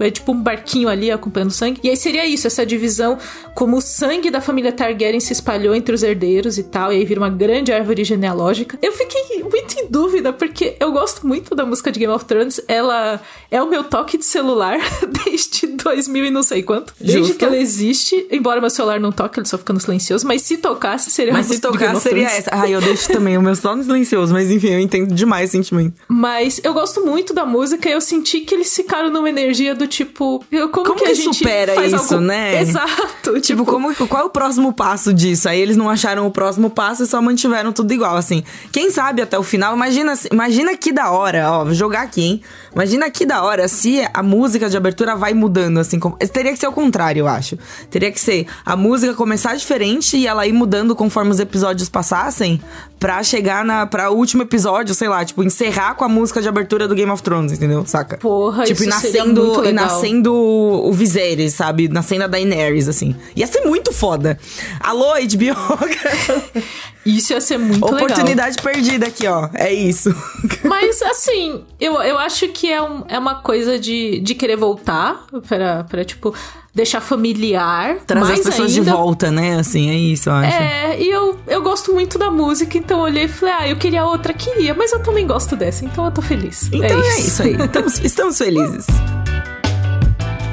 É 0.00 0.10
tipo 0.10 0.32
um 0.32 0.40
barquinho 0.40 0.88
ali 0.88 1.10
acompanhando 1.10 1.50
o 1.50 1.54
sangue. 1.54 1.80
E 1.82 1.90
aí 1.90 1.96
seria 1.96 2.26
isso, 2.26 2.46
essa 2.46 2.64
divisão, 2.64 3.18
como 3.54 3.78
o 3.78 3.80
sangue 3.80 4.30
da 4.30 4.40
família 4.40 4.72
Targaryen 4.72 5.20
se 5.20 5.32
espalhou 5.32 5.74
entre 5.74 5.94
os 5.94 6.02
herdeiros 6.02 6.58
e 6.58 6.62
tal. 6.62 6.92
E 6.92 6.96
aí 6.96 7.04
vira 7.04 7.20
uma 7.20 7.30
grande 7.30 7.72
árvore 7.72 8.04
genealógica 8.04 8.78
eu 8.84 8.92
fiquei 8.92 9.42
muito 9.42 9.80
em 9.80 9.86
dúvida, 9.88 10.30
porque 10.30 10.76
eu 10.78 10.92
gosto 10.92 11.26
muito 11.26 11.54
da 11.54 11.64
música 11.64 11.90
de 11.90 11.98
Game 11.98 12.12
of 12.12 12.24
Thrones. 12.26 12.60
Ela 12.68 13.18
é 13.50 13.62
o 13.62 13.68
meu 13.68 13.82
toque 13.82 14.18
de 14.18 14.24
celular 14.26 14.78
desde 15.24 15.68
2000 15.68 16.26
e 16.26 16.30
não 16.30 16.42
sei 16.42 16.62
quanto. 16.62 16.92
Desde 17.00 17.18
Justo. 17.18 17.36
que 17.36 17.44
ela 17.44 17.56
existe, 17.56 18.26
embora 18.30 18.60
meu 18.60 18.68
celular 18.68 19.00
não 19.00 19.10
toque, 19.10 19.38
ele 19.38 19.48
só 19.48 19.56
fica 19.56 19.72
no 19.72 19.80
silencioso. 19.80 20.26
Mas 20.26 20.42
se 20.42 20.58
tocasse, 20.58 21.10
seria 21.10 21.32
Mas 21.32 21.46
se 21.46 21.60
tocasse, 21.60 22.02
seria 22.02 22.26
essa. 22.26 22.50
Ai, 22.52 22.74
eu 22.74 22.80
deixo 22.82 23.08
também 23.08 23.38
o 23.38 23.42
meu 23.42 23.56
só 23.56 23.74
no 23.74 23.82
silencioso. 23.82 24.34
Mas 24.34 24.50
enfim, 24.50 24.68
eu 24.68 24.80
entendo 24.80 25.14
demais 25.14 25.48
o 25.48 25.52
sentimento. 25.52 25.94
Mas 26.06 26.60
eu 26.62 26.73
gosto 26.74 27.04
muito 27.04 27.32
da 27.32 27.46
música 27.46 27.88
e 27.88 27.92
eu 27.92 28.00
senti 28.00 28.40
que 28.40 28.54
eles 28.54 28.74
ficaram 28.74 29.10
numa 29.10 29.28
energia 29.28 29.74
do 29.74 29.86
tipo. 29.86 30.44
Como, 30.50 30.68
como 30.68 30.94
que, 30.96 31.04
que, 31.04 31.10
a 31.10 31.14
gente 31.14 31.38
supera 31.38 31.86
isso, 31.86 32.14
algo... 32.14 32.20
né? 32.20 32.60
Exato. 32.62 33.40
Tipo, 33.40 33.54
tipo, 33.54 33.64
como, 33.64 33.94
qual 33.94 34.22
é 34.22 34.26
o 34.26 34.30
próximo 34.30 34.72
passo 34.72 35.12
disso? 35.12 35.48
Aí 35.48 35.60
eles 35.60 35.76
não 35.76 35.88
acharam 35.88 36.26
o 36.26 36.30
próximo 36.30 36.68
passo 36.68 37.04
e 37.04 37.06
só 37.06 37.22
mantiveram 37.22 37.72
tudo 37.72 37.92
igual, 37.92 38.16
assim. 38.16 38.42
Quem 38.72 38.90
sabe 38.90 39.22
até 39.22 39.38
o 39.38 39.42
final, 39.42 39.74
imagina, 39.74 40.14
imagina 40.30 40.76
que 40.76 40.92
da 40.92 41.10
hora, 41.10 41.50
ó, 41.50 41.64
vou 41.64 41.74
jogar 41.74 42.02
aqui, 42.02 42.22
hein? 42.22 42.42
Imagina 42.74 43.10
que 43.10 43.24
da 43.24 43.42
hora 43.42 43.68
se 43.68 44.06
a 44.12 44.22
música 44.22 44.68
de 44.68 44.76
abertura 44.76 45.14
vai 45.14 45.32
mudando, 45.32 45.78
assim. 45.78 45.98
Como, 45.98 46.16
teria 46.16 46.52
que 46.52 46.58
ser 46.58 46.66
o 46.66 46.72
contrário, 46.72 47.20
eu 47.20 47.28
acho. 47.28 47.56
Teria 47.90 48.10
que 48.10 48.20
ser 48.20 48.46
a 48.64 48.76
música 48.76 49.14
começar 49.14 49.54
diferente 49.56 50.16
e 50.16 50.26
ela 50.26 50.46
ir 50.46 50.52
mudando 50.52 50.94
conforme 50.94 51.30
os 51.30 51.40
episódios 51.40 51.88
passassem 51.88 52.60
pra 52.98 53.22
chegar 53.22 53.64
na, 53.64 53.86
pra 53.86 54.10
último 54.10 54.42
episódio, 54.42 54.94
sei 54.94 55.08
lá, 55.08 55.24
tipo, 55.24 55.42
encerrar 55.42 55.94
com 55.94 56.04
a 56.04 56.08
música 56.08 56.40
de 56.40 56.48
abertura 56.48 56.63
do 56.64 56.94
Game 56.94 57.10
of 57.10 57.22
Thrones, 57.22 57.52
entendeu? 57.52 57.84
Saca? 57.86 58.16
Porra, 58.18 58.64
tipo, 58.64 58.80
isso 58.82 58.90
nascendo, 58.90 59.64
e 59.64 59.72
nascendo 59.72 60.34
o 60.34 60.92
Viserys, 60.92 61.54
sabe? 61.54 61.88
Nascendo 61.88 62.24
a 62.24 62.26
Daenerys, 62.26 62.88
assim. 62.88 63.14
Ia 63.36 63.46
ser 63.46 63.60
muito 63.62 63.92
foda. 63.92 64.38
Alô, 64.80 65.14
HBO. 65.14 66.64
isso 67.04 67.32
ia 67.32 67.40
ser 67.40 67.58
muito 67.58 67.84
Oportunidade 67.84 68.56
legal. 68.56 68.72
perdida 68.72 69.06
aqui, 69.06 69.26
ó. 69.26 69.48
É 69.54 69.72
isso. 69.72 70.14
Mas, 70.64 71.02
assim, 71.02 71.62
eu, 71.80 71.94
eu 72.02 72.18
acho 72.18 72.48
que 72.48 72.70
é, 72.70 72.82
um, 72.82 73.04
é 73.08 73.18
uma 73.18 73.36
coisa 73.36 73.78
de, 73.78 74.20
de 74.20 74.34
querer 74.34 74.56
voltar 74.56 75.24
pra, 75.46 75.84
pra, 75.84 76.04
tipo 76.04 76.34
deixar 76.74 77.00
familiar. 77.00 77.98
Trazer 78.06 78.32
as 78.32 78.40
pessoas 78.40 78.72
ainda. 78.72 78.90
de 78.90 78.90
volta, 78.90 79.30
né? 79.30 79.58
Assim, 79.58 79.90
é 79.90 79.94
isso, 79.94 80.28
eu 80.28 80.32
acho. 80.34 80.56
É, 80.56 81.00
e 81.00 81.08
eu, 81.08 81.38
eu 81.46 81.62
gosto 81.62 81.92
muito 81.92 82.18
da 82.18 82.30
música, 82.30 82.76
então 82.76 82.98
eu 82.98 83.04
olhei 83.04 83.24
e 83.24 83.28
falei, 83.28 83.54
ah, 83.54 83.68
eu 83.68 83.76
queria 83.76 84.04
outra, 84.04 84.32
queria, 84.32 84.74
mas 84.74 84.92
eu 84.92 85.00
também 85.00 85.26
gosto 85.26 85.54
dessa, 85.54 85.84
então 85.84 86.04
eu 86.04 86.10
tô 86.10 86.20
feliz. 86.20 86.68
Então 86.72 87.00
é, 87.00 87.08
é 87.08 87.20
isso, 87.20 87.42
aí. 87.42 87.54
Estamos, 87.54 87.98
estamos 88.00 88.38
felizes. 88.38 88.86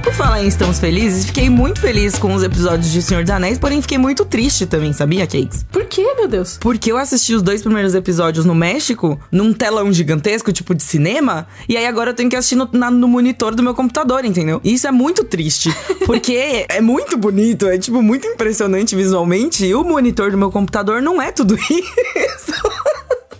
Por 0.04 0.14
falar 0.14 0.44
em 0.44 0.48
Estamos 0.48 0.80
Felizes, 0.80 1.26
fiquei 1.26 1.48
muito 1.50 1.80
feliz 1.80 2.18
com 2.18 2.34
os 2.34 2.42
episódios 2.42 2.92
de 2.92 3.02
Senhor 3.04 3.24
dos 3.24 3.30
Anéis, 3.32 3.60
porém 3.60 3.82
fiquei 3.82 4.00
muito 4.00 4.26
triste 4.26 4.66
também, 4.66 4.92
sabia, 4.94 5.28
Cakes? 5.28 5.64
Por 5.72 5.86
quê, 5.86 6.14
meu 6.16 6.28
Deus? 6.28 6.58
Porque 6.60 6.92
eu 6.92 6.98
assisti 6.98 7.36
os 7.36 7.44
dois 7.44 7.62
primeiros 7.62 7.94
episódios 7.94 8.44
no 8.44 8.56
México, 8.56 9.20
num 9.32 9.54
telão 9.54 9.94
gigantesco, 9.94 10.52
tipo 10.52 10.74
de 10.74 10.82
cinema, 10.82 11.48
e 11.70 11.78
aí 11.78 11.86
agora 11.86 12.10
eu 12.12 12.14
tenho 12.16 12.30
que 12.30 12.36
assistir 12.36 12.56
no, 12.56 12.68
na, 12.74 12.90
no 12.90 13.08
monitor 13.08 13.54
do 13.54 13.62
meu 13.62 13.76
computador, 13.76 14.26
entendeu? 14.26 14.60
E 14.64 14.74
isso 14.74 14.88
é 14.88 14.92
muito 14.92 15.24
triste, 15.24 15.70
porque 16.06 16.66
é 16.68 16.82
muito 16.82 17.16
bonito, 17.16 17.68
é 17.68 17.78
tipo 17.78 18.02
muito 18.02 18.26
impressionante 18.26 18.96
visualmente, 18.96 19.66
e 19.66 19.76
o 19.76 19.84
monitor 19.84 20.32
do 20.32 20.38
meu 20.38 20.52
computador 20.52 21.02
não 21.02 21.22
é 21.22 21.32
tudo 21.32 21.56
isso. 21.70 22.71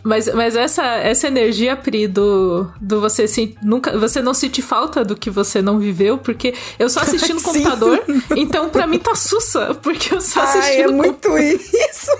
Mas, 0.04 0.34
mas 0.34 0.56
essa, 0.56 0.84
essa 0.84 1.28
energia, 1.28 1.76
Pri, 1.76 2.08
do, 2.08 2.68
do 2.80 3.00
você 3.00 3.28
se, 3.28 3.56
nunca 3.62 3.98
você 3.98 4.22
não 4.22 4.34
sentir 4.34 4.62
falta 4.62 5.04
do 5.04 5.16
que 5.16 5.30
você 5.30 5.62
não 5.62 5.80
viveu, 5.80 6.18
porque 6.18 6.54
eu 6.80 6.90
só 6.90 7.02
assisti 7.02 7.34
no 7.34 7.42
computador, 7.44 8.04
então 8.36 8.70
pra 8.70 8.88
mim 8.88 9.00
tá 9.00 9.16
sussa, 9.16 9.76
porque 9.82 10.14
eu 10.14 10.22
só 10.22 10.42
assisti 10.42 10.82
ai, 10.82 10.88
no 10.88 10.94
é 10.94 10.96
muito 10.96 11.38
isso! 11.38 12.12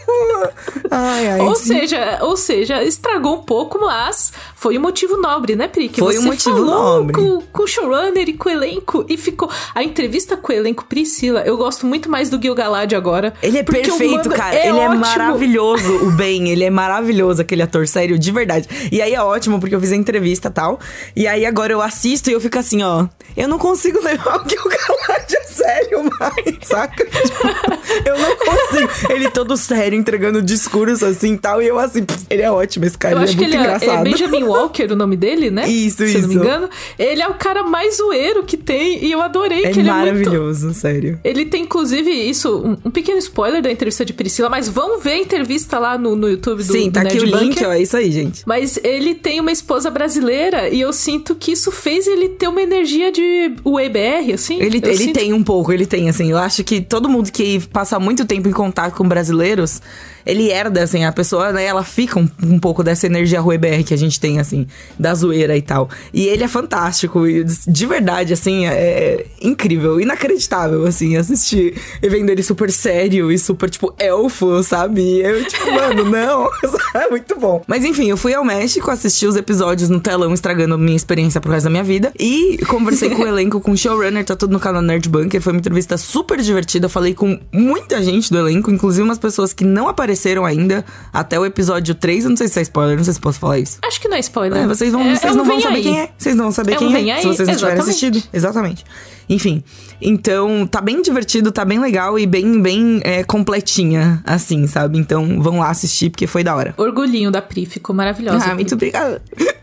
Ai, 0.90 1.28
ai, 1.28 1.42
ou 1.42 1.56
sim. 1.56 1.80
seja, 1.80 2.20
ou 2.22 2.38
seja, 2.38 2.84
estragou 2.84 3.38
um 3.38 3.44
pouco, 3.44 3.80
mas 3.80 4.32
foi 4.56 4.78
um 4.78 4.82
motivo 4.82 5.18
nobre, 5.18 5.56
né, 5.56 5.68
Pri? 5.68 5.90
Que 5.90 6.00
foi 6.00 6.14
você 6.14 6.20
um 6.20 6.24
motivo 6.24 6.58
falou 6.58 6.66
nobre. 6.66 7.14
Com, 7.14 7.42
com 7.42 7.64
o 7.64 7.68
showrunner 7.68 8.30
e 8.30 8.34
com 8.34 8.50
o 8.50 8.52
elenco, 8.52 9.06
e 9.08 9.18
ficou... 9.18 9.50
A 9.74 9.84
entrevista 9.84 10.36
com 10.38 10.52
o 10.52 10.56
elenco, 10.56 10.86
Priscila, 10.86 11.42
eu 11.42 11.58
gosto 11.58 11.86
muito 11.86 12.10
mais 12.10 12.30
do 12.30 12.42
Gil 12.42 12.54
Galad 12.54 12.94
agora. 12.94 13.34
Ele 13.42 13.58
é 13.58 13.64
perfeito, 13.64 14.30
cara. 14.30 14.56
É 14.56 14.68
ele 14.68 14.80
ótimo. 14.80 14.94
é 14.94 14.98
maravilhoso, 14.98 16.08
o 16.08 16.12
Ben. 16.12 16.50
Ele 16.50 16.64
é 16.64 16.70
maravilhoso, 16.70 17.42
aquele 17.42 17.62
ator, 17.62 17.71
sério, 17.88 18.18
de 18.18 18.32
verdade. 18.32 18.68
E 18.92 19.02
aí 19.02 19.14
é 19.14 19.22
ótimo, 19.22 19.60
porque 19.60 19.76
eu 19.76 19.80
fiz 19.80 19.92
a 19.92 19.96
entrevista 19.96 20.48
e 20.48 20.52
tal. 20.52 20.80
E 21.16 21.28
aí 21.28 21.46
agora 21.46 21.74
eu 21.74 21.82
assisto 21.82 22.30
e 22.30 22.34
eu 22.34 22.42
fico 22.42 22.58
assim, 22.58 22.82
ó. 22.84 23.08
Eu 23.36 23.48
não 23.48 23.58
consigo 23.58 24.04
levar 24.04 24.38
o 24.46 24.50
Gil 24.50 24.62
Galad 24.64 25.34
a 25.34 25.44
sério 25.48 26.04
mais, 26.20 26.58
saca? 26.64 27.06
Tipo, 27.06 27.48
eu 28.06 28.18
não 28.18 28.36
consigo. 28.36 28.90
Ele 29.14 29.30
todo 29.30 29.56
sério, 29.58 29.98
entregando 29.98 30.42
discurso 30.42 31.06
assim 31.06 31.34
e 31.34 31.38
tal. 31.38 31.62
E 31.62 31.68
eu 31.68 31.80
assim, 31.80 32.06
ele 32.30 32.42
é 32.42 32.52
ótimo, 32.52 32.86
esse 32.86 32.98
cara. 32.98 33.16
Eu 33.16 33.20
ele 33.20 33.24
acho 33.26 33.34
é 33.34 33.36
que 33.36 33.42
muito 33.44 33.56
ele 33.56 33.64
é, 33.64 33.66
engraçado. 33.66 34.08
é 34.08 34.12
Benjamin 34.12 34.44
Walker, 34.44 34.92
o 34.92 34.96
nome 34.96 35.16
dele, 35.16 35.50
né? 35.50 35.68
Isso, 35.68 35.98
Se 35.98 36.06
isso. 36.06 36.18
eu 36.18 36.22
não 36.22 36.28
me 36.30 36.36
engano. 36.36 36.70
Ele 36.98 37.22
é 37.22 37.28
o 37.28 37.36
cara 37.36 37.64
mais 37.64 37.98
zoeiro 37.98 38.44
que 38.44 38.58
tem. 38.58 39.04
E 39.04 39.12
eu 39.12 39.22
adorei 39.22 39.66
É 39.66 39.72
que 39.72 39.80
ele 39.80 39.90
é 39.90 39.94
maravilhoso, 39.94 40.74
sério. 40.74 41.20
Ele 41.24 41.46
tem, 41.46 41.64
inclusive, 41.64 42.10
isso, 42.10 42.58
um, 42.58 42.78
um 42.86 42.92
pequeno 42.92 43.18
spoiler 43.20 43.62
da 43.62 43.72
entrevista 43.72 44.04
de 44.04 44.14
Priscila, 44.14 44.50
mas 44.50 44.68
vão 44.68 45.00
ver 45.00 45.12
a 45.12 45.18
entrevista 45.20 45.80
lá 45.80 45.98
no, 45.98 46.16
no 46.16 46.30
YouTube 46.30 46.64
do 46.64 46.72
Sim, 46.72 46.90
do 46.90 46.94
tá 46.94 47.02
aqui 47.02 47.18
Nerd 47.18 47.34
o 47.34 47.38
link, 47.40 47.61
Ó. 47.66 47.72
É 47.72 47.82
isso 47.82 47.96
aí, 47.98 48.12
gente. 48.12 48.44
Mas 48.46 48.80
ele 48.84 49.16
tem 49.16 49.40
uma 49.40 49.52
esposa 49.52 49.90
brasileira 49.90 50.70
e 50.70 50.82
eu 50.82 50.92
sinto 50.94 51.36
que 51.36 51.52
isso 51.52 51.72
fez 51.72 52.08
ele 52.08 52.30
ter 52.30 52.48
uma 52.48 52.62
energia 52.62 53.12
de 53.12 53.54
UEBR, 53.64 54.34
assim. 54.34 54.56
Ele, 54.62 54.80
Eu 54.84 54.90
ele 54.90 54.98
sinto- 54.98 55.14
tem 55.14 55.34
um 55.34 55.44
pouco, 55.44 55.72
ele 55.72 55.86
tem, 55.86 56.10
assim. 56.10 56.30
Eu 56.32 56.38
acho 56.38 56.64
que 56.64 56.82
todo 56.82 57.08
mundo 57.10 57.32
que 57.32 57.60
passa 57.68 58.00
muito 58.00 58.26
tempo 58.26 58.48
em 58.48 58.52
contato 58.52 58.96
com 58.96 59.08
brasileiros, 59.08 59.82
ele 60.26 60.50
herda, 60.50 60.84
assim, 60.84 61.04
a 61.04 61.12
pessoa, 61.12 61.52
né, 61.52 61.66
ela 61.66 61.84
fica 61.84 62.20
um, 62.20 62.30
um 62.44 62.60
pouco 62.60 62.84
dessa 62.84 63.06
energia 63.06 63.40
Rui 63.40 63.58
BR 63.58 63.84
que 63.86 63.94
a 63.94 63.98
gente 63.98 64.20
tem, 64.20 64.40
assim, 64.40 64.68
da 64.98 65.14
zoeira 65.14 65.56
e 65.58 65.62
tal. 65.62 65.90
E 66.14 66.28
ele 66.28 66.44
é 66.44 66.48
fantástico, 66.48 67.28
e 67.28 67.44
de 67.44 67.86
verdade, 67.86 68.34
assim, 68.34 68.66
é 68.68 69.26
incrível, 69.42 70.00
inacreditável, 70.00 70.86
assim, 70.86 71.18
assistir 71.18 71.80
e 72.02 72.10
vendo 72.10 72.30
ele 72.30 72.44
super 72.44 72.72
sério 72.72 73.32
e 73.32 73.38
super, 73.38 73.70
tipo, 73.70 73.94
elfo, 73.98 74.64
sabe? 74.64 75.20
Eu, 75.20 75.44
tipo, 75.46 75.70
mano, 75.72 76.06
não, 76.06 76.50
é 76.94 77.10
muito 77.10 77.40
bom. 77.40 77.64
Mas 77.68 77.84
enfim, 77.84 78.10
eu 78.10 78.18
fui 78.18 78.34
ao 78.34 78.44
México, 78.44 78.90
assisti 78.92 79.26
os 79.26 79.36
episódios 79.36 79.90
no 79.90 80.00
telão, 80.00 80.34
estragando 80.34 80.78
minha 80.78 80.96
experiência 80.96 81.42
pro 81.42 81.52
resto 81.52 81.66
da 81.66 81.70
minha 81.70 81.84
vida. 81.84 82.12
E 82.20 82.58
conversei 82.68 83.10
com 83.10 83.24
o 83.24 83.28
elenco, 83.28 83.60
com 83.60 83.72
o 83.72 83.78
showrunner, 83.78 84.24
tá 84.24 84.36
tudo 84.36 84.54
no 84.54 84.60
canal 84.60 84.82
Nerd 84.82 85.10
Bunker. 85.10 85.42
Foi 85.42 85.54
uma 85.54 85.60
entrevista 85.60 85.98
super 85.98 86.40
divertida. 86.40 86.86
Eu 86.86 86.90
falei 86.90 87.14
com 87.14 87.40
muita 87.52 88.02
gente 88.04 88.32
do 88.32 88.38
elenco, 88.38 88.72
inclusive 88.72 89.04
umas 89.04 89.20
pessoas 89.20 89.54
que 89.54 89.64
não 89.64 89.88
apareceram 89.88 90.11
apareceram 90.12 90.46
ainda 90.46 90.86
até 91.12 91.40
o 91.40 91.46
episódio 91.46 91.96
3. 91.96 92.26
Eu 92.26 92.30
não 92.32 92.38
sei 92.38 92.48
se 92.48 92.60
é 92.60 92.62
spoiler, 92.62 92.98
não 92.98 93.04
sei 93.04 93.14
se 93.14 93.20
posso 93.20 93.40
falar 93.40 93.60
isso. 93.60 93.78
Acho 93.84 94.00
que 94.00 94.08
não 94.08 94.18
é 94.18 94.20
spoiler. 94.20 94.64
É, 94.64 94.68
vocês, 94.68 94.92
vão, 94.92 95.02
é, 95.02 95.16
vocês 95.16 95.34
é 95.34 95.36
não 95.36 95.46
vão 95.46 95.62
saber 95.62 95.76
aí. 95.76 95.84
quem 95.84 96.00
é. 96.00 96.10
Vocês 96.18 96.36
não 96.36 96.44
vão 96.46 96.52
saber 96.52 96.74
É 96.74 96.76
quem 96.76 97.10
é, 97.10 97.14
aí, 97.14 97.22
se 97.22 97.28
vocês 97.28 97.48
não 97.48 97.56
tiverem 97.56 97.56
exatamente. 97.56 97.80
assistido. 97.82 98.24
Exatamente. 98.34 98.86
Enfim, 99.32 99.64
então 100.02 100.68
tá 100.68 100.82
bem 100.82 101.02
divertido, 101.02 101.52
tá 101.52 101.64
bem 101.64 101.80
legal 101.80 102.20
e 102.20 102.28
bem, 102.28 102.62
bem 102.62 103.00
é, 103.04 103.24
completinha, 103.24 104.22
assim, 104.26 104.68
sabe? 104.68 104.98
Então 104.98 105.42
vão 105.42 105.60
lá 105.60 105.70
assistir 105.70 106.10
porque 106.10 106.28
foi 106.28 106.44
da 106.44 106.54
hora. 106.56 106.74
Orgulhinho 106.78 107.32
da 107.32 107.42
Pri, 107.42 107.66
ficou 107.66 107.96
maravilhosa. 107.96 108.40
Ah, 108.40 108.48
Pri. 108.48 108.56
muito 108.56 108.76
obrigada. 108.76 109.22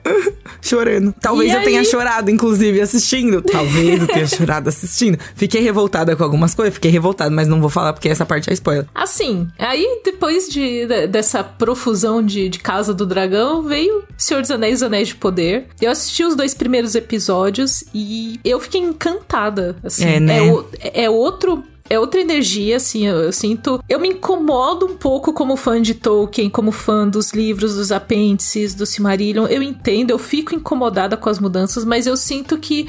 Chorando. 0.61 1.14
Talvez 1.20 1.52
E 1.52 1.54
eu 1.54 1.62
tenha 1.62 1.81
aí? 1.81 1.85
chorado, 1.87 2.31
inclusive, 2.31 2.81
assistindo. 2.81 3.42
Talvez 3.42 4.00
eu 4.00 4.07
tenha 4.07 4.26
chorado 4.26 4.68
assistindo. 4.68 5.18
Fiquei 5.35 5.61
revoltada 5.61 6.16
com 6.16 6.24
algumas 6.24 6.54
coisas, 6.54 6.74
fiquei 6.74 6.90
revoltada, 6.90 7.31
mas 7.31 7.46
não 7.46 7.61
vou 7.61 7.70
falar 7.70 7.92
porque 7.92 8.09
essa 8.09 8.24
parte 8.26 8.50
é 8.50 8.52
spoiler. 8.54 8.87
Assim, 8.94 9.46
aí 9.59 10.00
depois 10.04 10.48
de, 10.48 10.87
de- 10.87 11.07
dessa 11.07 11.44
profusão 11.44 12.22
de, 12.22 12.48
de 12.48 12.59
Casa 12.59 12.92
do 12.94 13.07
Dragão, 13.07 13.62
veio 13.62 14.02
Senhor 14.16 14.40
dos 14.40 14.50
Anéis 14.50 14.81
e 14.81 14.85
Anéis 14.85 15.09
de 15.09 15.14
Poder. 15.14 15.66
Eu 15.81 15.90
assisti 15.90 16.24
os 16.24 16.35
dois 16.35 16.54
primeiros 16.54 16.94
episódios 16.94 17.85
e 17.94 18.40
eu 18.44 18.59
fiquei 18.59 18.81
encantada, 18.81 19.57
assim. 19.82 20.04
É, 20.04 20.20
né? 20.20 20.42
o- 20.42 20.64
é 20.80 21.08
outro... 21.10 21.64
É 21.90 21.98
outra 21.98 22.20
energia, 22.20 22.76
assim, 22.76 23.06
eu, 23.06 23.16
eu 23.16 23.32
sinto. 23.32 23.82
Eu 23.88 23.98
me 23.98 24.08
incomodo 24.08 24.84
um 24.84 24.94
pouco 24.94 25.32
como 25.32 25.56
fã 25.56 25.80
de 25.80 25.94
Tolkien, 25.94 26.50
como 26.50 26.70
fã 26.70 27.08
dos 27.08 27.32
livros, 27.32 27.76
dos 27.76 27.90
apêndices, 27.90 28.74
do 28.74 28.84
Silmarillion. 28.84 29.46
Eu 29.46 29.62
entendo, 29.62 30.10
eu 30.10 30.18
fico 30.18 30.54
incomodada 30.54 31.16
com 31.16 31.30
as 31.30 31.38
mudanças, 31.38 31.86
mas 31.86 32.06
eu 32.06 32.14
sinto 32.14 32.58
que 32.58 32.86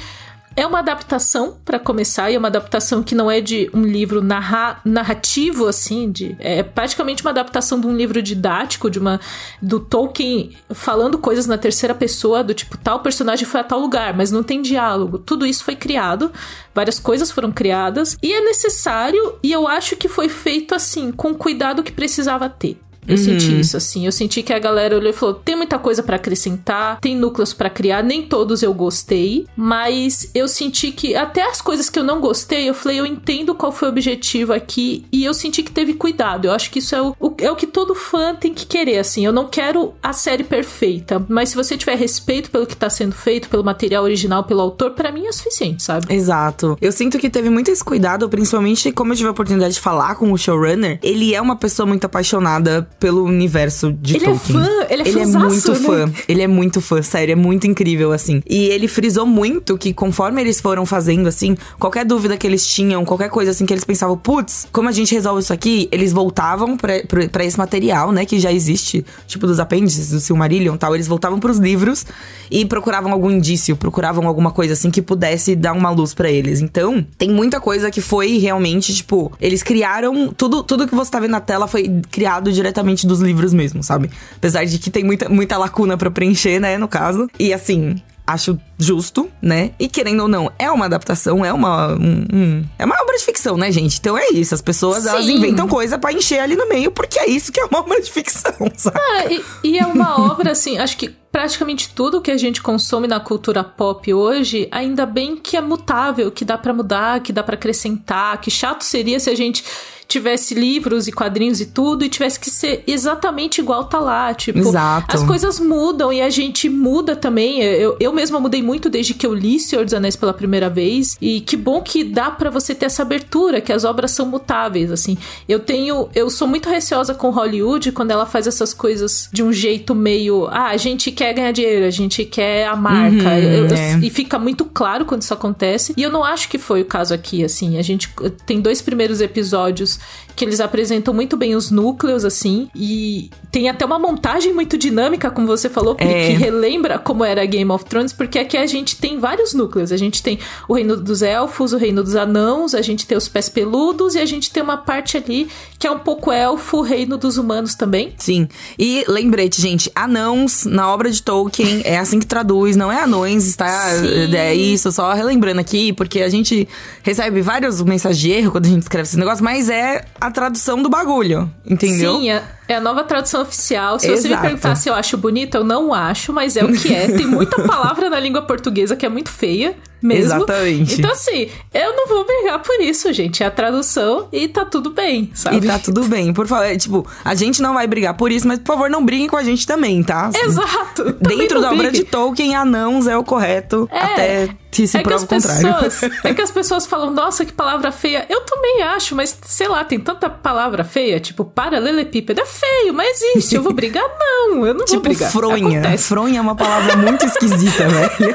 é 0.56 0.66
uma 0.66 0.80
adaptação, 0.80 1.56
pra 1.64 1.78
começar, 1.78 2.30
e 2.30 2.34
é 2.34 2.38
uma 2.38 2.48
adaptação 2.48 3.02
que 3.02 3.14
não 3.14 3.30
é 3.30 3.40
de 3.40 3.70
um 3.72 3.82
livro 3.82 4.22
narra 4.22 4.80
narrativo, 4.84 5.66
assim, 5.66 6.10
de, 6.10 6.36
é 6.38 6.62
praticamente 6.62 7.22
uma 7.22 7.30
adaptação 7.30 7.80
de 7.80 7.86
um 7.86 7.96
livro 7.96 8.20
didático, 8.20 8.90
de 8.90 8.98
uma 8.98 9.20
do 9.62 9.78
Tolkien 9.78 10.56
falando 10.70 11.18
coisas 11.18 11.46
na 11.46 11.56
terceira 11.56 11.94
pessoa, 11.94 12.42
do 12.42 12.52
tipo, 12.52 12.76
tal 12.76 13.00
personagem 13.00 13.46
foi 13.46 13.60
a 13.60 13.64
tal 13.64 13.78
lugar, 13.78 14.14
mas 14.14 14.30
não 14.30 14.42
tem 14.42 14.60
diálogo. 14.60 15.18
Tudo 15.18 15.46
isso 15.46 15.64
foi 15.64 15.76
criado, 15.76 16.32
várias 16.74 16.98
coisas 16.98 17.30
foram 17.30 17.52
criadas, 17.52 18.16
e 18.22 18.32
é 18.32 18.40
necessário, 18.40 19.34
e 19.42 19.52
eu 19.52 19.68
acho 19.68 19.96
que 19.96 20.08
foi 20.08 20.28
feito, 20.28 20.74
assim, 20.74 21.12
com 21.12 21.30
o 21.30 21.36
cuidado 21.36 21.82
que 21.82 21.92
precisava 21.92 22.48
ter. 22.48 22.78
Eu 23.06 23.16
senti 23.16 23.58
isso, 23.60 23.76
assim. 23.76 24.06
Eu 24.06 24.12
senti 24.12 24.42
que 24.42 24.52
a 24.52 24.58
galera 24.58 24.96
olhou 24.96 25.10
e 25.10 25.12
falou: 25.12 25.34
tem 25.34 25.56
muita 25.56 25.78
coisa 25.78 26.02
pra 26.02 26.16
acrescentar, 26.16 27.00
tem 27.00 27.16
núcleos 27.16 27.52
pra 27.52 27.68
criar, 27.70 28.02
nem 28.02 28.22
todos 28.22 28.62
eu 28.62 28.72
gostei, 28.74 29.46
mas 29.56 30.30
eu 30.34 30.46
senti 30.48 30.92
que 30.92 31.14
até 31.16 31.42
as 31.42 31.60
coisas 31.60 31.88
que 31.90 31.98
eu 31.98 32.04
não 32.04 32.20
gostei, 32.20 32.68
eu 32.68 32.74
falei: 32.74 33.00
eu 33.00 33.06
entendo 33.06 33.54
qual 33.54 33.72
foi 33.72 33.88
o 33.88 33.90
objetivo 33.90 34.52
aqui 34.52 35.04
e 35.12 35.24
eu 35.24 35.34
senti 35.34 35.62
que 35.62 35.72
teve 35.72 35.94
cuidado. 35.94 36.44
Eu 36.46 36.52
acho 36.52 36.70
que 36.70 36.78
isso 36.78 36.94
é 36.94 37.02
o, 37.02 37.14
o- 37.18 37.34
é 37.38 37.50
o 37.50 37.56
que 37.56 37.66
todo 37.66 37.94
fã 37.94 38.34
tem 38.34 38.52
que 38.54 38.66
querer, 38.66 38.98
assim. 38.98 39.24
Eu 39.24 39.32
não 39.32 39.46
quero 39.48 39.94
a 40.02 40.12
série 40.12 40.44
perfeita, 40.44 41.24
mas 41.28 41.50
se 41.50 41.56
você 41.56 41.76
tiver 41.76 41.96
respeito 41.96 42.50
pelo 42.50 42.66
que 42.66 42.76
tá 42.76 42.88
sendo 42.90 43.12
feito, 43.14 43.48
pelo 43.48 43.64
material 43.64 44.04
original, 44.04 44.44
pelo 44.44 44.60
autor, 44.60 44.92
pra 44.92 45.10
mim 45.12 45.26
é 45.26 45.32
suficiente, 45.32 45.82
sabe? 45.82 46.12
Exato. 46.14 46.76
Eu 46.80 46.92
sinto 46.92 47.18
que 47.18 47.30
teve 47.30 47.50
muito 47.50 47.70
esse 47.70 47.82
cuidado, 47.84 48.28
principalmente 48.28 48.92
como 48.92 49.12
eu 49.12 49.16
tive 49.16 49.28
a 49.28 49.32
oportunidade 49.32 49.74
de 49.74 49.80
falar 49.80 50.14
com 50.16 50.32
o 50.32 50.38
showrunner. 50.38 50.98
Ele 51.02 51.34
é 51.34 51.40
uma 51.40 51.56
pessoa 51.56 51.86
muito 51.86 52.04
apaixonada 52.04 52.88
pelo 52.98 53.24
universo 53.24 53.92
de 53.92 54.16
Ele 54.16 54.24
é 54.24 54.28
Tolkien. 54.28 54.58
fã, 54.58 54.68
ele 54.90 55.02
é 55.02 55.08
Ele 55.08 55.20
é 55.20 55.26
muito 55.26 55.72
né? 55.72 55.78
fã. 55.78 56.12
Ele 56.28 56.42
é 56.42 56.46
muito 56.46 56.80
fã, 56.80 57.02
sério, 57.02 57.32
é 57.32 57.36
muito 57.36 57.66
incrível, 57.66 58.12
assim. 58.12 58.42
E 58.48 58.66
ele 58.66 58.86
frisou 58.88 59.24
muito 59.26 59.78
que 59.78 59.92
conforme 59.92 60.40
eles 60.40 60.60
foram 60.60 60.84
fazendo, 60.84 61.26
assim, 61.26 61.56
qualquer 61.78 62.04
dúvida 62.04 62.36
que 62.36 62.46
eles 62.46 62.66
tinham, 62.66 63.04
qualquer 63.04 63.30
coisa 63.30 63.52
assim 63.52 63.64
que 63.64 63.72
eles 63.72 63.84
pensavam, 63.84 64.16
putz, 64.16 64.66
como 64.72 64.88
a 64.88 64.92
gente 64.92 65.14
resolve 65.14 65.40
isso 65.42 65.52
aqui? 65.52 65.88
Eles 65.90 66.12
voltavam 66.12 66.76
pra 66.76 67.44
esse 67.44 67.56
material, 67.56 68.12
né, 68.12 68.26
que 68.26 68.38
já 68.38 68.52
existe, 68.52 69.04
tipo 69.26 69.46
dos 69.46 69.58
apêndices, 69.60 70.10
do 70.10 70.20
Silmarillion 70.20 70.74
e 70.74 70.78
tal. 70.78 70.94
Eles 70.94 71.06
voltavam 71.06 71.38
pros 71.40 71.58
livros 71.58 72.04
e 72.50 72.64
procuravam 72.66 73.12
algum 73.12 73.30
indício, 73.30 73.76
procuravam 73.76 74.26
alguma 74.26 74.50
coisa 74.50 74.74
assim 74.74 74.90
que 74.90 75.00
pudesse 75.00 75.56
dar 75.56 75.72
uma 75.72 75.90
luz 75.90 76.12
pra 76.12 76.30
eles. 76.30 76.60
Então, 76.60 77.04
tem 77.16 77.30
muita 77.30 77.60
coisa 77.60 77.90
que 77.90 78.00
foi 78.00 78.38
realmente, 78.38 78.94
tipo, 78.94 79.32
eles 79.40 79.62
criaram 79.62 80.28
tudo, 80.36 80.62
tudo 80.62 80.86
que 80.86 80.94
você 80.94 81.10
tá 81.10 81.18
vendo 81.18 81.30
na 81.30 81.40
tela 81.40 81.66
foi 81.66 81.88
criado 82.10 82.52
diretamente 82.52 82.79
dos 83.06 83.20
livros 83.20 83.52
mesmo, 83.52 83.82
sabe? 83.82 84.10
Apesar 84.36 84.64
de 84.64 84.78
que 84.78 84.90
tem 84.90 85.04
muita, 85.04 85.28
muita 85.28 85.56
lacuna 85.58 85.96
pra 85.96 86.10
preencher, 86.10 86.58
né, 86.60 86.76
no 86.78 86.88
caso. 86.88 87.28
E 87.38 87.52
assim, 87.52 88.00
acho 88.26 88.58
justo, 88.78 89.28
né? 89.42 89.72
E 89.78 89.88
querendo 89.88 90.20
ou 90.20 90.28
não, 90.28 90.50
é 90.58 90.70
uma 90.70 90.84
adaptação, 90.86 91.44
é 91.44 91.52
uma 91.52 91.88
um- 91.94 92.26
um- 92.32 92.64
é 92.78 92.84
uma 92.84 92.94
obra 93.02 93.16
de 93.18 93.24
ficção, 93.24 93.56
né, 93.56 93.72
gente? 93.72 93.98
Então 93.98 94.16
é 94.16 94.28
isso, 94.32 94.54
as 94.54 94.62
pessoas 94.62 95.04
elas 95.06 95.26
inventam 95.28 95.66
coisa 95.66 95.98
pra 95.98 96.12
encher 96.12 96.38
ali 96.38 96.54
no 96.56 96.68
meio, 96.68 96.90
porque 96.92 97.18
é 97.18 97.28
isso 97.28 97.50
que 97.50 97.60
é 97.60 97.64
uma 97.64 97.80
obra 97.80 98.00
de 98.00 98.10
ficção, 98.10 98.52
sabe? 98.76 98.98
Ah, 98.98 99.24
e, 99.32 99.42
e 99.64 99.78
é 99.78 99.86
uma 99.86 100.20
obra, 100.30 100.52
assim, 100.52 100.78
acho 100.78 100.96
que 100.96 101.12
praticamente 101.30 101.90
tudo 101.94 102.20
que 102.20 102.30
a 102.30 102.36
gente 102.36 102.62
consome 102.62 103.06
na 103.06 103.20
cultura 103.20 103.62
pop 103.62 104.12
hoje, 104.12 104.68
ainda 104.70 105.06
bem 105.06 105.36
que 105.36 105.56
é 105.56 105.60
mutável, 105.60 106.30
que 106.30 106.44
dá 106.44 106.58
pra 106.58 106.72
mudar, 106.72 107.20
que 107.20 107.32
dá 107.32 107.42
pra 107.42 107.54
acrescentar, 107.54 108.40
que 108.40 108.50
chato 108.50 108.82
seria 108.82 109.20
se 109.20 109.30
a 109.30 109.34
gente 109.34 109.64
tivesse 110.10 110.54
livros 110.54 111.06
e 111.06 111.12
quadrinhos 111.12 111.60
e 111.60 111.66
tudo 111.66 112.04
e 112.04 112.08
tivesse 112.08 112.38
que 112.40 112.50
ser 112.50 112.82
exatamente 112.84 113.60
igual 113.60 113.84
tá 113.84 114.00
lá, 114.00 114.34
tipo, 114.34 114.58
Exato. 114.58 115.16
as 115.16 115.22
coisas 115.22 115.60
mudam 115.60 116.12
e 116.12 116.20
a 116.20 116.28
gente 116.28 116.68
muda 116.68 117.14
também. 117.14 117.62
Eu, 117.62 117.96
eu 118.00 118.12
mesma 118.12 118.40
mudei 118.40 118.60
muito 118.60 118.90
desde 118.90 119.14
que 119.14 119.24
eu 119.24 119.32
li 119.32 119.60
Senhor 119.60 119.84
dos 119.84 119.94
Anéis 119.94 120.16
pela 120.16 120.34
primeira 120.34 120.68
vez 120.68 121.16
e 121.20 121.40
que 121.40 121.56
bom 121.56 121.80
que 121.80 122.02
dá 122.02 122.28
pra 122.28 122.50
você 122.50 122.74
ter 122.74 122.86
essa 122.86 123.02
abertura, 123.02 123.60
que 123.60 123.72
as 123.72 123.84
obras 123.84 124.10
são 124.10 124.26
mutáveis, 124.26 124.90
assim. 124.90 125.16
Eu 125.48 125.60
tenho, 125.60 126.08
eu 126.12 126.28
sou 126.28 126.48
muito 126.48 126.68
receosa 126.68 127.14
com 127.14 127.30
Hollywood 127.30 127.92
quando 127.92 128.10
ela 128.10 128.26
faz 128.26 128.48
essas 128.48 128.74
coisas 128.74 129.28
de 129.32 129.44
um 129.44 129.52
jeito 129.52 129.94
meio, 129.94 130.48
ah, 130.48 130.70
a 130.70 130.76
gente 130.76 131.12
quer 131.20 131.34
ganhar 131.34 131.52
dinheiro, 131.52 131.84
a 131.84 131.90
gente 131.90 132.24
quer 132.24 132.66
a 132.66 132.74
marca. 132.74 133.14
Uhum, 133.28 133.38
Eu- 133.38 133.66
eu- 133.66 133.74
é. 133.74 133.98
E 134.02 134.08
fica 134.08 134.38
muito 134.38 134.64
claro 134.64 135.04
quando 135.04 135.20
isso 135.20 135.34
acontece. 135.34 135.92
E 135.96 136.02
eu 136.02 136.10
não 136.10 136.24
acho 136.24 136.48
que 136.48 136.56
foi 136.56 136.80
o 136.80 136.84
caso 136.86 137.12
aqui, 137.12 137.44
assim. 137.44 137.76
A 137.78 137.82
gente 137.82 138.08
tem 138.46 138.58
dois 138.60 138.80
primeiros 138.80 139.20
episódios 139.20 140.00
que 140.34 140.42
eles 140.44 140.60
apresentam 140.60 141.12
muito 141.12 141.36
bem 141.36 141.54
os 141.54 141.70
núcleos, 141.70 142.24
assim, 142.24 142.70
e 142.74 143.28
tem 143.50 143.68
até 143.68 143.84
uma 143.84 143.98
montagem 143.98 144.52
muito 144.54 144.78
dinâmica, 144.78 145.30
como 145.30 145.46
você 145.46 145.68
falou, 145.68 145.94
Pri, 145.94 146.06
É. 146.06 146.26
que 146.28 146.32
relembra 146.34 146.98
como 146.98 147.24
era 147.24 147.44
Game 147.46 147.70
of 147.70 147.84
Thrones, 147.84 148.12
porque 148.12 148.38
aqui 148.38 148.56
a 148.56 148.66
gente 148.66 148.96
tem 148.96 149.18
vários 149.18 149.52
núcleos. 149.54 149.90
A 149.92 149.96
gente 149.96 150.22
tem 150.22 150.38
o 150.68 150.74
reino 150.74 150.96
dos 150.96 151.20
elfos, 151.22 151.72
o 151.72 151.76
reino 151.76 152.02
dos 152.02 152.14
anãos, 152.14 152.74
a 152.74 152.82
gente 152.82 153.06
tem 153.06 153.18
os 153.18 153.28
pés 153.28 153.48
peludos, 153.48 154.14
e 154.14 154.18
a 154.18 154.26
gente 154.26 154.50
tem 154.50 154.62
uma 154.62 154.76
parte 154.76 155.16
ali 155.16 155.48
que 155.78 155.86
é 155.86 155.90
um 155.90 155.98
pouco 155.98 156.30
elfo, 156.30 156.78
o 156.78 156.82
reino 156.82 157.16
dos 157.16 157.38
humanos 157.38 157.74
também. 157.74 158.14
Sim. 158.18 158.48
E 158.78 159.04
lembrete, 159.08 159.60
gente, 159.60 159.90
anãos 159.94 160.64
na 160.66 160.92
obra 160.92 161.10
de 161.10 161.22
Tolkien 161.22 161.80
é 161.84 161.98
assim 161.98 162.18
que 162.20 162.26
traduz, 162.26 162.76
não 162.76 162.92
é 162.92 163.02
anões, 163.02 163.46
está 163.46 163.66
Sim. 163.66 164.34
é 164.36 164.54
isso, 164.54 164.92
só 164.92 165.12
relembrando 165.12 165.60
aqui, 165.60 165.92
porque 165.92 166.20
a 166.20 166.28
gente 166.28 166.68
recebe 167.02 167.40
várias 167.40 167.80
mensagens 167.82 168.20
de 168.20 168.30
erro 168.30 168.52
quando 168.52 168.66
a 168.66 168.68
gente 168.68 168.82
escreve 168.82 169.08
esse 169.08 169.18
negócio, 169.18 169.42
mas 169.42 169.68
é 169.68 170.04
a 170.20 170.30
tradução 170.30 170.82
do 170.82 170.88
bagulho, 170.88 171.50
entendeu? 171.66 172.18
Sim, 172.18 172.30
é, 172.30 172.42
é 172.72 172.76
a 172.76 172.80
nova 172.80 173.02
tradução 173.04 173.42
oficial. 173.42 173.98
Se 173.98 174.08
você 174.08 174.28
me 174.28 174.34
Exato. 174.34 174.42
perguntar 174.42 174.74
se 174.74 174.88
eu 174.88 174.94
acho 174.94 175.16
bonita, 175.16 175.58
eu 175.58 175.64
não 175.64 175.92
acho, 175.92 176.32
mas 176.32 176.56
é 176.56 176.64
o 176.64 176.72
que 176.72 176.94
é. 176.94 177.06
Tem 177.06 177.26
muita 177.26 177.62
palavra 177.66 178.08
na 178.08 178.18
língua 178.18 178.42
portuguesa 178.42 178.96
que 178.96 179.04
é 179.04 179.08
muito 179.08 179.30
feia 179.30 179.76
mesmo. 180.02 180.36
Exatamente. 180.36 180.98
Então, 180.98 181.10
assim, 181.12 181.48
eu 181.74 181.94
não 181.96 182.06
vou 182.06 182.24
brigar 182.24 182.60
por 182.62 182.80
isso, 182.80 183.12
gente. 183.12 183.42
É 183.42 183.46
a 183.46 183.50
tradução 183.50 184.28
e 184.32 184.48
tá 184.48 184.64
tudo 184.64 184.90
bem, 184.90 185.30
sabe? 185.34 185.56
E 185.58 185.60
tá 185.60 185.78
tudo 185.78 186.04
bem, 186.04 186.32
por 186.32 186.46
favor. 186.46 186.64
é, 186.64 186.76
Tipo, 186.76 187.06
a 187.24 187.34
gente 187.34 187.60
não 187.62 187.74
vai 187.74 187.86
brigar 187.86 188.14
por 188.14 188.30
isso, 188.32 188.46
mas 188.48 188.58
por 188.58 188.66
favor, 188.74 188.88
não 188.90 189.04
briguem 189.04 189.26
com 189.28 189.36
a 189.36 189.42
gente 189.44 189.66
também, 189.66 190.02
tá? 190.02 190.30
Exato. 190.36 191.12
Dentro 191.20 191.60
da 191.60 191.72
obra 191.72 191.90
de. 191.90 192.04
Tolkien, 192.04 192.54
anãos 192.56 193.06
é 193.06 193.16
o 193.16 193.22
correto, 193.22 193.88
É. 193.92 193.98
até 194.00 194.48
que 194.70 194.86
se 194.86 194.96
é 194.96 195.02
que 195.02 195.12
as 195.12 195.22
o 195.22 195.26
contrário. 195.26 195.74
pessoas, 195.80 196.10
é 196.24 196.32
que 196.34 196.40
as 196.42 196.50
pessoas 196.50 196.86
falam, 196.86 197.10
nossa, 197.10 197.44
que 197.44 197.52
palavra 197.52 197.90
feia. 197.92 198.24
Eu 198.28 198.40
também 198.42 198.82
acho, 198.82 199.14
mas 199.14 199.36
sei 199.44 199.68
lá, 199.68 199.84
tem 199.84 199.98
tanta 199.98 200.30
palavra 200.30 200.82
feia, 200.84 201.18
tipo 201.20 201.44
paralelepípedo 201.44 202.40
é 202.40 202.46
feio, 202.46 202.94
mas 202.94 203.20
existe. 203.20 203.54
Eu 203.56 203.62
vou 203.62 203.72
brigar? 203.72 204.04
Não, 204.18 204.66
eu 204.66 204.72
não 204.74 204.78
vou 204.78 204.86
Tipo, 204.86 205.00
brigar. 205.02 205.30
fronha. 205.30 205.80
Acontece. 205.80 206.04
Fronha 206.08 206.38
é 206.38 206.40
uma 206.40 206.54
palavra 206.56 206.96
muito 206.96 207.24
esquisita, 207.26 207.84
velho. 207.88 208.34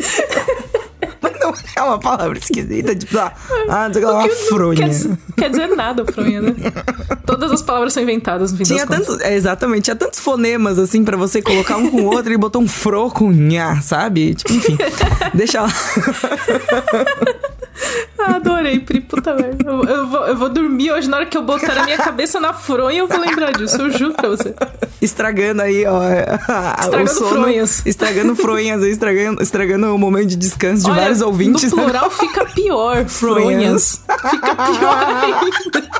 Mas 1.22 1.32
não 1.40 1.54
é 1.76 1.82
uma 1.82 1.98
palavra 1.98 2.38
esquisita, 2.38 2.94
tipo, 2.94 3.18
ah, 3.18 3.32
ah, 3.68 3.86
não 3.88 3.94
sei 3.94 4.04
lá, 4.04 4.12
uma 4.14 4.28
Que 4.28 4.34
fronha. 4.34 4.76
Quer, 4.76 4.88
dizer- 4.88 5.18
quer 5.36 5.50
dizer 5.50 5.66
nada, 5.68 6.04
fronha, 6.04 6.40
né? 6.42 6.54
Todas 7.26 7.50
as 7.52 7.62
palavras 7.62 7.92
são 7.92 8.02
inventadas 8.02 8.52
no 8.52 8.58
fim 8.58 8.64
Tinha 8.64 8.86
tantos, 8.86 9.20
é, 9.20 9.34
exatamente, 9.34 9.84
tinha 9.84 9.96
tantos 9.96 10.18
fonemas 10.20 10.78
assim 10.78 11.04
pra 11.04 11.16
você 11.16 11.40
colocar 11.42 11.76
um 11.76 11.90
com 11.90 12.02
o 12.02 12.04
outro 12.06 12.32
e 12.32 12.36
botou 12.36 12.60
um 12.62 12.68
fro 12.68 13.10
com 13.10 13.30
nha, 13.30 13.80
sabe? 13.82 14.34
Tipo, 14.34 14.52
enfim, 14.52 14.78
deixa 15.34 15.62
lá. 15.62 15.68
Ah, 18.18 18.36
adorei, 18.36 18.78
Pri, 18.80 19.00
puta 19.00 19.34
merda. 19.34 19.64
Eu, 19.70 19.82
eu 19.84 20.06
vou, 20.08 20.26
eu 20.26 20.36
vou 20.36 20.48
dormir 20.48 20.92
hoje, 20.92 21.08
na 21.08 21.18
hora 21.18 21.26
que 21.26 21.36
eu 21.36 21.42
botar 21.42 21.78
a 21.78 21.84
minha 21.84 21.96
cabeça 21.98 22.38
na 22.38 22.52
fronha, 22.52 22.98
eu 22.98 23.08
vou 23.08 23.18
lembrar 23.18 23.52
disso, 23.52 23.80
eu 23.80 23.90
juro 23.90 24.14
pra 24.14 24.28
você. 24.28 24.54
Estragando 25.00 25.62
aí, 25.62 25.84
ó. 25.86 26.02
Estragando 26.80 27.10
o 27.10 27.14
sono, 27.14 27.30
fronhas. 27.30 27.86
Estragando 27.86 28.36
fronhas, 28.36 28.82
aí, 28.82 28.90
estragando, 28.90 29.42
estragando 29.42 29.94
o 29.94 29.98
momento 29.98 30.28
de 30.28 30.36
descanso 30.36 30.84
de 30.84 30.90
Olha, 30.90 31.00
vários 31.00 31.20
ouvintes. 31.20 31.70
No 31.72 31.82
plural 31.82 32.10
fica 32.10 32.44
pior, 32.46 33.04
fronhas. 33.08 34.02
Fica 34.30 34.54
pior 34.54 35.06
ainda. 35.06 35.90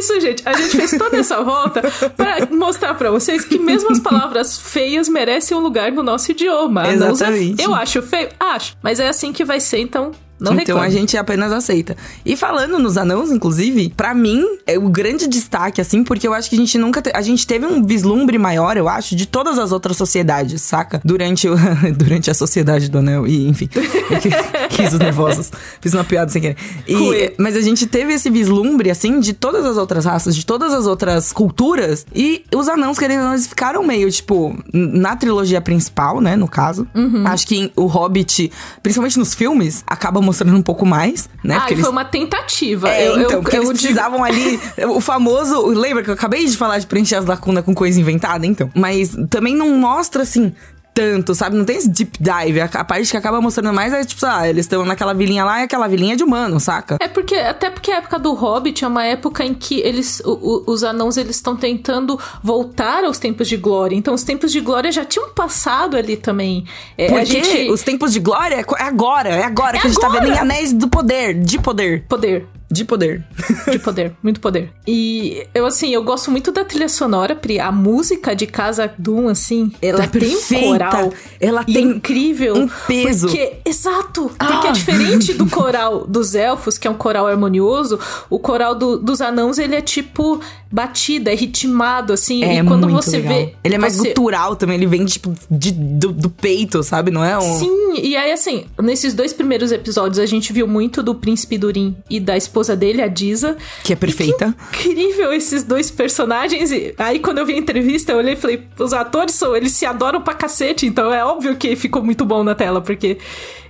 isso, 0.00 0.20
gente. 0.20 0.42
A 0.48 0.52
gente 0.54 0.76
fez 0.76 0.90
toda 0.98 1.16
essa 1.18 1.42
volta 1.42 1.82
para 2.16 2.46
mostrar 2.50 2.94
para 2.94 3.10
vocês 3.10 3.44
que 3.44 3.58
mesmo 3.58 3.92
as 3.92 4.00
palavras 4.00 4.58
feias 4.58 5.08
merecem 5.08 5.56
um 5.56 5.60
lugar 5.60 5.92
no 5.92 6.02
nosso 6.02 6.32
idioma. 6.32 6.88
Exatamente. 6.88 7.62
Eu 7.62 7.74
acho 7.74 8.02
feio? 8.02 8.30
Acho. 8.40 8.76
Mas 8.82 8.98
é 8.98 9.08
assim 9.08 9.32
que 9.32 9.44
vai 9.44 9.60
ser, 9.60 9.78
então 9.78 10.12
não 10.40 10.58
então 10.58 10.80
a 10.80 10.88
gente 10.88 11.16
apenas 11.16 11.52
aceita. 11.52 11.96
E 12.24 12.36
falando 12.36 12.78
nos 12.78 12.96
anãos, 12.96 13.30
inclusive, 13.30 13.92
para 13.96 14.14
mim 14.14 14.44
é 14.66 14.78
o 14.78 14.88
grande 14.88 15.28
destaque, 15.28 15.80
assim, 15.80 16.02
porque 16.02 16.26
eu 16.26 16.32
acho 16.32 16.48
que 16.48 16.56
a 16.56 16.58
gente 16.58 16.78
nunca. 16.78 17.02
Te... 17.02 17.10
A 17.14 17.20
gente 17.20 17.46
teve 17.46 17.66
um 17.66 17.84
vislumbre 17.84 18.38
maior, 18.38 18.76
eu 18.76 18.88
acho, 18.88 19.14
de 19.14 19.26
todas 19.26 19.58
as 19.58 19.70
outras 19.70 19.96
sociedades, 19.96 20.62
saca? 20.62 21.00
Durante, 21.04 21.48
o... 21.48 21.54
Durante 21.94 22.30
a 22.30 22.34
sociedade 22.34 22.88
do 22.88 22.98
anel. 22.98 23.26
E, 23.26 23.46
enfim. 23.46 23.68
Risos 24.70 24.98
nervosos. 24.98 25.50
Fiz 25.80 25.92
uma 25.92 26.04
piada 26.04 26.30
sem 26.30 26.40
querer. 26.40 26.56
E... 26.88 27.34
Mas 27.38 27.56
a 27.56 27.60
gente 27.60 27.86
teve 27.86 28.14
esse 28.14 28.30
vislumbre, 28.30 28.90
assim, 28.90 29.20
de 29.20 29.32
todas 29.32 29.64
as 29.64 29.76
outras 29.76 30.04
raças, 30.04 30.34
de 30.34 30.46
todas 30.46 30.72
as 30.72 30.86
outras 30.86 31.32
culturas. 31.32 32.06
E 32.14 32.44
os 32.54 32.68
anãos, 32.68 32.98
querendo 32.98 33.20
ou 33.20 33.24
não, 33.26 33.32
eles 33.34 33.46
ficaram 33.46 33.82
meio, 33.82 34.10
tipo, 34.10 34.56
na 34.72 35.16
trilogia 35.16 35.60
principal, 35.60 36.20
né? 36.20 36.34
No 36.34 36.48
caso. 36.48 36.86
Uhum. 36.94 37.26
Acho 37.26 37.46
que 37.46 37.70
o 37.76 37.86
Hobbit, 37.86 38.50
principalmente 38.82 39.18
nos 39.18 39.34
filmes, 39.34 39.84
acaba 39.86 40.20
mostrando 40.30 40.56
um 40.56 40.62
pouco 40.62 40.86
mais, 40.86 41.28
né? 41.42 41.56
Ah, 41.56 41.62
foi 41.62 41.72
eles... 41.72 41.86
uma 41.86 42.04
tentativa. 42.04 42.88
É, 42.88 43.08
eu, 43.08 43.20
então, 43.20 43.30
eu, 43.30 43.42
porque 43.42 43.56
eu, 43.56 43.62
eles 43.62 43.80
precisavam 43.80 44.24
ali. 44.24 44.58
o 44.88 45.00
famoso. 45.00 45.66
Lembra 45.66 46.02
que 46.02 46.10
eu 46.10 46.14
acabei 46.14 46.46
de 46.46 46.56
falar 46.56 46.78
de 46.78 46.86
preencher 46.86 47.16
as 47.16 47.26
lacunas 47.26 47.64
com 47.64 47.74
coisa 47.74 48.00
inventada? 48.00 48.46
Então. 48.46 48.70
Mas 48.74 49.16
também 49.28 49.54
não 49.54 49.76
mostra 49.76 50.22
assim 50.22 50.52
tanto, 51.00 51.34
sabe? 51.34 51.56
Não 51.56 51.64
tem 51.64 51.78
esse 51.78 51.88
deep 51.88 52.18
dive. 52.20 52.60
A, 52.60 52.84
parte 52.84 53.10
que 53.10 53.16
acaba 53.16 53.40
mostrando 53.40 53.72
mais 53.72 53.90
é 53.90 54.04
tipo, 54.04 54.24
ah, 54.26 54.46
eles 54.46 54.66
estão 54.66 54.84
naquela 54.84 55.14
vilinha 55.14 55.42
lá 55.44 55.60
e 55.60 55.64
aquela 55.64 55.88
vilinha 55.88 56.12
é 56.12 56.16
de 56.16 56.22
humano, 56.22 56.60
saca? 56.60 56.98
É 57.00 57.08
porque, 57.08 57.34
até 57.36 57.70
porque 57.70 57.90
a 57.90 57.96
época 57.96 58.18
do 58.18 58.34
Hobbit 58.34 58.84
é 58.84 58.88
uma 58.88 59.06
época 59.06 59.42
em 59.42 59.54
que 59.54 59.80
eles, 59.80 60.20
o, 60.20 60.32
o, 60.32 60.64
os 60.66 60.84
anãos, 60.84 61.16
eles 61.16 61.36
estão 61.36 61.56
tentando 61.56 62.20
voltar 62.42 63.02
aos 63.04 63.18
tempos 63.18 63.48
de 63.48 63.56
glória. 63.56 63.96
Então, 63.96 64.12
os 64.12 64.22
tempos 64.22 64.52
de 64.52 64.60
glória 64.60 64.92
já 64.92 65.04
tinham 65.04 65.30
passado 65.30 65.96
ali 65.96 66.18
também. 66.18 66.66
É, 66.98 67.08
porque 67.08 67.24
gente... 67.24 67.70
os 67.70 67.82
tempos 67.82 68.12
de 68.12 68.20
glória 68.20 68.56
é 68.56 68.82
agora, 68.82 69.30
é 69.30 69.44
agora 69.44 69.78
é 69.78 69.80
que 69.80 69.86
agora. 69.86 69.86
a 69.86 69.88
gente 69.88 70.00
tá 70.00 70.08
vendo 70.10 70.28
em 70.28 70.38
Anéis 70.38 70.74
do 70.74 70.88
Poder, 70.88 71.32
de 71.32 71.58
poder. 71.58 72.04
Poder. 72.06 72.59
De 72.70 72.84
poder. 72.84 73.24
De 73.70 73.78
poder, 73.80 74.12
muito 74.22 74.40
poder. 74.40 74.72
E 74.86 75.44
eu, 75.52 75.66
assim, 75.66 75.92
eu 75.92 76.04
gosto 76.04 76.30
muito 76.30 76.52
da 76.52 76.64
trilha 76.64 76.88
sonora, 76.88 77.34
Pri. 77.34 77.58
A 77.58 77.72
música 77.72 78.34
de 78.34 78.46
Casa 78.46 78.92
Doom, 78.96 79.28
assim, 79.28 79.72
ela 79.82 80.04
é 80.04 80.06
tem 80.06 80.36
um 80.36 80.68
coral. 80.68 81.12
Ela 81.40 81.64
tem 81.64 81.84
incrível. 81.84 82.54
Um 82.54 82.68
peso. 82.86 83.26
Porque, 83.26 83.54
exato. 83.64 84.30
Ah. 84.38 84.46
Porque 84.46 84.68
é 84.68 84.72
diferente 84.72 85.34
do 85.34 85.46
coral 85.50 86.06
dos 86.06 86.36
elfos, 86.36 86.78
que 86.78 86.86
é 86.86 86.90
um 86.90 86.94
coral 86.94 87.26
harmonioso, 87.26 87.98
o 88.28 88.38
coral 88.38 88.76
do, 88.76 88.98
dos 88.98 89.20
anãos, 89.20 89.58
ele 89.58 89.74
é 89.74 89.80
tipo 89.80 90.40
batida, 90.70 91.32
é 91.32 91.34
ritmado, 91.34 92.12
assim. 92.12 92.44
É 92.44 92.60
e 92.60 92.64
quando 92.64 92.88
você 92.88 93.16
legal. 93.18 93.34
vê. 93.34 93.54
Ele 93.64 93.74
é 93.74 93.78
mais 93.78 93.96
você... 93.96 94.08
gutural 94.08 94.54
também, 94.54 94.76
ele 94.76 94.86
vem, 94.86 95.04
tipo, 95.04 95.34
de, 95.50 95.72
do, 95.72 96.12
do, 96.12 96.30
peito, 96.30 96.82
sabe? 96.84 97.10
Não 97.10 97.24
é 97.24 97.36
um. 97.36 97.58
Sim, 97.58 98.00
e 98.00 98.16
aí, 98.16 98.30
assim, 98.30 98.66
nesses 98.80 99.12
dois 99.12 99.32
primeiros 99.32 99.72
episódios, 99.72 100.18
a 100.20 100.26
gente 100.26 100.52
viu 100.52 100.68
muito 100.68 101.02
do 101.02 101.14
príncipe 101.14 101.58
Durin 101.58 101.96
e 102.08 102.20
da 102.20 102.36
esposa 102.36 102.59
dele, 102.76 103.02
a 103.02 103.08
Disa. 103.08 103.56
Que 103.82 103.92
é 103.92 103.96
perfeita. 103.96 104.54
Que 104.72 104.88
incrível 104.88 105.32
esses 105.32 105.62
dois 105.62 105.90
personagens. 105.90 106.70
E 106.70 106.94
aí, 106.98 107.18
quando 107.18 107.38
eu 107.38 107.46
vi 107.46 107.54
a 107.54 107.58
entrevista, 107.58 108.12
eu 108.12 108.18
olhei 108.18 108.34
e 108.34 108.36
falei: 108.36 108.62
os 108.78 108.92
atores 108.92 109.34
são, 109.34 109.56
eles 109.56 109.72
se 109.72 109.86
adoram 109.86 110.20
pra 110.20 110.34
cacete, 110.34 110.86
então 110.86 111.12
é 111.12 111.24
óbvio 111.24 111.56
que 111.56 111.74
ficou 111.76 112.02
muito 112.02 112.24
bom 112.24 112.42
na 112.42 112.54
tela, 112.54 112.80
porque 112.80 113.18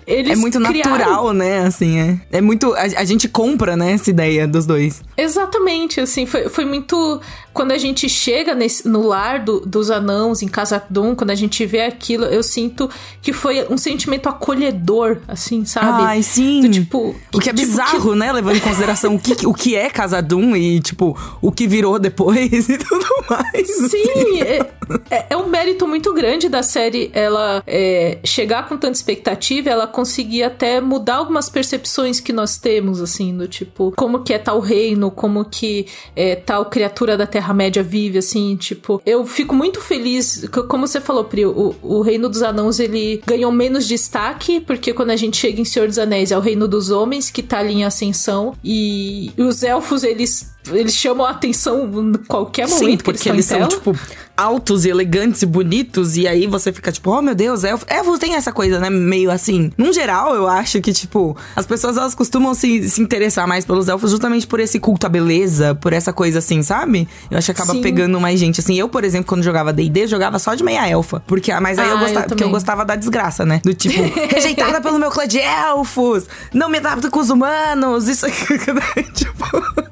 eles 0.07 0.33
é 0.33 0.37
muito 0.37 0.61
criaram... 0.61 0.91
natural, 0.91 1.33
né? 1.33 1.61
Assim, 1.61 1.99
é. 1.99 2.21
É 2.33 2.41
muito. 2.41 2.75
A, 2.75 2.83
a, 2.83 3.05
gente 3.05 3.29
compra, 3.29 3.77
né, 3.77 3.93
essa 3.93 4.11
ideia 4.11 4.47
dos 4.47 4.67
dois. 4.67 5.03
Exatamente, 5.17 6.01
assim, 6.01 6.27
foi, 6.27 6.49
foi 6.49 6.65
muito. 6.65 7.21
Quando 7.53 7.73
a 7.73 7.79
gente 7.79 8.09
chega 8.09 8.55
nesse, 8.55 8.89
no 8.89 9.07
lar 9.07 9.41
do, 9.41 9.61
dos 9.61 9.91
anãos, 9.91 10.43
em 10.43 10.49
Casa 10.49 10.83
Doom, 10.89 11.15
quando 11.15 11.31
a 11.31 11.35
gente 11.35 11.65
vê 11.67 11.83
aquilo, 11.83 12.25
eu 12.25 12.43
sinto 12.43 12.89
que 13.21 13.33
foi 13.33 13.67
um 13.69 13.77
sentimento 13.77 14.29
acolhedor, 14.29 15.19
assim, 15.27 15.65
sabe? 15.65 16.03
Ai, 16.03 16.23
sim. 16.23 16.61
Do, 16.61 16.71
tipo. 16.71 17.15
O 17.35 17.39
que 17.41 17.51
é 17.51 17.53
tipo, 17.53 17.67
bizarro, 17.67 18.13
que... 18.13 18.19
né? 18.19 18.33
Levando 18.33 18.57
em 18.57 18.61
consideração 18.61 19.15
o, 19.15 19.19
que, 19.19 19.47
o 19.47 19.53
que 19.53 19.75
é 19.75 19.91
Casa 19.91 20.23
Doom 20.23 20.57
e, 20.57 20.81
tipo, 20.81 21.19
o 21.43 21.51
que 21.51 21.67
virou 21.67 21.99
depois 21.99 22.69
e 22.69 22.79
tudo 22.79 23.07
mais. 23.29 23.91
Sim, 23.91 24.41
é, 24.43 24.67
é, 25.11 25.27
é, 25.31 25.37
um 25.37 25.49
mérito 25.49 25.87
muito 25.87 26.13
grande 26.15 26.49
da 26.49 26.63
série 26.63 27.11
ela 27.13 27.63
é, 27.67 28.19
chegar 28.25 28.69
com 28.69 28.77
tanta 28.77 28.97
expectativa, 28.97 29.71
ela 29.71 29.87
conseguir 29.87 30.43
até 30.43 30.81
mudar 30.81 31.17
algumas 31.17 31.49
percepções 31.49 32.21
que 32.21 32.33
nós 32.33 32.59
temos, 32.59 33.01
assim, 33.01 33.37
do 33.37 33.47
tipo, 33.49 33.93
como 33.97 34.21
que 34.21 34.33
é 34.33 34.39
tal 34.39 34.61
reino, 34.61 35.11
como 35.11 35.45
que 35.45 35.87
é, 36.15 36.37
tal 36.37 36.67
criatura 36.67 37.17
da 37.17 37.27
Terra-média 37.41 37.83
vive, 37.83 38.19
assim, 38.19 38.55
tipo, 38.55 39.01
eu 39.07 39.27
fico 39.27 39.55
muito 39.55 39.81
feliz, 39.81 40.45
como 40.69 40.87
você 40.87 41.01
falou, 41.01 41.25
Pri, 41.25 41.47
o, 41.47 41.75
o 41.83 42.03
Reino 42.03 42.29
dos 42.29 42.43
Anãos, 42.43 42.79
ele 42.79 43.23
ganhou 43.27 43.51
menos 43.51 43.89
destaque, 43.89 44.61
porque 44.61 44.93
quando 44.93 45.09
a 45.09 45.17
gente 45.17 45.39
chega 45.39 45.59
em 45.59 45.65
Senhor 45.65 45.89
dos 45.89 45.99
Anéis, 45.99 46.31
é 46.31 46.37
o 46.37 46.41
Reino 46.41 46.69
dos 46.69 46.91
Homens, 46.91 47.31
que 47.31 47.43
tá 47.43 47.61
ali 47.61 47.73
em 47.73 47.85
ascensão, 47.85 48.55
e 48.63 49.33
os 49.39 49.63
elfos, 49.63 50.05
eles 50.05 50.51
eles 50.69 50.95
chamam 50.95 51.27
a 51.27 51.31
atenção 51.31 51.91
em 52.01 52.13
qualquer 52.25 52.69
momento. 52.69 52.91
Sim, 52.91 52.97
porque 52.99 53.29
eles, 53.29 53.51
eles 53.51 53.69
são, 53.69 53.69
tipo, 53.69 53.97
altos 54.37 54.85
e 54.85 54.89
elegantes 54.89 55.43
e 55.43 55.47
bonitos. 55.47 56.17
E 56.17 56.27
aí 56.27 56.47
você 56.47 56.73
fica, 56.73 56.91
tipo, 56.91 57.11
oh 57.11 57.21
meu 57.21 57.35
Deus, 57.35 57.65
elfo. 57.65 57.85
Elfos 57.89 58.19
tem 58.19 58.35
essa 58.35 58.53
coisa, 58.53 58.79
né? 58.79 58.89
Meio 58.91 59.31
assim. 59.31 59.73
Num 59.77 59.93
geral, 59.93 60.35
eu 60.35 60.47
acho 60.47 60.81
que, 60.81 60.93
tipo, 60.93 61.37
as 61.55 61.67
pessoas 61.67 61.97
elas 61.97 62.15
costumam 62.15 62.55
se, 62.55 62.89
se 62.89 63.01
interessar 63.03 63.47
mais 63.47 63.65
pelos 63.65 63.89
elfos 63.89 64.11
justamente 64.11 64.47
por 64.47 64.61
esse 64.61 64.79
culto 64.79 65.07
à 65.07 65.09
beleza, 65.09 65.75
por 65.75 65.93
essa 65.93 66.13
coisa 66.13 66.39
assim, 66.39 66.63
sabe? 66.63 67.09
Eu 67.31 67.39
acho 67.39 67.47
que 67.47 67.53
acaba 67.53 67.75
Sim. 67.75 67.83
pegando 67.83 68.21
mais 68.21 68.41
gente. 68.41 68.61
Assim, 68.61 68.79
eu, 68.79 68.89
por 68.89 69.05
exemplo, 69.05 69.27
quando 69.27 69.43
jogava 69.43 69.73
DD, 69.73 70.07
jogava 70.07 70.39
só 70.39 70.55
de 70.55 70.65
meia 70.65 70.89
elfa. 70.89 71.23
Porque, 71.27 71.53
mas 71.61 71.79
aí 71.79 71.89
ah, 71.89 71.93
eu 71.93 71.99
gostava, 71.99 72.25
eu 72.25 72.29
porque 72.29 72.45
eu 72.45 72.51
gostava 72.51 72.85
da 72.85 72.97
desgraça, 72.97 73.45
né? 73.45 73.61
Do 73.63 73.75
tipo, 73.75 74.01
rejeitada 74.29 74.81
pelo 74.81 74.99
meu 74.99 75.11
clã 75.11 75.27
de 75.27 75.39
elfos, 75.39 76.25
não 76.53 76.69
me 76.69 76.79
adapto 76.79 77.11
com 77.11 77.21
os 77.21 77.31
humanos, 77.31 78.09
isso 78.09 78.27
aqui, 78.27 78.59
tipo. 79.13 79.45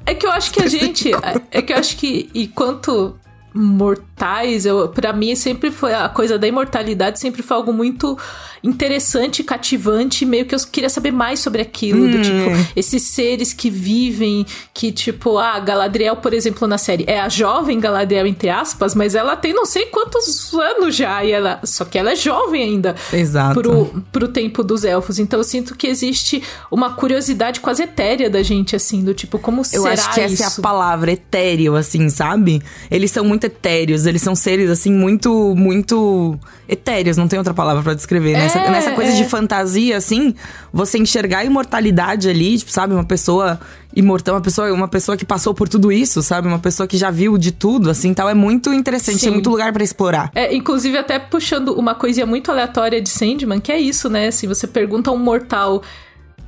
É 0.05 0.15
que 0.15 0.25
eu 0.25 0.31
acho 0.31 0.51
que 0.51 0.58
a 0.61 0.67
gente. 0.67 1.11
É 1.51 1.61
que 1.61 1.73
eu 1.73 1.77
acho 1.77 1.97
que 1.97 2.29
enquanto 2.33 3.17
mortais, 3.53 4.65
eu, 4.65 4.89
para 4.89 5.11
mim 5.13 5.35
sempre 5.35 5.71
foi 5.71 5.93
a 5.93 6.07
coisa 6.07 6.37
da 6.37 6.47
imortalidade 6.47 7.19
sempre 7.19 7.41
foi 7.41 7.57
algo 7.57 7.73
muito 7.73 8.17
interessante, 8.63 9.43
cativante, 9.43 10.25
meio 10.25 10.45
que 10.45 10.53
eu 10.53 10.59
queria 10.71 10.89
saber 10.89 11.11
mais 11.11 11.39
sobre 11.39 11.61
aquilo, 11.61 12.05
hum. 12.05 12.11
do 12.11 12.21
tipo, 12.21 12.71
esses 12.75 13.03
seres 13.03 13.53
que 13.53 13.69
vivem, 13.69 14.45
que 14.73 14.91
tipo, 14.91 15.37
ah, 15.37 15.59
Galadriel, 15.59 16.17
por 16.17 16.33
exemplo, 16.33 16.67
na 16.67 16.77
série, 16.77 17.05
é 17.07 17.19
a 17.19 17.29
jovem 17.29 17.79
Galadriel, 17.79 18.27
entre 18.27 18.49
aspas, 18.49 18.93
mas 18.93 19.15
ela 19.15 19.35
tem 19.35 19.53
não 19.53 19.65
sei 19.65 19.85
quantos 19.85 20.53
anos 20.53 20.95
já, 20.95 21.23
e 21.23 21.31
ela, 21.31 21.59
só 21.63 21.85
que 21.85 21.97
ela 21.97 22.11
é 22.11 22.15
jovem 22.15 22.63
ainda. 22.63 22.95
Exato. 23.13 23.61
Pro, 23.61 24.03
pro 24.11 24.27
tempo 24.27 24.63
dos 24.63 24.83
elfos, 24.83 25.19
então 25.19 25.39
eu 25.39 25.43
sinto 25.43 25.75
que 25.75 25.87
existe 25.87 26.43
uma 26.69 26.91
curiosidade 26.91 27.59
quase 27.59 27.83
etérea 27.83 28.29
da 28.29 28.43
gente, 28.43 28.75
assim, 28.75 29.03
do 29.03 29.13
tipo, 29.13 29.39
como 29.39 29.61
eu 29.61 29.63
será 29.63 29.79
isso? 29.79 29.87
Eu 29.87 29.93
acho 29.93 30.13
que 30.13 30.21
isso? 30.25 30.43
essa 30.43 30.55
é 30.55 30.59
a 30.59 30.61
palavra, 30.61 31.11
etéreo, 31.11 31.75
assim, 31.75 32.09
sabe? 32.09 32.61
Eles 32.91 33.11
são 33.11 33.23
muito 33.23 33.38
etéreos, 33.45 34.05
eles 34.05 34.21
são 34.21 34.35
seres, 34.35 34.69
assim, 34.69 34.91
muito, 34.91 35.55
muito 35.55 36.37
etéreos, 36.67 37.17
não 37.17 37.27
tem 37.27 37.37
outra 37.37 37.53
palavra 37.53 37.81
para 37.81 37.93
descrever, 37.93 38.33
né? 38.33 38.43
nessa, 38.43 38.59
é, 38.59 38.69
nessa 38.69 38.91
coisa 38.91 39.11
é. 39.11 39.15
de 39.15 39.25
fantasia, 39.25 39.97
assim, 39.97 40.33
você 40.71 40.97
enxergar 40.97 41.39
a 41.39 41.45
imortalidade 41.45 42.29
ali, 42.29 42.57
tipo, 42.57 42.71
sabe, 42.71 42.93
uma 42.93 43.03
pessoa 43.03 43.59
imortal, 43.95 44.35
uma 44.35 44.41
pessoa, 44.41 44.71
uma 44.71 44.87
pessoa 44.87 45.17
que 45.17 45.25
passou 45.25 45.53
por 45.53 45.67
tudo 45.67 45.91
isso, 45.91 46.21
sabe? 46.21 46.47
Uma 46.47 46.59
pessoa 46.59 46.87
que 46.87 46.97
já 46.97 47.09
viu 47.09 47.37
de 47.37 47.51
tudo, 47.51 47.89
assim, 47.89 48.13
tal, 48.13 48.29
é 48.29 48.33
muito 48.33 48.73
interessante, 48.73 49.19
Sim. 49.19 49.31
muito 49.31 49.49
lugar 49.49 49.73
para 49.73 49.83
explorar. 49.83 50.31
É, 50.35 50.53
inclusive 50.53 50.97
até 50.97 51.17
puxando 51.17 51.69
uma 51.69 51.95
coisinha 51.95 52.25
muito 52.25 52.51
aleatória 52.51 53.01
de 53.01 53.09
Sandman, 53.09 53.59
que 53.59 53.71
é 53.71 53.79
isso, 53.79 54.09
né? 54.09 54.31
Se 54.31 54.45
você 54.45 54.67
pergunta 54.67 55.09
a 55.09 55.13
um 55.13 55.17
mortal, 55.17 55.81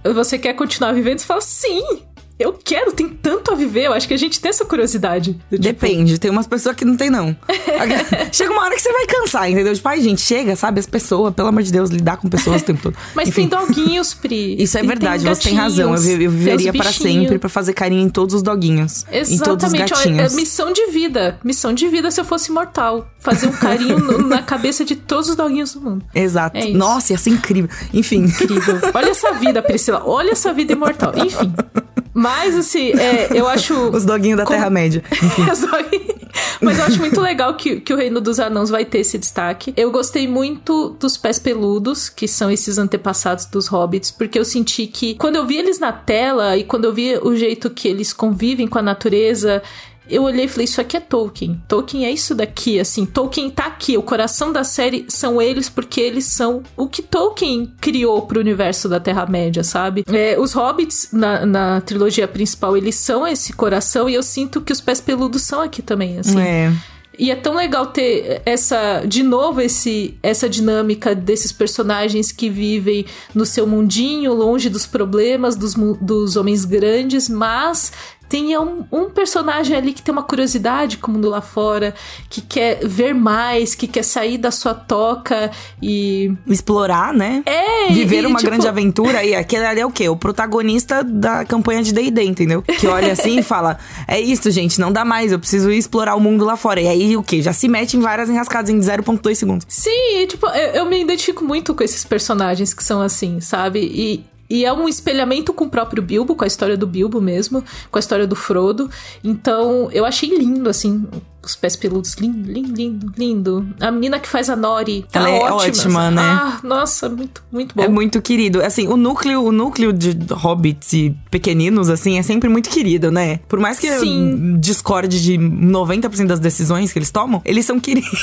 você 0.03 0.37
quer 0.37 0.53
continuar 0.53 0.93
vivendo? 0.93 1.19
Você 1.19 1.25
fala, 1.25 1.41
sim! 1.41 2.10
Eu 2.41 2.53
quero, 2.53 2.91
tem 2.91 3.07
tanto 3.09 3.51
a 3.51 3.55
viver. 3.55 3.85
Eu 3.85 3.93
acho 3.93 4.07
que 4.07 4.13
a 4.13 4.17
gente 4.17 4.39
tem 4.39 4.49
essa 4.49 4.65
curiosidade. 4.65 5.33
Tipo... 5.49 5.61
Depende, 5.61 6.19
tem 6.19 6.31
umas 6.31 6.47
pessoas 6.47 6.75
que 6.75 6.83
não 6.83 6.95
tem, 6.95 7.09
não. 7.09 7.35
chega 8.31 8.51
uma 8.51 8.63
hora 8.63 8.75
que 8.75 8.81
você 8.81 8.91
vai 8.91 9.05
cansar, 9.05 9.49
entendeu? 9.49 9.73
Tipo, 9.73 9.87
ai, 9.89 10.01
gente, 10.01 10.21
chega, 10.21 10.55
sabe? 10.55 10.79
As 10.79 10.85
pessoas, 10.85 11.33
pelo 11.33 11.47
amor 11.47 11.63
de 11.63 11.71
Deus, 11.71 11.89
lidar 11.89 12.17
com 12.17 12.29
pessoas 12.29 12.61
o 12.61 12.65
tempo 12.65 12.81
todo. 12.81 12.95
Mas 13.15 13.29
Enfim. 13.29 13.47
tem 13.47 13.59
doguinhos, 13.59 14.13
Pri. 14.13 14.61
Isso 14.61 14.77
é 14.77 14.83
verdade, 14.83 15.23
tem 15.23 15.35
você 15.35 15.49
tem 15.49 15.57
razão. 15.57 15.95
Eu, 15.95 16.21
eu 16.21 16.31
viveria 16.31 16.73
para 16.73 16.91
sempre 16.91 17.37
para 17.37 17.49
fazer 17.49 17.73
carinho 17.73 18.05
em 18.05 18.09
todos 18.09 18.35
os 18.35 18.41
doguinhos. 18.41 19.05
Exatamente. 19.11 19.33
Em 19.33 19.37
todos 19.37 19.65
os 19.65 19.73
gatinhos. 19.73 20.19
Olha, 20.19 20.35
missão 20.35 20.73
de 20.73 20.87
vida. 20.87 21.39
Missão 21.43 21.73
de 21.73 21.87
vida 21.87 22.09
se 22.11 22.19
eu 22.19 22.25
fosse 22.25 22.49
imortal. 22.49 23.07
Fazer 23.19 23.47
um 23.47 23.51
carinho 23.51 23.99
no, 23.99 24.17
na 24.27 24.41
cabeça 24.41 24.83
de 24.83 24.95
todos 24.95 25.29
os 25.29 25.35
doguinhos 25.35 25.73
do 25.73 25.81
mundo. 25.81 26.05
Exato. 26.13 26.57
É 26.57 26.69
Nossa, 26.69 27.13
ia 27.13 27.17
ser 27.17 27.29
incrível. 27.29 27.69
Enfim. 27.93 28.23
Incrível. 28.23 28.79
Olha 28.93 29.09
essa 29.09 29.33
vida, 29.33 29.61
Priscila. 29.61 30.03
Olha 30.05 30.31
essa 30.31 30.53
vida 30.53 30.73
imortal. 30.73 31.13
Enfim. 31.17 31.53
Mas, 32.13 32.55
assim, 32.55 32.91
é, 32.91 33.29
eu 33.33 33.47
acho. 33.47 33.73
Os 33.89 34.05
doguinhos 34.05 34.37
da 34.37 34.45
Terra-média. 34.45 35.03
Mas 36.61 36.77
eu 36.77 36.85
acho 36.85 36.99
muito 36.99 37.19
legal 37.19 37.55
que, 37.55 37.79
que 37.81 37.93
o 37.93 37.97
Reino 37.97 38.21
dos 38.21 38.39
Anãos 38.39 38.69
vai 38.69 38.85
ter 38.85 38.99
esse 38.99 39.17
destaque. 39.17 39.73
Eu 39.75 39.91
gostei 39.91 40.27
muito 40.27 40.95
dos 40.99 41.17
pés 41.17 41.39
peludos, 41.39 42.07
que 42.07 42.27
são 42.27 42.51
esses 42.51 42.77
antepassados 42.77 43.45
dos 43.45 43.67
hobbits, 43.67 44.11
porque 44.11 44.37
eu 44.37 44.45
senti 44.45 44.85
que 44.85 45.15
quando 45.15 45.37
eu 45.37 45.45
vi 45.45 45.57
eles 45.57 45.79
na 45.79 45.91
tela 45.91 46.55
e 46.55 46.63
quando 46.63 46.85
eu 46.85 46.93
vi 46.93 47.17
o 47.17 47.35
jeito 47.35 47.69
que 47.69 47.87
eles 47.87 48.13
convivem 48.13 48.67
com 48.67 48.77
a 48.77 48.81
natureza, 48.81 49.63
eu 50.09 50.23
olhei 50.23 50.45
e 50.45 50.47
falei, 50.47 50.65
isso 50.65 50.81
aqui 50.81 50.97
é 50.97 50.99
Tolkien. 50.99 51.61
Tolkien 51.67 52.05
é 52.05 52.11
isso 52.11 52.35
daqui, 52.35 52.79
assim. 52.79 53.05
Tolkien 53.05 53.49
tá 53.49 53.67
aqui. 53.67 53.97
O 53.97 54.03
coração 54.03 54.51
da 54.51 54.63
série 54.63 55.05
são 55.07 55.41
eles 55.41 55.69
porque 55.69 56.01
eles 56.01 56.25
são 56.25 56.63
o 56.75 56.87
que 56.87 57.01
Tolkien 57.01 57.71
criou 57.79 58.23
pro 58.23 58.39
universo 58.39 58.89
da 58.89 58.99
Terra-média, 58.99 59.63
sabe? 59.63 60.03
É, 60.11 60.39
os 60.39 60.53
hobbits 60.53 61.09
na, 61.13 61.45
na 61.45 61.81
trilogia 61.81 62.27
principal, 62.27 62.75
eles 62.75 62.95
são 62.95 63.27
esse 63.27 63.53
coração 63.53 64.09
e 64.09 64.15
eu 64.15 64.23
sinto 64.23 64.59
que 64.59 64.73
os 64.73 64.81
pés 64.81 64.99
peludos 64.99 65.43
são 65.43 65.61
aqui 65.61 65.81
também, 65.81 66.17
assim. 66.17 66.39
É. 66.39 66.73
E 67.17 67.29
é 67.29 67.35
tão 67.35 67.55
legal 67.55 67.87
ter 67.87 68.41
essa, 68.45 69.03
de 69.05 69.21
novo, 69.21 69.61
esse, 69.61 70.17
essa 70.23 70.49
dinâmica 70.49 71.13
desses 71.13 71.51
personagens 71.51 72.31
que 72.31 72.49
vivem 72.49 73.05
no 73.35 73.45
seu 73.45 73.67
mundinho, 73.67 74.33
longe 74.33 74.69
dos 74.69 74.85
problemas 74.85 75.55
dos, 75.55 75.75
dos 76.01 76.35
homens 76.35 76.65
grandes, 76.65 77.29
mas 77.29 77.91
tenha 78.31 78.61
um, 78.61 78.85
um, 78.89 79.09
personagem 79.09 79.75
ali 79.75 79.91
que 79.91 80.01
tem 80.01 80.13
uma 80.13 80.23
curiosidade 80.23 80.97
com 80.97 81.11
o 81.11 81.15
mundo 81.15 81.27
lá 81.27 81.41
fora, 81.41 81.93
que 82.29 82.39
quer 82.39 82.79
ver 82.81 83.13
mais, 83.13 83.75
que 83.75 83.85
quer 83.85 84.03
sair 84.03 84.37
da 84.37 84.49
sua 84.51 84.73
toca 84.73 85.51
e. 85.83 86.31
Explorar, 86.47 87.13
né? 87.13 87.43
É! 87.45 87.91
Viver 87.91 88.23
e, 88.23 88.25
uma 88.27 88.39
tipo... 88.39 88.49
grande 88.49 88.65
aventura. 88.65 89.21
E 89.21 89.35
aquele 89.35 89.65
ali 89.65 89.81
é 89.81 89.85
o 89.85 89.91
quê? 89.91 90.07
O 90.07 90.15
protagonista 90.15 91.03
da 91.03 91.43
campanha 91.43 91.83
de 91.83 91.91
DD, 91.91 92.23
entendeu? 92.23 92.61
Que 92.61 92.87
olha 92.87 93.11
assim 93.11 93.39
e 93.39 93.43
fala: 93.43 93.77
É 94.07 94.17
isso, 94.17 94.49
gente, 94.49 94.79
não 94.79 94.93
dá 94.93 95.03
mais, 95.03 95.33
eu 95.33 95.39
preciso 95.39 95.69
ir 95.69 95.77
explorar 95.77 96.15
o 96.15 96.19
mundo 96.21 96.45
lá 96.45 96.55
fora. 96.55 96.79
E 96.79 96.87
aí 96.87 97.17
o 97.17 97.23
quê? 97.23 97.41
Já 97.41 97.51
se 97.51 97.67
mete 97.67 97.97
em 97.97 97.99
várias 97.99 98.29
enrascadas 98.29 98.69
em 98.69 98.79
0,2 98.79 99.35
segundos. 99.35 99.65
Sim, 99.67 100.25
tipo, 100.25 100.47
eu, 100.47 100.69
eu 100.71 100.85
me 100.85 101.01
identifico 101.01 101.43
muito 101.43 101.75
com 101.75 101.83
esses 101.83 102.05
personagens 102.05 102.73
que 102.73 102.81
são 102.81 103.01
assim, 103.01 103.41
sabe? 103.41 103.81
E, 103.81 104.23
e 104.51 104.65
é 104.65 104.73
um 104.73 104.85
espelhamento 104.85 105.53
com 105.53 105.63
o 105.63 105.69
próprio 105.69 106.03
Bilbo, 106.03 106.35
com 106.35 106.43
a 106.43 106.47
história 106.47 106.75
do 106.75 106.85
Bilbo 106.85 107.21
mesmo, 107.21 107.63
com 107.89 107.97
a 107.97 108.01
história 108.01 108.27
do 108.27 108.35
Frodo. 108.35 108.89
Então, 109.23 109.89
eu 109.93 110.03
achei 110.03 110.27
lindo, 110.37 110.69
assim, 110.69 111.07
os 111.43 111.55
pés 111.55 111.75
peludos. 111.75 112.15
Lindo, 112.15 112.51
lindo, 112.51 112.73
lindo, 112.75 113.13
lindo. 113.17 113.67
A 113.79 113.91
menina 113.91 114.19
que 114.19 114.27
faz 114.27 114.49
a 114.49 114.55
Nori. 114.55 115.05
Tá 115.11 115.19
Ela 115.19 115.29
é 115.29 115.39
ótima, 115.39 115.57
ótima, 115.57 116.11
né? 116.11 116.21
Ah, 116.21 116.59
nossa, 116.63 117.09
muito, 117.09 117.43
muito 117.51 117.75
bom. 117.75 117.83
É 117.83 117.87
muito 117.87 118.21
querido. 118.21 118.63
Assim, 118.63 118.87
o 118.87 118.95
núcleo, 118.95 119.43
o 119.43 119.51
núcleo 119.51 119.91
de 119.91 120.17
hobbits 120.31 120.93
e 120.93 121.15
pequeninos, 121.29 121.89
assim, 121.89 122.17
é 122.17 122.23
sempre 122.23 122.49
muito 122.49 122.69
querido, 122.69 123.11
né? 123.11 123.39
Por 123.47 123.59
mais 123.59 123.79
que 123.79 123.89
Sim. 123.99 124.53
eu 124.53 124.57
discorde 124.57 125.21
de 125.21 125.37
90% 125.37 126.27
das 126.27 126.39
decisões 126.39 126.91
que 126.93 126.99
eles 126.99 127.11
tomam, 127.11 127.41
eles 127.45 127.65
são 127.65 127.79
queridos. 127.79 128.21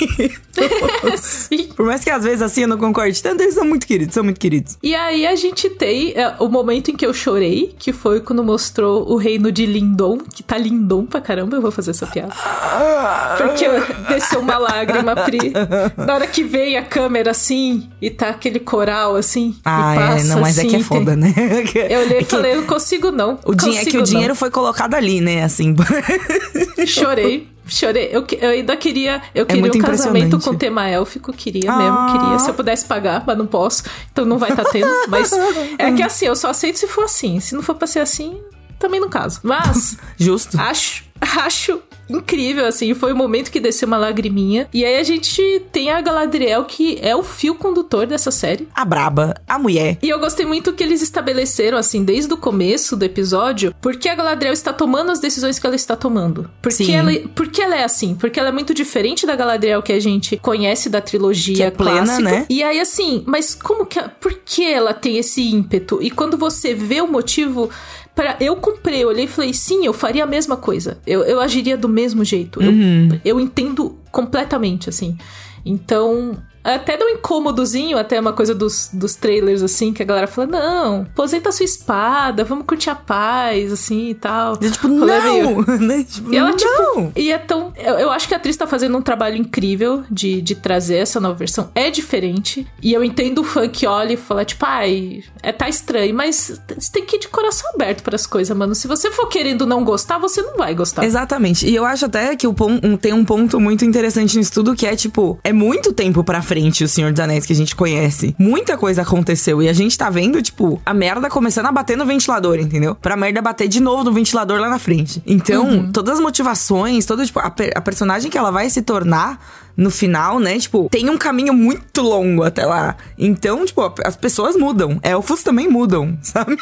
Sim. 1.18 1.68
Por 1.76 1.86
mais 1.86 2.04
que 2.04 2.10
às 2.10 2.24
vezes 2.24 2.42
assim 2.42 2.62
eu 2.62 2.68
não 2.68 2.78
concorde 2.78 3.22
tanto, 3.22 3.42
eles 3.42 3.54
são 3.54 3.64
muito 3.64 3.86
queridos, 3.86 4.14
são 4.14 4.24
muito 4.24 4.38
queridos. 4.38 4.76
E 4.82 4.94
aí 4.94 5.26
a 5.26 5.34
gente 5.34 5.68
tem 5.70 6.12
é, 6.12 6.36
o 6.38 6.48
momento 6.48 6.90
em 6.90 6.96
que 6.96 7.06
eu 7.06 7.12
chorei, 7.12 7.74
que 7.78 7.92
foi 7.92 8.20
quando 8.20 8.42
mostrou 8.44 9.10
o 9.10 9.16
reino 9.16 9.50
de 9.50 9.66
Lindon, 9.66 10.18
que 10.18 10.42
tá 10.42 10.56
lindon 10.56 11.06
pra 11.06 11.20
caramba, 11.20 11.56
eu 11.56 11.62
vou 11.62 11.70
fazer 11.70 11.90
essa 11.90 12.06
piada. 12.06 12.32
Porque 13.36 13.64
desceu 14.08 14.40
uma 14.40 14.58
lágrima, 14.58 15.14
Pri. 15.16 15.52
Na 15.96 16.14
hora 16.14 16.26
que 16.26 16.42
vem 16.44 16.76
a 16.76 16.82
câmera 16.84 17.30
assim, 17.30 17.88
e 18.00 18.10
tá 18.10 18.28
aquele 18.30 18.58
coral 18.60 19.16
assim, 19.16 19.56
Ah, 19.64 19.94
e 19.94 19.98
passa 19.98 20.20
é, 20.20 20.24
não, 20.28 20.40
mas 20.40 20.58
assim, 20.58 20.66
é 20.66 20.70
que 20.70 20.76
é 20.76 20.82
foda, 20.82 21.16
né? 21.16 21.34
Eu 21.90 22.00
olhei 22.00 22.18
É 22.18 22.20
e 22.20 22.24
que 22.24 22.30
falei, 22.30 22.52
eu 22.52 22.56
não 22.62 22.66
consigo 22.66 23.10
não. 23.10 23.38
O 23.44 23.54
din- 23.54 23.76
é 23.76 23.84
que 23.84 23.96
o 23.96 23.98
não. 23.98 24.04
dinheiro 24.04 24.34
foi 24.34 24.50
colocado 24.50 24.94
ali, 24.94 25.20
né? 25.20 25.42
Assim. 25.44 25.74
Chorei. 26.86 27.48
Chorei. 27.66 28.08
Eu, 28.12 28.24
eu 28.40 28.50
ainda 28.50 28.76
queria. 28.76 29.20
Eu 29.34 29.44
queria 29.44 29.60
É 29.60 29.62
muito 29.62 29.78
um 29.78 29.82
casamento 29.82 30.38
com 30.40 30.54
tema 30.54 30.88
élfico. 30.88 31.32
Queria 31.32 31.70
Ah. 31.70 31.76
mesmo, 31.76 32.18
queria. 32.22 32.38
Se 32.38 32.50
eu 32.50 32.54
pudesse 32.54 32.84
pagar, 32.86 33.22
mas 33.26 33.36
não 33.36 33.46
posso. 33.46 33.82
Então 34.10 34.24
não 34.24 34.38
vai 34.38 34.50
estar 34.50 34.64
tá 34.64 34.70
tendo. 34.70 34.88
Mas 35.08 35.30
é 35.78 35.92
que 35.92 36.02
assim, 36.02 36.26
eu 36.26 36.36
só 36.36 36.48
aceito 36.50 36.78
se 36.78 36.86
for 36.86 37.04
assim. 37.04 37.40
Se 37.40 37.54
não 37.54 37.62
for 37.62 37.74
pra 37.74 37.86
ser 37.86 38.00
assim, 38.00 38.38
também 38.78 39.00
não 39.00 39.08
caso. 39.10 39.40
Mas 39.42 39.96
Justo. 40.16 40.58
acho, 40.58 41.04
acho 41.20 41.80
incrível, 42.08 42.66
assim. 42.66 42.94
Foi 42.94 43.12
o 43.12 43.16
momento 43.16 43.50
que 43.50 43.60
desceu 43.60 43.86
uma 43.86 43.96
lagriminha. 43.96 44.68
E 44.72 44.84
aí 44.84 44.96
a 44.96 45.02
gente 45.02 45.62
tem 45.72 45.90
a 45.90 46.00
Galadriel, 46.00 46.64
que 46.64 46.98
é 47.00 47.14
o 47.14 47.22
fio 47.22 47.54
condutor 47.54 48.06
dessa 48.06 48.30
série. 48.30 48.68
A 48.74 48.84
braba, 48.84 49.34
a 49.46 49.58
mulher. 49.58 49.98
E 50.02 50.08
eu 50.08 50.18
gostei 50.18 50.46
muito 50.46 50.72
que 50.72 50.82
eles 50.82 51.02
estabeleceram, 51.02 51.78
assim, 51.78 52.04
desde 52.04 52.32
o 52.32 52.36
começo 52.36 52.96
do 52.96 53.04
episódio, 53.04 53.74
porque 53.80 54.08
a 54.08 54.14
Galadriel 54.14 54.52
está 54.52 54.72
tomando 54.72 55.10
as 55.10 55.20
decisões 55.20 55.58
que 55.58 55.66
ela 55.66 55.76
está 55.76 55.96
tomando. 55.96 56.50
Porque 56.62 56.84
Sim. 56.84 56.94
ela, 56.94 57.12
porque 57.34 57.60
ela 57.62 57.76
é 57.76 57.84
assim? 57.84 58.14
Porque 58.14 58.38
ela 58.38 58.48
é 58.48 58.52
muito 58.52 58.72
diferente 58.74 59.26
da 59.26 59.36
Galadriel 59.36 59.82
que 59.82 59.92
a 59.92 60.00
gente 60.00 60.36
conhece 60.36 60.88
da 60.88 61.00
trilogia 61.00 61.54
Que 61.56 61.62
é 61.62 61.70
plena, 61.70 62.04
clássica. 62.04 62.22
né? 62.30 62.46
E 62.48 62.62
aí, 62.62 62.80
assim, 62.80 63.22
mas 63.26 63.54
como 63.54 63.86
que... 63.86 64.00
Por 64.20 64.34
que 64.44 64.64
ela 64.64 64.94
tem 64.94 65.16
esse 65.18 65.42
ímpeto? 65.42 65.98
E 66.02 66.10
quando 66.10 66.36
você 66.36 66.74
vê 66.74 67.00
o 67.00 67.06
motivo... 67.06 67.70
Pra, 68.18 68.36
eu 68.40 68.56
comprei, 68.56 69.04
eu 69.04 69.08
olhei 69.10 69.26
e 69.26 69.28
falei, 69.28 69.54
sim, 69.54 69.86
eu 69.86 69.92
faria 69.92 70.24
a 70.24 70.26
mesma 70.26 70.56
coisa. 70.56 70.98
Eu, 71.06 71.22
eu 71.22 71.40
agiria 71.40 71.76
do 71.76 71.88
mesmo 71.88 72.24
jeito. 72.24 72.60
Eu- 72.60 72.72
Uhum. 72.72 73.20
eu 73.24 73.38
entendo 73.38 73.94
completamente, 74.10 74.88
assim. 74.88 75.16
Então, 75.64 76.36
até 76.76 76.96
dá 76.96 77.04
um 77.04 77.10
incômodozinho, 77.10 77.98
até 77.98 78.18
uma 78.20 78.32
coisa 78.32 78.54
dos, 78.54 78.90
dos 78.92 79.14
trailers, 79.14 79.62
assim, 79.62 79.92
que 79.92 80.02
a 80.02 80.06
galera 80.06 80.26
fala, 80.26 80.46
não, 80.48 81.02
aposenta 81.02 81.50
sua 81.52 81.64
espada, 81.64 82.44
vamos 82.44 82.64
curtir 82.66 82.90
a 82.90 82.94
paz, 82.94 83.72
assim, 83.72 84.08
e 84.10 84.14
tal. 84.14 84.58
E, 84.60 84.70
tipo, 84.70 84.88
Rolê 84.88 85.20
meio- 85.20 85.44
não! 85.66 85.78
Né? 85.78 86.04
Tipo, 86.04 86.32
E 86.32 86.36
ela, 86.36 86.50
não! 86.50 86.56
tipo, 86.56 87.12
e 87.16 87.30
é 87.32 87.38
tão. 87.38 87.72
Eu, 87.76 87.94
eu 87.94 88.10
acho 88.10 88.26
que 88.28 88.34
a 88.34 88.36
atriz 88.36 88.56
tá 88.56 88.66
fazendo 88.66 88.96
um 88.98 89.02
trabalho 89.02 89.36
incrível 89.36 90.02
de, 90.10 90.42
de 90.42 90.54
trazer 90.54 90.96
essa 90.96 91.20
nova 91.20 91.34
versão. 91.34 91.70
É 91.74 91.88
diferente. 91.90 92.66
E 92.82 92.92
eu 92.92 93.02
entendo 93.04 93.40
o 93.40 93.44
fã 93.44 93.68
que 93.68 93.86
olha 93.86 94.12
e 94.14 94.16
fala, 94.16 94.44
tipo, 94.44 94.64
ai, 94.66 95.22
é, 95.42 95.52
tá 95.52 95.68
estranho, 95.68 96.14
mas 96.14 96.60
você 96.76 96.92
tem 96.92 97.04
que 97.04 97.16
ir 97.16 97.20
de 97.20 97.28
coração 97.28 97.70
aberto 97.74 98.02
pras 98.02 98.26
coisas, 98.26 98.54
mano. 98.56 98.74
Se 98.74 98.86
você 98.88 99.10
for 99.10 99.26
querendo 99.28 99.64
não 99.66 99.84
gostar, 99.84 100.18
você 100.18 100.42
não 100.42 100.56
vai 100.56 100.74
gostar. 100.74 101.04
Exatamente. 101.04 101.66
E 101.68 101.74
eu 101.74 101.84
acho 101.84 102.04
até 102.06 102.34
que 102.36 102.46
o 102.46 102.54
um- 102.60 102.96
tem 102.96 103.12
um 103.12 103.24
ponto 103.24 103.58
muito 103.60 103.84
interessante 103.84 104.36
nisso 104.36 104.52
tudo 104.52 104.74
que 104.74 104.86
é, 104.86 104.94
tipo, 104.96 105.38
é 105.44 105.52
muito 105.52 105.92
tempo 105.92 106.22
pra 106.24 106.42
frente 106.42 106.57
o 106.84 106.88
Senhor 106.88 107.12
dos 107.12 107.20
Anéis 107.20 107.46
que 107.46 107.52
a 107.52 107.56
gente 107.56 107.74
conhece. 107.76 108.34
Muita 108.38 108.76
coisa 108.76 109.02
aconteceu 109.02 109.62
e 109.62 109.68
a 109.68 109.72
gente 109.72 109.96
tá 109.96 110.10
vendo, 110.10 110.40
tipo, 110.42 110.80
a 110.84 110.92
merda 110.94 111.28
começando 111.30 111.66
a 111.66 111.72
bater 111.72 111.96
no 111.96 112.04
ventilador, 112.06 112.58
entendeu? 112.58 112.94
Pra 112.94 113.16
merda 113.16 113.40
bater 113.42 113.68
de 113.68 113.80
novo 113.80 114.04
no 114.04 114.12
ventilador 114.12 114.58
lá 114.60 114.68
na 114.68 114.78
frente. 114.78 115.22
Então, 115.26 115.90
todas 115.92 116.14
as 116.14 116.20
motivações, 116.20 117.04
todo, 117.06 117.24
tipo, 117.24 117.38
a, 117.38 117.50
per- 117.50 117.72
a 117.74 117.80
personagem 117.80 118.30
que 118.30 118.38
ela 118.38 118.50
vai 118.50 118.68
se 118.70 118.82
tornar 118.82 119.38
no 119.78 119.90
final, 119.92 120.40
né? 120.40 120.58
Tipo, 120.58 120.88
tem 120.90 121.08
um 121.08 121.16
caminho 121.16 121.54
muito 121.54 122.02
longo 122.02 122.42
até 122.42 122.66
lá. 122.66 122.96
Então, 123.16 123.64
tipo, 123.64 123.80
as 124.04 124.16
pessoas 124.16 124.56
mudam. 124.56 124.98
Elfos 125.04 125.44
também 125.44 125.68
mudam, 125.68 126.18
sabe? 126.20 126.56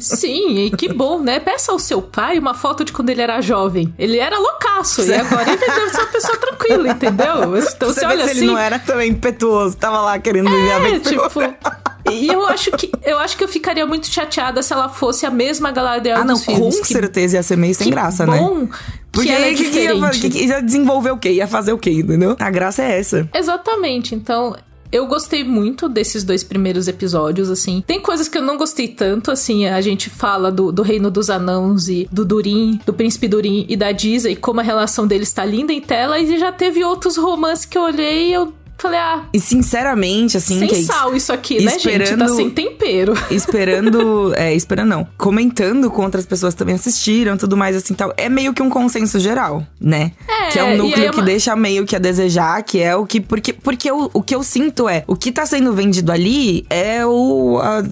Sim, 0.00 0.64
e 0.64 0.70
que 0.70 0.92
bom, 0.92 1.20
né? 1.20 1.38
Peça 1.38 1.72
ao 1.72 1.78
seu 1.78 2.00
pai 2.00 2.38
uma 2.38 2.54
foto 2.54 2.82
de 2.82 2.90
quando 2.92 3.10
ele 3.10 3.20
era 3.20 3.40
jovem. 3.42 3.92
Ele 3.98 4.18
era 4.18 4.38
loucaço, 4.38 5.02
e 5.02 5.14
agora 5.14 5.46
ele 5.50 5.58
deve 5.58 5.90
ser 5.90 5.98
uma 5.98 6.06
pessoa 6.06 6.36
tranquila, 6.38 6.88
entendeu? 6.88 7.56
Então 7.58 7.92
você, 7.92 8.06
olha 8.06 8.24
se 8.24 8.30
assim. 8.30 8.38
ele 8.40 8.46
não 8.46 8.58
era 8.58 8.78
também 8.78 9.10
impetuoso, 9.10 9.76
tava 9.76 10.00
lá 10.00 10.18
querendo 10.18 10.48
viver 10.48 10.70
a 10.70 10.74
É, 10.74 10.76
aventura. 10.76 11.28
tipo. 11.28 11.40
E 12.10 12.28
eu 12.28 12.46
acho 12.46 12.70
que 12.72 12.90
eu 13.02 13.18
acho 13.18 13.36
que 13.36 13.44
eu 13.44 13.48
ficaria 13.48 13.86
muito 13.86 14.06
chateada 14.08 14.62
se 14.62 14.72
ela 14.72 14.88
fosse 14.90 15.24
a 15.26 15.30
mesma 15.30 15.70
Galadriel 15.70 16.18
Ah, 16.18 16.24
não, 16.24 16.34
com 16.38 16.40
filmes. 16.54 16.80
Que- 16.80 16.92
certeza 16.92 17.36
ia 17.36 17.42
ser 17.42 17.56
meio 17.56 17.74
sem 17.74 17.90
graça, 17.90 18.26
né? 18.26 18.38
bom 18.38 18.68
Porque 19.14 19.28
que 19.28 19.34
aí 19.34 19.54
que, 19.54 19.70
que 19.70 19.80
ia, 19.80 19.94
diferente. 19.94 20.20
que, 20.20 20.30
que 20.30 20.44
ia 20.46 20.60
desenvolver 20.60 21.12
o 21.12 21.16
quê? 21.16 21.30
Ia 21.32 21.46
fazer 21.46 21.72
o 21.72 21.78
quê, 21.78 21.90
entendeu? 21.90 22.36
A 22.38 22.50
graça 22.50 22.82
é 22.82 22.98
essa. 22.98 23.28
Exatamente. 23.32 24.14
Então, 24.14 24.56
eu 24.94 25.06
gostei 25.06 25.42
muito 25.42 25.88
desses 25.88 26.22
dois 26.22 26.44
primeiros 26.44 26.86
episódios, 26.86 27.50
assim. 27.50 27.82
Tem 27.84 28.00
coisas 28.00 28.28
que 28.28 28.38
eu 28.38 28.42
não 28.42 28.56
gostei 28.56 28.86
tanto, 28.86 29.30
assim. 29.30 29.66
A 29.66 29.80
gente 29.80 30.08
fala 30.08 30.52
do, 30.52 30.70
do 30.70 30.82
Reino 30.82 31.10
dos 31.10 31.30
Anãos 31.30 31.88
e 31.88 32.08
do 32.12 32.24
Durin, 32.24 32.78
do 32.86 32.92
Príncipe 32.92 33.26
Durin 33.26 33.66
e 33.68 33.76
da 33.76 33.90
Diza, 33.90 34.30
e 34.30 34.36
como 34.36 34.60
a 34.60 34.62
relação 34.62 35.06
deles 35.06 35.32
tá 35.32 35.44
linda 35.44 35.72
em 35.72 35.80
tela. 35.80 36.18
E 36.18 36.38
já 36.38 36.52
teve 36.52 36.84
outros 36.84 37.16
romances 37.16 37.64
que 37.64 37.76
eu 37.76 37.82
olhei 37.82 38.28
e 38.28 38.32
eu 38.34 38.52
falei, 38.78 38.98
ah, 38.98 39.22
E 39.32 39.40
sinceramente, 39.40 40.36
assim, 40.36 40.58
sem 40.58 40.68
que 40.68 40.82
sal 40.84 41.14
isso 41.14 41.32
aqui, 41.32 41.62
né, 41.64 41.78
gente? 41.78 42.16
Tá 42.16 42.28
sem 42.28 42.50
tempero. 42.50 43.14
esperando, 43.30 44.34
é, 44.36 44.54
esperando 44.54 44.88
não, 44.88 45.06
comentando 45.16 45.90
com 45.90 46.02
outras 46.02 46.26
pessoas 46.26 46.54
que 46.54 46.58
também 46.58 46.74
assistiram, 46.74 47.36
tudo 47.36 47.56
mais 47.56 47.76
assim 47.76 47.94
tal. 47.94 48.12
É 48.16 48.28
meio 48.28 48.52
que 48.52 48.62
um 48.62 48.68
consenso 48.70 49.18
geral, 49.18 49.64
né? 49.80 50.12
É, 50.28 50.48
que 50.50 50.58
é 50.58 50.64
um 50.64 50.76
núcleo 50.76 51.06
é 51.06 51.10
que 51.10 51.16
uma- 51.16 51.24
deixa 51.24 51.54
meio 51.56 51.84
que 51.86 51.96
a 51.96 51.98
desejar, 51.98 52.62
que 52.62 52.80
é 52.80 52.94
o 52.96 53.06
que 53.06 53.20
porque 53.20 53.52
porque 53.52 53.90
o, 53.90 54.10
o 54.12 54.22
que 54.22 54.34
eu 54.34 54.42
sinto 54.42 54.88
é, 54.88 55.04
o 55.06 55.16
que 55.16 55.32
tá 55.32 55.46
sendo 55.46 55.72
vendido 55.72 56.12
ali 56.12 56.66
é 56.68 57.04
o 57.06 57.58
a- 57.62 57.78
a- 57.78 57.82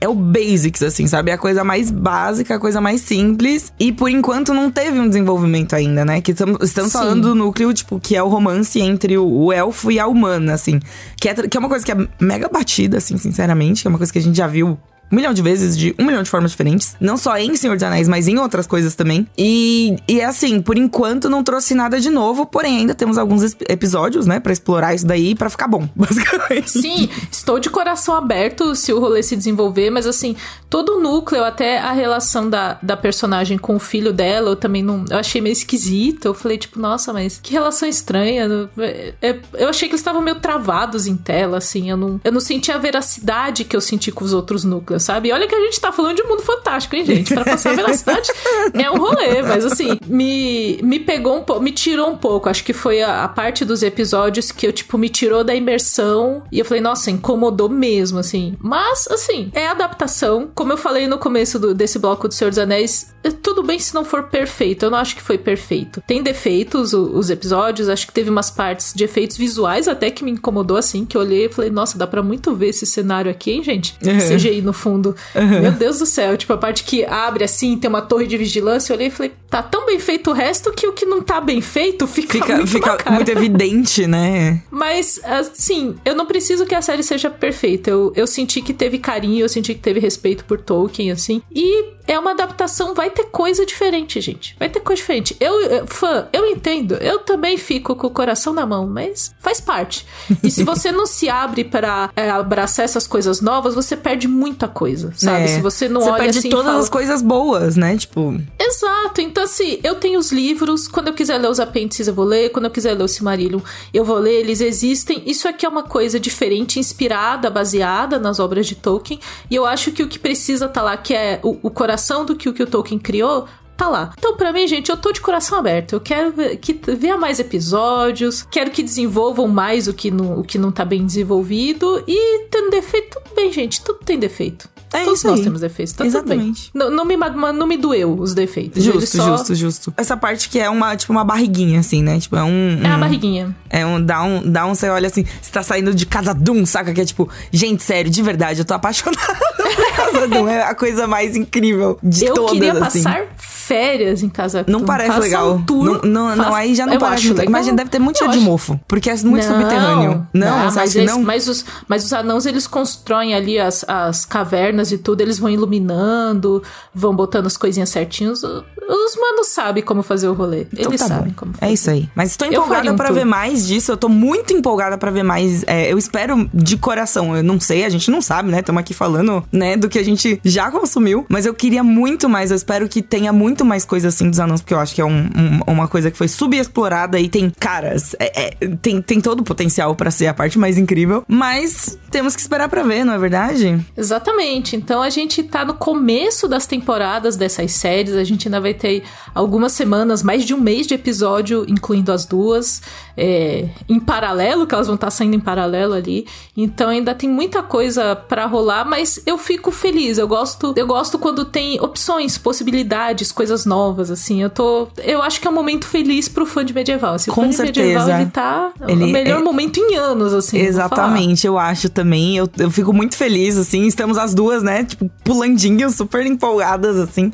é 0.00 0.08
o 0.08 0.14
basics 0.14 0.82
assim, 0.82 1.06
sabe? 1.06 1.30
É 1.30 1.34
a 1.34 1.38
coisa 1.38 1.62
mais 1.64 1.90
básica, 1.90 2.54
a 2.54 2.58
coisa 2.58 2.80
mais 2.80 3.00
simples 3.00 3.72
e 3.78 3.92
por 3.92 4.08
enquanto 4.08 4.54
não 4.54 4.70
teve 4.70 4.98
um 4.98 5.08
desenvolvimento 5.08 5.74
ainda, 5.74 6.04
né? 6.04 6.20
Que 6.20 6.32
estamos 6.32 6.92
falando 6.92 7.28
do 7.28 7.34
núcleo 7.34 7.72
tipo 7.74 7.98
que 8.00 8.16
é 8.16 8.22
o 8.22 8.28
romance 8.28 8.80
entre 8.80 9.18
o, 9.18 9.26
o 9.26 9.52
elfo 9.52 9.90
e 9.90 9.98
a 9.98 10.06
humana, 10.06 10.19
assim, 10.26 10.80
que 11.16 11.28
é, 11.28 11.34
que 11.34 11.56
é 11.56 11.60
uma 11.60 11.68
coisa 11.68 11.84
que 11.84 11.92
é 11.92 11.96
mega 12.20 12.48
batida 12.48 12.98
assim, 12.98 13.16
sinceramente, 13.16 13.82
que 13.82 13.88
é 13.88 13.90
uma 13.90 13.98
coisa 13.98 14.12
que 14.12 14.18
a 14.18 14.22
gente 14.22 14.36
já 14.36 14.46
viu 14.46 14.78
um 15.10 15.16
milhão 15.16 15.32
de 15.32 15.42
vezes, 15.42 15.76
de 15.76 15.94
um 15.98 16.04
milhão 16.04 16.22
de 16.22 16.30
formas 16.30 16.50
diferentes. 16.50 16.96
Não 17.00 17.16
só 17.16 17.36
em 17.36 17.54
Senhor 17.56 17.74
dos 17.74 17.82
Anéis, 17.82 18.08
mas 18.08 18.28
em 18.28 18.38
outras 18.38 18.66
coisas 18.66 18.94
também. 18.94 19.26
E, 19.36 19.96
e 20.06 20.20
assim, 20.20 20.60
por 20.60 20.76
enquanto 20.76 21.28
não 21.28 21.42
trouxe 21.42 21.74
nada 21.74 22.00
de 22.00 22.10
novo, 22.10 22.46
porém 22.46 22.78
ainda 22.78 22.94
temos 22.94 23.18
alguns 23.18 23.56
episódios, 23.68 24.26
né, 24.26 24.40
para 24.40 24.52
explorar 24.52 24.94
isso 24.94 25.06
daí 25.06 25.34
para 25.34 25.50
ficar 25.50 25.68
bom, 25.68 25.88
basicamente. 25.94 26.70
Sim, 26.70 27.08
estou 27.30 27.58
de 27.58 27.70
coração 27.70 28.14
aberto 28.14 28.74
se 28.74 28.92
o 28.92 29.00
rolê 29.00 29.22
se 29.22 29.36
desenvolver, 29.36 29.90
mas 29.90 30.06
assim, 30.06 30.36
todo 30.68 30.96
o 30.96 31.00
núcleo, 31.00 31.44
até 31.44 31.78
a 31.78 31.92
relação 31.92 32.48
da, 32.48 32.78
da 32.80 32.96
personagem 32.96 33.58
com 33.58 33.76
o 33.76 33.78
filho 33.78 34.12
dela, 34.12 34.50
eu 34.50 34.56
também 34.56 34.82
não. 34.82 35.04
Eu 35.10 35.18
achei 35.18 35.40
meio 35.40 35.52
esquisito. 35.52 36.26
Eu 36.26 36.34
falei, 36.34 36.58
tipo, 36.58 36.78
nossa, 36.78 37.12
mas 37.12 37.38
que 37.42 37.52
relação 37.52 37.88
estranha. 37.88 38.48
É, 38.78 39.14
é, 39.20 39.40
eu 39.54 39.68
achei 39.68 39.88
que 39.88 39.94
eles 39.94 40.00
estavam 40.00 40.22
meio 40.22 40.38
travados 40.38 41.06
em 41.06 41.16
tela, 41.16 41.58
assim. 41.58 41.90
Eu 41.90 41.96
não, 41.96 42.20
eu 42.22 42.32
não 42.32 42.40
senti 42.40 42.70
a 42.70 42.78
veracidade 42.78 43.64
que 43.64 43.74
eu 43.74 43.80
senti 43.80 44.12
com 44.12 44.24
os 44.24 44.32
outros 44.32 44.64
núcleos, 44.64 44.99
sabe? 45.00 45.28
E 45.28 45.32
olha 45.32 45.46
que 45.46 45.54
a 45.54 45.60
gente 45.60 45.80
tá 45.80 45.90
falando 45.92 46.16
de 46.16 46.22
mundo 46.22 46.42
fantástico, 46.42 46.96
hein, 46.96 47.04
gente? 47.04 47.34
Pra 47.34 47.44
passar 47.44 47.70
a 47.70 47.74
veracidade 47.74 48.30
é 48.74 48.90
um 48.90 48.98
rolê, 48.98 49.42
mas 49.42 49.64
assim, 49.64 49.98
me, 50.06 50.78
me 50.82 51.00
pegou 51.00 51.36
um 51.36 51.42
pouco, 51.42 51.62
me 51.62 51.72
tirou 51.72 52.10
um 52.10 52.16
pouco. 52.16 52.48
Acho 52.48 52.64
que 52.64 52.72
foi 52.72 53.02
a, 53.02 53.24
a 53.24 53.28
parte 53.28 53.64
dos 53.64 53.82
episódios 53.82 54.52
que 54.52 54.66
eu, 54.66 54.72
tipo, 54.72 54.96
me 54.98 55.08
tirou 55.08 55.42
da 55.42 55.54
imersão. 55.54 56.42
E 56.50 56.58
eu 56.58 56.64
falei, 56.64 56.80
nossa, 56.80 57.10
incomodou 57.10 57.68
mesmo, 57.68 58.18
assim. 58.18 58.56
Mas, 58.60 59.08
assim, 59.08 59.50
é 59.54 59.66
adaptação. 59.66 60.50
Como 60.54 60.72
eu 60.72 60.76
falei 60.76 61.06
no 61.06 61.18
começo 61.18 61.58
do, 61.58 61.74
desse 61.74 61.98
bloco 61.98 62.28
do 62.28 62.34
Senhor 62.34 62.50
dos 62.50 62.58
Anéis, 62.58 63.12
é 63.22 63.30
tudo 63.30 63.62
bem 63.62 63.78
se 63.78 63.94
não 63.94 64.04
for 64.04 64.24
perfeito. 64.24 64.84
Eu 64.84 64.90
não 64.90 64.98
acho 64.98 65.14
que 65.14 65.22
foi 65.22 65.38
perfeito. 65.38 66.02
Tem 66.06 66.22
defeitos 66.22 66.92
o, 66.92 67.16
os 67.16 67.30
episódios, 67.30 67.88
acho 67.88 68.06
que 68.06 68.12
teve 68.12 68.30
umas 68.30 68.50
partes 68.50 68.92
de 68.94 69.04
efeitos 69.04 69.36
visuais 69.36 69.88
até 69.88 70.10
que 70.10 70.24
me 70.24 70.30
incomodou 70.30 70.76
assim, 70.76 71.04
que 71.04 71.16
eu 71.16 71.20
olhei 71.20 71.46
e 71.46 71.48
falei, 71.48 71.70
nossa, 71.70 71.98
dá 71.98 72.06
para 72.06 72.22
muito 72.22 72.54
ver 72.54 72.68
esse 72.68 72.86
cenário 72.86 73.30
aqui, 73.30 73.52
hein, 73.52 73.62
gente? 73.62 73.96
Uhum. 74.04 74.18
CGI 74.18 74.62
no 74.62 74.72
fundo. 74.72 74.89
Uhum. 75.34 75.60
Meu 75.60 75.72
Deus 75.72 75.98
do 75.98 76.06
céu, 76.06 76.36
tipo 76.36 76.52
a 76.52 76.58
parte 76.58 76.84
que 76.84 77.04
abre 77.04 77.44
assim, 77.44 77.76
tem 77.76 77.88
uma 77.88 78.02
torre 78.02 78.26
de 78.26 78.36
vigilância, 78.36 78.92
eu 78.92 78.96
olhei 78.96 79.08
e 79.08 79.10
falei, 79.10 79.32
tá 79.48 79.62
tão 79.62 79.86
bem 79.86 79.98
feito 79.98 80.30
o 80.30 80.32
resto 80.32 80.72
que 80.72 80.86
o 80.86 80.92
que 80.92 81.04
não 81.04 81.22
tá 81.22 81.40
bem 81.40 81.60
feito 81.60 82.06
fica 82.06 82.32
fica 82.32 82.56
muito, 82.56 82.70
fica 82.70 83.10
muito 83.10 83.28
evidente, 83.30 84.06
né? 84.06 84.62
Mas 84.70 85.20
assim, 85.24 85.96
eu 86.04 86.14
não 86.14 86.26
preciso 86.26 86.64
que 86.66 86.74
a 86.74 86.82
série 86.82 87.02
seja 87.02 87.28
perfeita. 87.28 87.90
Eu, 87.90 88.12
eu 88.14 88.26
senti 88.26 88.62
que 88.62 88.72
teve 88.72 88.98
carinho, 88.98 89.40
eu 89.40 89.48
senti 89.48 89.74
que 89.74 89.80
teve 89.80 90.00
respeito 90.00 90.44
por 90.44 90.60
Tolkien 90.60 91.10
assim. 91.10 91.42
E 91.52 92.00
é 92.10 92.18
uma 92.18 92.32
adaptação, 92.32 92.92
vai 92.92 93.08
ter 93.08 93.24
coisa 93.24 93.64
diferente, 93.64 94.20
gente. 94.20 94.56
Vai 94.58 94.68
ter 94.68 94.80
coisa 94.80 95.00
diferente. 95.00 95.36
Eu, 95.38 95.60
eu, 95.60 95.86
fã, 95.86 96.26
eu 96.32 96.44
entendo. 96.46 96.94
Eu 96.94 97.20
também 97.20 97.56
fico 97.56 97.94
com 97.94 98.08
o 98.08 98.10
coração 98.10 98.52
na 98.52 98.66
mão, 98.66 98.86
mas 98.86 99.32
faz 99.38 99.60
parte. 99.60 100.04
E 100.42 100.50
se 100.50 100.64
você 100.64 100.90
não 100.90 101.06
se 101.06 101.28
abre 101.28 101.62
para 101.62 102.10
é, 102.16 102.28
abraçar 102.28 102.84
essas 102.84 103.06
coisas 103.06 103.40
novas, 103.40 103.74
você 103.74 103.96
perde 103.96 104.26
muita 104.26 104.66
coisa, 104.66 104.79
sabe? 105.14 105.44
É. 105.44 105.46
Se 105.48 105.60
você 105.60 105.88
não 105.88 106.00
você 106.00 106.10
olha 106.10 106.22
perde 106.24 106.38
assim, 106.38 106.50
todas 106.50 106.66
fala... 106.66 106.78
as 106.78 106.88
coisas 106.88 107.22
boas, 107.22 107.76
né? 107.76 107.96
Tipo. 107.96 108.40
Exato. 108.58 109.20
Então, 109.20 109.44
assim, 109.44 109.78
eu 109.82 109.94
tenho 109.96 110.18
os 110.18 110.32
livros. 110.32 110.88
Quando 110.88 111.08
eu 111.08 111.14
quiser 111.14 111.38
ler 111.38 111.50
os 111.50 111.60
apêndices, 111.60 112.08
eu 112.08 112.14
vou 112.14 112.24
ler. 112.24 112.50
Quando 112.50 112.66
eu 112.66 112.70
quiser 112.70 112.94
ler 112.94 113.04
o 113.04 113.08
Silmarillion, 113.08 113.60
eu 113.92 114.04
vou 114.04 114.18
ler. 114.18 114.40
Eles 114.40 114.60
existem. 114.60 115.22
Isso 115.26 115.48
aqui 115.48 115.66
é 115.66 115.68
uma 115.68 115.82
coisa 115.82 116.18
diferente, 116.18 116.78
inspirada, 116.78 117.50
baseada 117.50 118.18
nas 118.18 118.38
obras 118.38 118.66
de 118.66 118.74
Tolkien. 118.74 119.20
E 119.50 119.54
eu 119.54 119.66
acho 119.66 119.92
que 119.92 120.02
o 120.02 120.08
que 120.08 120.18
precisa 120.18 120.66
estar 120.66 120.80
tá 120.80 120.82
lá, 120.82 120.96
que 120.96 121.14
é 121.14 121.40
o, 121.42 121.58
o 121.62 121.70
coração 121.70 122.24
do 122.24 122.34
que 122.36 122.48
o 122.48 122.52
que 122.52 122.62
o 122.62 122.66
Tolkien 122.66 122.98
criou, 122.98 123.46
tá 123.80 123.88
lá. 123.88 124.12
Então, 124.18 124.36
para 124.36 124.52
mim, 124.52 124.66
gente, 124.66 124.90
eu 124.90 124.96
tô 124.96 125.10
de 125.10 125.22
coração 125.22 125.58
aberto. 125.58 125.94
Eu 125.94 126.00
quero 126.00 126.34
que 126.58 126.74
ver 126.74 127.16
mais 127.16 127.40
episódios, 127.40 128.42
quero 128.42 128.70
que 128.70 128.82
desenvolvam 128.82 129.48
mais 129.48 129.88
o 129.88 129.94
que 129.94 130.10
não, 130.10 130.38
o 130.38 130.44
que 130.44 130.58
não 130.58 130.70
tá 130.70 130.84
bem 130.84 131.06
desenvolvido. 131.06 132.04
E 132.06 132.46
tendo 132.50 132.70
defeito, 132.70 133.18
tudo 133.18 133.34
bem, 133.34 133.50
gente, 133.50 133.82
tudo 133.82 134.00
tem 134.04 134.18
defeito. 134.18 134.68
É 134.92 135.04
Todos 135.04 135.22
nós 135.22 135.38
aí. 135.38 135.44
temos 135.44 135.60
defeitos, 135.60 135.92
tá 135.92 136.04
Exatamente. 136.04 136.70
Não, 136.74 136.90
não, 136.90 137.04
me, 137.04 137.16
não 137.16 137.66
me 137.66 137.76
doeu 137.76 138.18
os 138.18 138.34
defeitos. 138.34 138.82
Justo, 138.82 139.16
só... 139.16 139.36
justo, 139.36 139.54
justo. 139.54 139.94
Essa 139.96 140.16
parte 140.16 140.48
que 140.48 140.58
é 140.58 140.68
uma, 140.68 140.96
tipo, 140.96 141.12
uma 141.12 141.24
barriguinha, 141.24 141.78
assim, 141.78 142.02
né? 142.02 142.18
Tipo, 142.18 142.36
é 142.36 142.42
um... 142.42 142.80
É 142.82 142.88
uma 142.88 142.98
barriguinha. 142.98 143.54
É 143.68 143.86
um... 143.86 144.04
Dá 144.04 144.22
um, 144.22 144.50
dá 144.50 144.66
um... 144.66 144.74
Você 144.74 144.88
olha 144.88 145.06
assim, 145.06 145.24
você 145.40 145.50
tá 145.52 145.62
saindo 145.62 145.94
de 145.94 146.06
Casa 146.06 146.34
Doom, 146.34 146.66
saca? 146.66 146.92
Que 146.92 147.00
é 147.02 147.04
tipo... 147.04 147.28
Gente, 147.52 147.82
sério, 147.82 148.10
de 148.10 148.20
verdade, 148.20 148.60
eu 148.60 148.64
tô 148.64 148.74
apaixonada 148.74 149.36
por 149.56 149.96
Casa 149.96 150.26
Doom. 150.26 150.48
É 150.48 150.62
a 150.64 150.74
coisa 150.74 151.06
mais 151.06 151.36
incrível 151.36 151.96
de 152.02 152.24
eu 152.24 152.34
todas, 152.34 152.50
Eu 152.50 152.54
queria 152.54 152.72
assim. 152.84 153.02
passar 153.02 153.26
férias 153.38 154.24
em 154.24 154.28
Casa 154.28 154.64
Não 154.66 154.84
parece 154.84 155.10
Faça 155.10 155.20
legal. 155.20 155.54
Um 155.54 155.62
tour, 155.62 155.84
não, 156.04 156.30
não, 156.30 156.36
não, 156.36 156.54
aí 156.54 156.74
já 156.74 156.86
não 156.86 156.94
eu 156.94 156.98
parece... 156.98 157.30
Acho 157.30 157.42
Imagina, 157.44 157.76
deve 157.76 157.90
ter 157.90 158.00
muito 158.00 158.18
cheiro 158.18 158.32
de 158.32 158.40
mofo. 158.40 158.80
Porque 158.88 159.08
é 159.08 159.14
muito 159.18 159.46
não, 159.46 159.60
subterrâneo. 159.60 160.26
Não, 160.34 160.66
não 160.66 160.74
mas, 160.74 160.96
eles, 160.96 161.10
não? 161.10 161.22
Mas, 161.22 161.46
os, 161.46 161.64
mas 161.86 162.04
os 162.04 162.12
anãos, 162.12 162.46
eles 162.46 162.66
constroem 162.66 163.34
ali 163.34 163.58
as, 163.58 163.84
as 163.86 164.24
cavernas 164.24 164.79
e 164.92 164.98
tudo. 164.98 165.20
Eles 165.20 165.38
vão 165.38 165.50
iluminando, 165.50 166.62
vão 166.94 167.14
botando 167.14 167.46
as 167.46 167.56
coisinhas 167.56 167.88
certinhos. 167.88 168.42
Os 168.42 169.16
manos 169.16 169.48
sabem 169.48 169.82
como 169.82 170.02
fazer 170.02 170.28
o 170.28 170.32
rolê. 170.32 170.66
Então, 170.72 170.90
Eles 170.90 171.00
tá 171.00 171.08
sabem 171.08 171.30
bom. 171.30 171.36
como 171.36 171.52
fazer. 171.52 171.70
É 171.70 171.74
isso 171.74 171.90
aí. 171.90 172.08
Mas 172.14 172.30
estou 172.30 172.48
empolgada 172.48 172.92
um 172.92 172.96
para 172.96 173.10
ver 173.12 173.24
mais 173.24 173.66
disso. 173.66 173.92
Eu 173.92 173.96
tô 173.96 174.08
muito 174.08 174.52
empolgada 174.52 174.98
para 174.98 175.10
ver 175.10 175.22
mais. 175.22 175.62
É, 175.66 175.92
eu 175.92 175.98
espero 175.98 176.48
de 176.52 176.76
coração. 176.76 177.36
Eu 177.36 177.42
não 177.42 177.60
sei, 177.60 177.84
a 177.84 177.88
gente 177.88 178.10
não 178.10 178.20
sabe, 178.20 178.50
né? 178.50 178.60
Estamos 178.60 178.80
aqui 178.80 178.94
falando, 178.94 179.44
né, 179.52 179.76
do 179.76 179.88
que 179.88 179.98
a 179.98 180.04
gente 180.04 180.40
já 180.44 180.70
consumiu. 180.70 181.24
Mas 181.28 181.46
eu 181.46 181.54
queria 181.54 181.84
muito 181.84 182.28
mais. 182.28 182.50
Eu 182.50 182.56
espero 182.56 182.88
que 182.88 183.02
tenha 183.02 183.32
muito 183.32 183.64
mais 183.64 183.84
coisa 183.84 184.08
assim 184.08 184.28
dos 184.28 184.40
anãos, 184.40 184.60
porque 184.60 184.74
eu 184.74 184.80
acho 184.80 184.94
que 184.94 185.00
é 185.00 185.04
um, 185.04 185.18
um, 185.18 185.60
uma 185.72 185.88
coisa 185.88 186.10
que 186.10 186.18
foi 186.18 186.28
subexplorada 186.28 187.18
e 187.20 187.28
tem, 187.28 187.50
caras, 187.58 188.14
é, 188.18 188.46
é, 188.46 188.68
tem, 188.82 189.00
tem 189.00 189.20
todo 189.20 189.40
o 189.40 189.44
potencial 189.44 189.94
para 189.94 190.10
ser 190.10 190.26
a 190.26 190.34
parte 190.34 190.58
mais 190.58 190.78
incrível. 190.78 191.24
Mas 191.28 191.98
temos 192.10 192.34
que 192.34 192.42
esperar 192.42 192.68
para 192.68 192.82
ver, 192.82 193.04
não 193.04 193.12
é 193.12 193.18
verdade? 193.18 193.78
Exatamente. 193.96 194.69
Então 194.76 195.02
a 195.02 195.10
gente 195.10 195.42
tá 195.42 195.64
no 195.64 195.74
começo 195.74 196.48
das 196.48 196.66
temporadas 196.66 197.36
dessas 197.36 197.72
séries. 197.72 198.14
A 198.14 198.24
gente 198.24 198.48
ainda 198.48 198.60
vai 198.60 198.74
ter 198.74 199.04
algumas 199.34 199.72
semanas, 199.72 200.22
mais 200.22 200.44
de 200.44 200.54
um 200.54 200.60
mês 200.60 200.86
de 200.86 200.94
episódio, 200.94 201.64
incluindo 201.68 202.12
as 202.12 202.24
duas, 202.24 202.82
é, 203.22 203.68
em 203.86 204.00
paralelo, 204.00 204.66
que 204.66 204.74
elas 204.74 204.86
vão 204.86 204.94
estar 204.94 205.10
saindo 205.10 205.36
em 205.36 205.40
paralelo 205.40 205.92
ali. 205.92 206.26
Então 206.56 206.88
ainda 206.88 207.14
tem 207.14 207.28
muita 207.28 207.62
coisa 207.62 208.16
para 208.16 208.46
rolar, 208.46 208.86
mas 208.86 209.20
eu 209.26 209.36
fico 209.36 209.70
feliz. 209.70 210.16
Eu 210.16 210.26
gosto, 210.26 210.72
eu 210.74 210.86
gosto 210.86 211.18
quando 211.18 211.44
tem 211.44 211.78
opções, 211.82 212.38
possibilidades, 212.38 213.30
coisas 213.30 213.66
novas, 213.66 214.10
assim. 214.10 214.42
Eu 214.42 214.48
tô, 214.48 214.88
eu 215.04 215.20
acho 215.20 215.38
que 215.38 215.46
é 215.46 215.50
um 215.50 215.54
momento 215.54 215.86
feliz 215.86 216.28
pro 216.30 216.46
fã 216.46 216.64
de 216.64 216.72
medieval. 216.72 217.14
Assim, 217.14 217.30
Com 217.30 217.42
o 217.42 217.44
fã 217.44 217.52
certeza. 217.52 217.72
de 217.72 217.80
medieval 217.80 218.20
ele 218.20 218.30
tá 218.30 218.72
ele, 218.88 219.04
o 219.04 219.08
melhor 219.08 219.40
é... 219.40 219.44
momento 219.44 219.78
em 219.78 219.96
anos, 219.96 220.32
assim. 220.32 220.56
Exatamente, 220.58 221.46
eu 221.46 221.58
acho 221.58 221.90
também. 221.90 222.38
Eu, 222.38 222.48
eu 222.56 222.70
fico 222.70 222.90
muito 222.90 223.18
feliz, 223.18 223.58
assim. 223.58 223.86
Estamos 223.86 224.16
as 224.16 224.32
duas, 224.32 224.62
né? 224.62 224.84
Tipo, 224.84 225.10
pulandinhas, 225.22 225.94
super 225.94 226.24
empolgadas, 226.24 226.98
assim. 226.98 227.30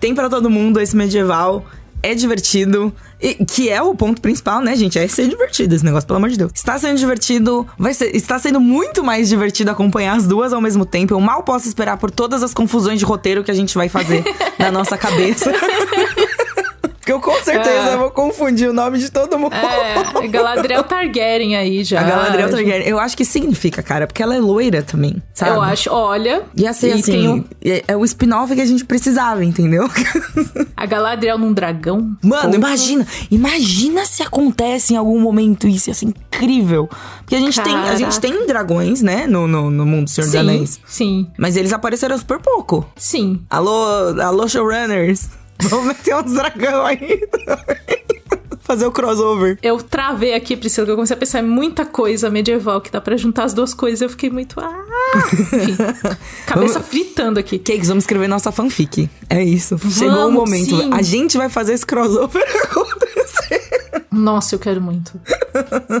Tem 0.00 0.14
para 0.14 0.30
todo 0.30 0.48
mundo 0.48 0.80
esse 0.80 0.96
medieval. 0.96 1.62
É 2.02 2.14
divertido. 2.14 2.92
E, 3.20 3.34
que 3.44 3.68
é 3.68 3.82
o 3.82 3.94
ponto 3.94 4.20
principal, 4.20 4.62
né, 4.62 4.74
gente? 4.74 4.98
É 4.98 5.06
ser 5.06 5.28
divertido 5.28 5.74
esse 5.74 5.84
negócio, 5.84 6.06
pelo 6.06 6.16
amor 6.16 6.30
de 6.30 6.38
Deus. 6.38 6.52
Está 6.54 6.78
sendo 6.78 6.96
divertido, 6.96 7.66
vai 7.78 7.92
ser, 7.92 8.16
está 8.16 8.38
sendo 8.38 8.58
muito 8.58 9.04
mais 9.04 9.28
divertido 9.28 9.70
acompanhar 9.70 10.16
as 10.16 10.26
duas 10.26 10.52
ao 10.52 10.60
mesmo 10.60 10.86
tempo. 10.86 11.12
Eu 11.12 11.20
mal 11.20 11.42
posso 11.42 11.68
esperar 11.68 11.98
por 11.98 12.10
todas 12.10 12.42
as 12.42 12.54
confusões 12.54 12.98
de 12.98 13.04
roteiro 13.04 13.44
que 13.44 13.50
a 13.50 13.54
gente 13.54 13.74
vai 13.74 13.88
fazer 13.88 14.24
na 14.58 14.72
nossa 14.72 14.96
cabeça. 14.96 15.52
Porque 17.00 17.12
eu 17.12 17.18
com 17.18 17.34
certeza 17.42 17.90
é. 17.90 17.96
vou 17.96 18.10
confundir 18.10 18.68
o 18.68 18.74
nome 18.74 18.98
de 18.98 19.10
todo 19.10 19.38
mundo. 19.38 19.54
É, 19.54 20.28
Galadriel 20.28 20.84
Targaryen 20.84 21.56
aí 21.56 21.82
já. 21.82 22.00
A 22.00 22.04
Galadriel 22.04 22.50
Targaryen. 22.50 22.86
Eu 22.86 22.98
acho 23.00 23.16
que 23.16 23.24
significa, 23.24 23.82
cara, 23.82 24.06
porque 24.06 24.22
ela 24.22 24.36
é 24.36 24.38
loira 24.38 24.82
também, 24.82 25.20
sabe? 25.32 25.52
Eu 25.56 25.62
acho, 25.62 25.90
olha. 25.90 26.42
Ser 26.74 26.92
assim, 26.92 27.26
um... 27.26 27.44
é, 27.64 27.84
é, 27.88 27.96
o 27.96 28.04
spin-off 28.04 28.54
que 28.54 28.60
a 28.60 28.66
gente 28.66 28.84
precisava, 28.84 29.42
entendeu? 29.42 29.88
A 30.76 30.86
Galadriel 30.86 31.38
num 31.38 31.52
dragão. 31.54 32.16
Mano, 32.22 32.54
imagina. 32.54 33.06
Imagina 33.30 34.04
se 34.04 34.22
acontece 34.22 34.92
em 34.92 34.96
algum 34.96 35.18
momento 35.18 35.66
isso, 35.66 35.88
ia 35.88 35.94
ser 35.94 36.06
incrível. 36.06 36.88
Porque 37.20 37.34
a 37.34 37.40
gente, 37.40 37.60
tem, 37.62 37.74
a 37.74 37.94
gente 37.94 38.20
tem 38.20 38.46
dragões, 38.46 39.00
né, 39.00 39.26
no, 39.26 39.48
no, 39.48 39.70
no 39.70 39.86
mundo 39.86 40.04
do 40.04 40.10
Senhor 40.10 40.26
sim, 40.26 40.32
dos 40.32 40.40
Anéis. 40.40 40.80
Sim. 40.86 41.30
Mas 41.38 41.56
eles 41.56 41.72
apareceram 41.72 42.18
super 42.18 42.38
pouco. 42.38 42.86
Sim. 42.94 43.40
Alô, 43.48 44.20
alô 44.20 44.46
showrunners. 44.46 45.39
Vamos 45.68 45.86
meter 45.86 46.16
uns 46.16 46.32
dragão 46.32 46.84
aí 46.84 47.20
Fazer 48.62 48.86
o 48.86 48.92
crossover. 48.92 49.58
Eu 49.62 49.82
travei 49.82 50.32
aqui, 50.32 50.56
Priscila, 50.56 50.84
que 50.86 50.92
eu 50.92 50.94
comecei 50.94 51.16
a 51.16 51.18
pensar 51.18 51.40
em 51.40 51.46
muita 51.46 51.84
coisa 51.84 52.30
medieval 52.30 52.80
que 52.80 52.88
dá 52.88 53.00
pra 53.00 53.16
juntar 53.16 53.42
as 53.44 53.52
duas 53.52 53.74
coisas. 53.74 54.00
Eu 54.00 54.08
fiquei 54.08 54.30
muito. 54.30 54.60
Ah! 54.60 54.84
Enfim, 55.32 55.76
cabeça 56.46 56.74
vamos... 56.74 56.88
fritando 56.88 57.40
aqui. 57.40 57.58
Cakes, 57.58 57.88
vamos 57.88 58.04
escrever 58.04 58.28
nossa 58.28 58.52
fanfic. 58.52 59.10
É 59.28 59.42
isso. 59.42 59.76
Vamos, 59.76 59.96
Chegou 59.96 60.28
o 60.28 60.30
momento. 60.30 60.76
Sim. 60.76 60.90
A 60.92 61.02
gente 61.02 61.36
vai 61.36 61.48
fazer 61.48 61.72
esse 61.72 61.84
crossover 61.84 62.44
acontecer. 62.62 63.79
Nossa, 64.10 64.54
eu 64.54 64.58
quero 64.58 64.80
muito. 64.80 65.20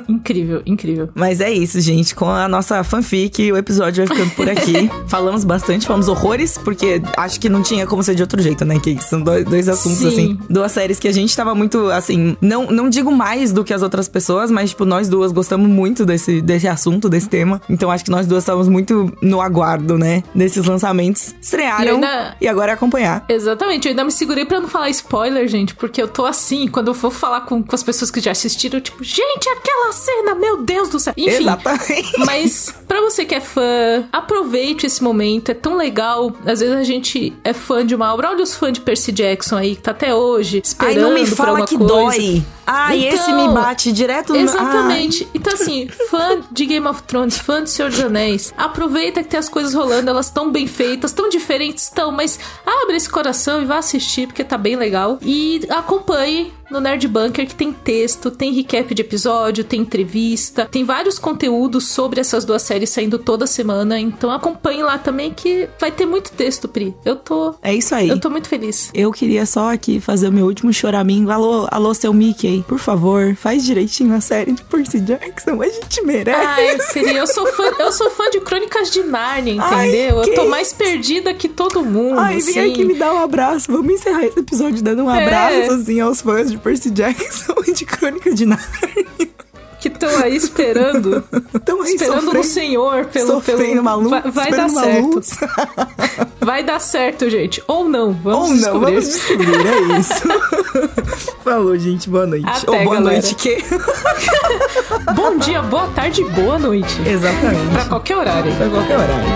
incrível, 0.08 0.62
incrível. 0.66 1.08
Mas 1.14 1.40
é 1.40 1.50
isso, 1.50 1.80
gente. 1.80 2.14
Com 2.14 2.28
a 2.28 2.48
nossa 2.48 2.82
fanfic, 2.82 3.50
o 3.52 3.56
episódio 3.56 4.04
vai 4.04 4.16
ficando 4.16 4.34
por 4.34 4.48
aqui. 4.48 4.90
falamos 5.08 5.44
bastante, 5.44 5.86
falamos 5.86 6.08
horrores, 6.08 6.58
porque 6.58 7.02
acho 7.16 7.40
que 7.40 7.48
não 7.48 7.62
tinha 7.62 7.86
como 7.86 8.02
ser 8.02 8.14
de 8.14 8.22
outro 8.22 8.40
jeito, 8.42 8.64
né? 8.64 8.78
Que 8.78 8.98
são 9.02 9.20
dois, 9.20 9.44
dois 9.44 9.68
assuntos, 9.68 9.98
Sim. 9.98 10.08
assim, 10.08 10.38
duas 10.48 10.72
séries 10.72 10.98
que 10.98 11.08
a 11.08 11.12
gente 11.12 11.34
tava 11.36 11.54
muito, 11.54 11.88
assim, 11.90 12.36
não, 12.40 12.66
não 12.66 12.88
digo 12.88 13.10
mais 13.10 13.52
do 13.52 13.64
que 13.64 13.72
as 13.72 13.82
outras 13.82 14.08
pessoas, 14.08 14.50
mas, 14.50 14.70
tipo, 14.70 14.84
nós 14.84 15.08
duas 15.08 15.32
gostamos 15.32 15.68
muito 15.68 16.04
desse, 16.04 16.40
desse 16.40 16.68
assunto, 16.68 17.08
desse 17.08 17.28
tema. 17.28 17.60
Então 17.68 17.90
acho 17.90 18.04
que 18.04 18.10
nós 18.10 18.26
duas 18.26 18.42
estamos 18.42 18.68
muito 18.68 19.12
no 19.22 19.40
aguardo, 19.40 19.96
né? 19.98 20.22
Desses 20.34 20.64
lançamentos. 20.64 21.34
Estrearam 21.40 21.84
e, 21.84 21.88
ainda... 21.90 22.36
e 22.40 22.48
agora 22.48 22.72
é 22.72 22.74
acompanhar. 22.74 23.24
Exatamente. 23.28 23.86
Eu 23.86 23.90
ainda 23.90 24.04
me 24.04 24.12
segurei 24.12 24.44
pra 24.44 24.60
não 24.60 24.68
falar 24.68 24.90
spoiler, 24.90 25.46
gente, 25.48 25.74
porque 25.74 26.02
eu 26.02 26.08
tô 26.08 26.26
assim, 26.26 26.68
quando 26.68 26.88
eu 26.88 26.94
vou 26.94 27.10
falar 27.10 27.42
com, 27.42 27.62
com 27.62 27.74
as 27.80 27.84
pessoas 27.84 28.10
que 28.10 28.20
já 28.20 28.30
assistiram, 28.30 28.80
tipo, 28.80 29.02
gente, 29.02 29.48
aquela 29.48 29.92
cena, 29.92 30.34
meu 30.34 30.62
Deus 30.62 30.88
do 30.88 31.00
céu. 31.00 31.12
Enfim. 31.16 31.30
Exatamente. 31.30 32.18
Mas, 32.18 32.74
pra 32.86 33.00
você 33.00 33.24
que 33.24 33.34
é 33.34 33.40
fã, 33.40 34.04
aproveite 34.12 34.86
esse 34.86 35.02
momento, 35.02 35.50
é 35.50 35.54
tão 35.54 35.76
legal. 35.76 36.32
Às 36.46 36.60
vezes 36.60 36.76
a 36.76 36.84
gente 36.84 37.32
é 37.42 37.52
fã 37.52 37.84
de 37.84 37.94
uma 37.94 38.12
obra. 38.12 38.30
Olha 38.30 38.42
os 38.42 38.54
fãs 38.54 38.72
de 38.72 38.80
Percy 38.80 39.12
Jackson 39.12 39.56
aí, 39.56 39.76
que 39.76 39.82
tá 39.82 39.90
até 39.90 40.14
hoje, 40.14 40.60
esperando 40.62 40.96
Ai, 40.96 41.02
não 41.02 41.14
me 41.14 41.26
fala 41.26 41.66
que 41.66 41.76
coisa. 41.76 41.92
dói. 41.92 42.42
Ah, 42.72 42.96
então, 42.96 43.14
esse 43.14 43.32
me 43.32 43.48
bate 43.48 43.92
direto 43.92 44.32
no... 44.32 44.38
Exatamente. 44.38 45.24
Ai. 45.24 45.30
Então, 45.34 45.52
assim, 45.52 45.88
fã 46.08 46.40
de 46.50 46.66
Game 46.66 46.86
of 46.86 47.02
Thrones, 47.02 47.38
fã 47.38 47.62
de 47.62 47.70
Senhor 47.70 47.90
dos 47.90 48.00
Anéis, 48.00 48.54
aproveita 48.56 49.22
que 49.22 49.28
tem 49.28 49.40
as 49.40 49.48
coisas 49.48 49.74
rolando, 49.74 50.10
elas 50.10 50.26
estão 50.26 50.50
bem 50.50 50.66
feitas, 50.66 51.12
tão 51.12 51.28
diferentes, 51.28 51.84
estão, 51.84 52.12
mas 52.12 52.38
abre 52.64 52.96
esse 52.96 53.08
coração 53.08 53.60
e 53.60 53.64
vá 53.64 53.78
assistir, 53.78 54.26
porque 54.26 54.44
tá 54.44 54.56
bem 54.56 54.76
legal. 54.76 55.18
E 55.22 55.60
acompanhe 55.70 56.52
no 56.70 56.80
Nerd 56.80 57.06
Bunker 57.08 57.46
que 57.46 57.54
tem 57.54 57.72
texto, 57.72 58.30
tem 58.30 58.52
recap 58.52 58.94
de 58.94 59.02
episódio, 59.02 59.64
tem 59.64 59.80
entrevista, 59.80 60.66
tem 60.66 60.84
vários 60.84 61.18
conteúdos 61.18 61.88
sobre 61.88 62.20
essas 62.20 62.44
duas 62.44 62.62
séries 62.62 62.90
saindo 62.90 63.18
toda 63.18 63.46
semana. 63.46 63.98
Então 63.98 64.30
acompanhe 64.30 64.82
lá 64.82 64.96
também 64.96 65.32
que 65.32 65.68
vai 65.78 65.90
ter 65.90 66.06
muito 66.06 66.30
texto, 66.32 66.68
Pri. 66.68 66.94
Eu 67.04 67.16
tô. 67.16 67.54
É 67.62 67.74
isso 67.74 67.94
aí. 67.94 68.08
Eu 68.08 68.20
tô 68.20 68.30
muito 68.30 68.48
feliz. 68.48 68.90
Eu 68.94 69.10
queria 69.10 69.44
só 69.44 69.72
aqui 69.72 70.00
fazer 70.00 70.28
o 70.28 70.32
meu 70.32 70.46
último 70.46 70.72
choraminho. 70.72 71.30
Alô, 71.30 71.66
alô, 71.70 71.92
seu 71.92 72.12
Mickey, 72.12 72.59
por 72.62 72.78
favor, 72.78 73.34
faz 73.34 73.64
direitinho 73.64 74.14
a 74.14 74.20
série 74.20 74.52
de 74.52 74.62
Percy 74.62 75.00
Jackson. 75.00 75.62
A 75.62 75.68
gente 75.68 76.02
merece. 76.02 76.40
Ai, 76.40 76.80
seria. 76.80 77.18
Eu 77.18 77.26
sou 77.26 77.46
fã, 77.46 77.64
eu 77.78 77.92
sou 77.92 78.10
fã 78.10 78.30
de 78.30 78.40
Crônicas 78.40 78.90
de 78.90 79.02
Narnia, 79.02 79.54
entendeu? 79.54 80.20
Ai, 80.20 80.30
eu 80.30 80.34
tô 80.34 80.46
mais 80.46 80.72
perdida 80.72 81.34
que 81.34 81.48
todo 81.48 81.84
mundo. 81.84 82.18
Ai, 82.18 82.40
vem 82.40 82.58
assim. 82.58 82.72
aqui 82.72 82.84
me 82.84 82.94
dar 82.94 83.12
um 83.12 83.18
abraço. 83.18 83.70
Vamos 83.70 83.92
encerrar 83.92 84.24
esse 84.24 84.38
episódio 84.38 84.82
dando 84.82 85.04
um 85.04 85.10
é. 85.10 85.22
abraço, 85.22 85.72
assim, 85.72 86.00
aos 86.00 86.20
fãs 86.20 86.50
de 86.50 86.58
Percy 86.58 86.90
Jackson 86.90 87.54
e 87.66 87.72
de 87.72 87.84
Crônica 87.84 88.34
de 88.34 88.46
Narnia. 88.46 89.30
Que 89.80 89.88
estão 89.88 90.14
aí 90.18 90.36
esperando. 90.36 91.24
Estão 91.54 91.80
aí 91.82 91.94
Esperando 91.94 92.32
no 92.34 92.44
Senhor 92.44 93.06
pelo. 93.06 93.40
pelo 93.40 93.80
uma 93.80 93.94
luz, 93.94 94.10
vai, 94.10 94.22
vai 94.30 94.50
dar 94.50 94.68
certo. 94.68 95.20
vai 96.40 96.62
dar 96.62 96.80
certo, 96.80 97.30
gente. 97.30 97.62
Ou 97.66 97.88
não. 97.88 98.12
Vamos 98.12 98.50
Ou 98.50 98.54
descobrir. 98.56 98.80
não, 98.80 98.80
vamos 98.80 99.08
descobrir. 99.08 99.66
É 99.66 99.98
isso. 99.98 101.30
Falou, 101.42 101.78
gente. 101.78 102.10
Boa 102.10 102.26
noite. 102.26 102.46
Até, 102.46 102.70
Ou 102.70 102.84
boa 102.84 102.96
galera. 102.96 103.12
noite, 103.22 103.34
que? 103.36 103.64
Bom 105.14 105.38
dia, 105.38 105.62
boa 105.62 105.86
tarde, 105.88 106.24
boa 106.24 106.58
noite. 106.58 107.00
Exatamente. 107.06 107.72
Pra 107.72 107.84
qualquer 107.86 108.16
horário. 108.18 108.54
Pra 108.56 108.68
qualquer 108.68 108.98
horário. 108.98 109.30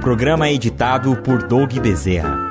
Programa 0.00 0.50
editado 0.50 1.16
por 1.16 1.42
Doug 1.44 1.72
Bezerra. 1.78 2.41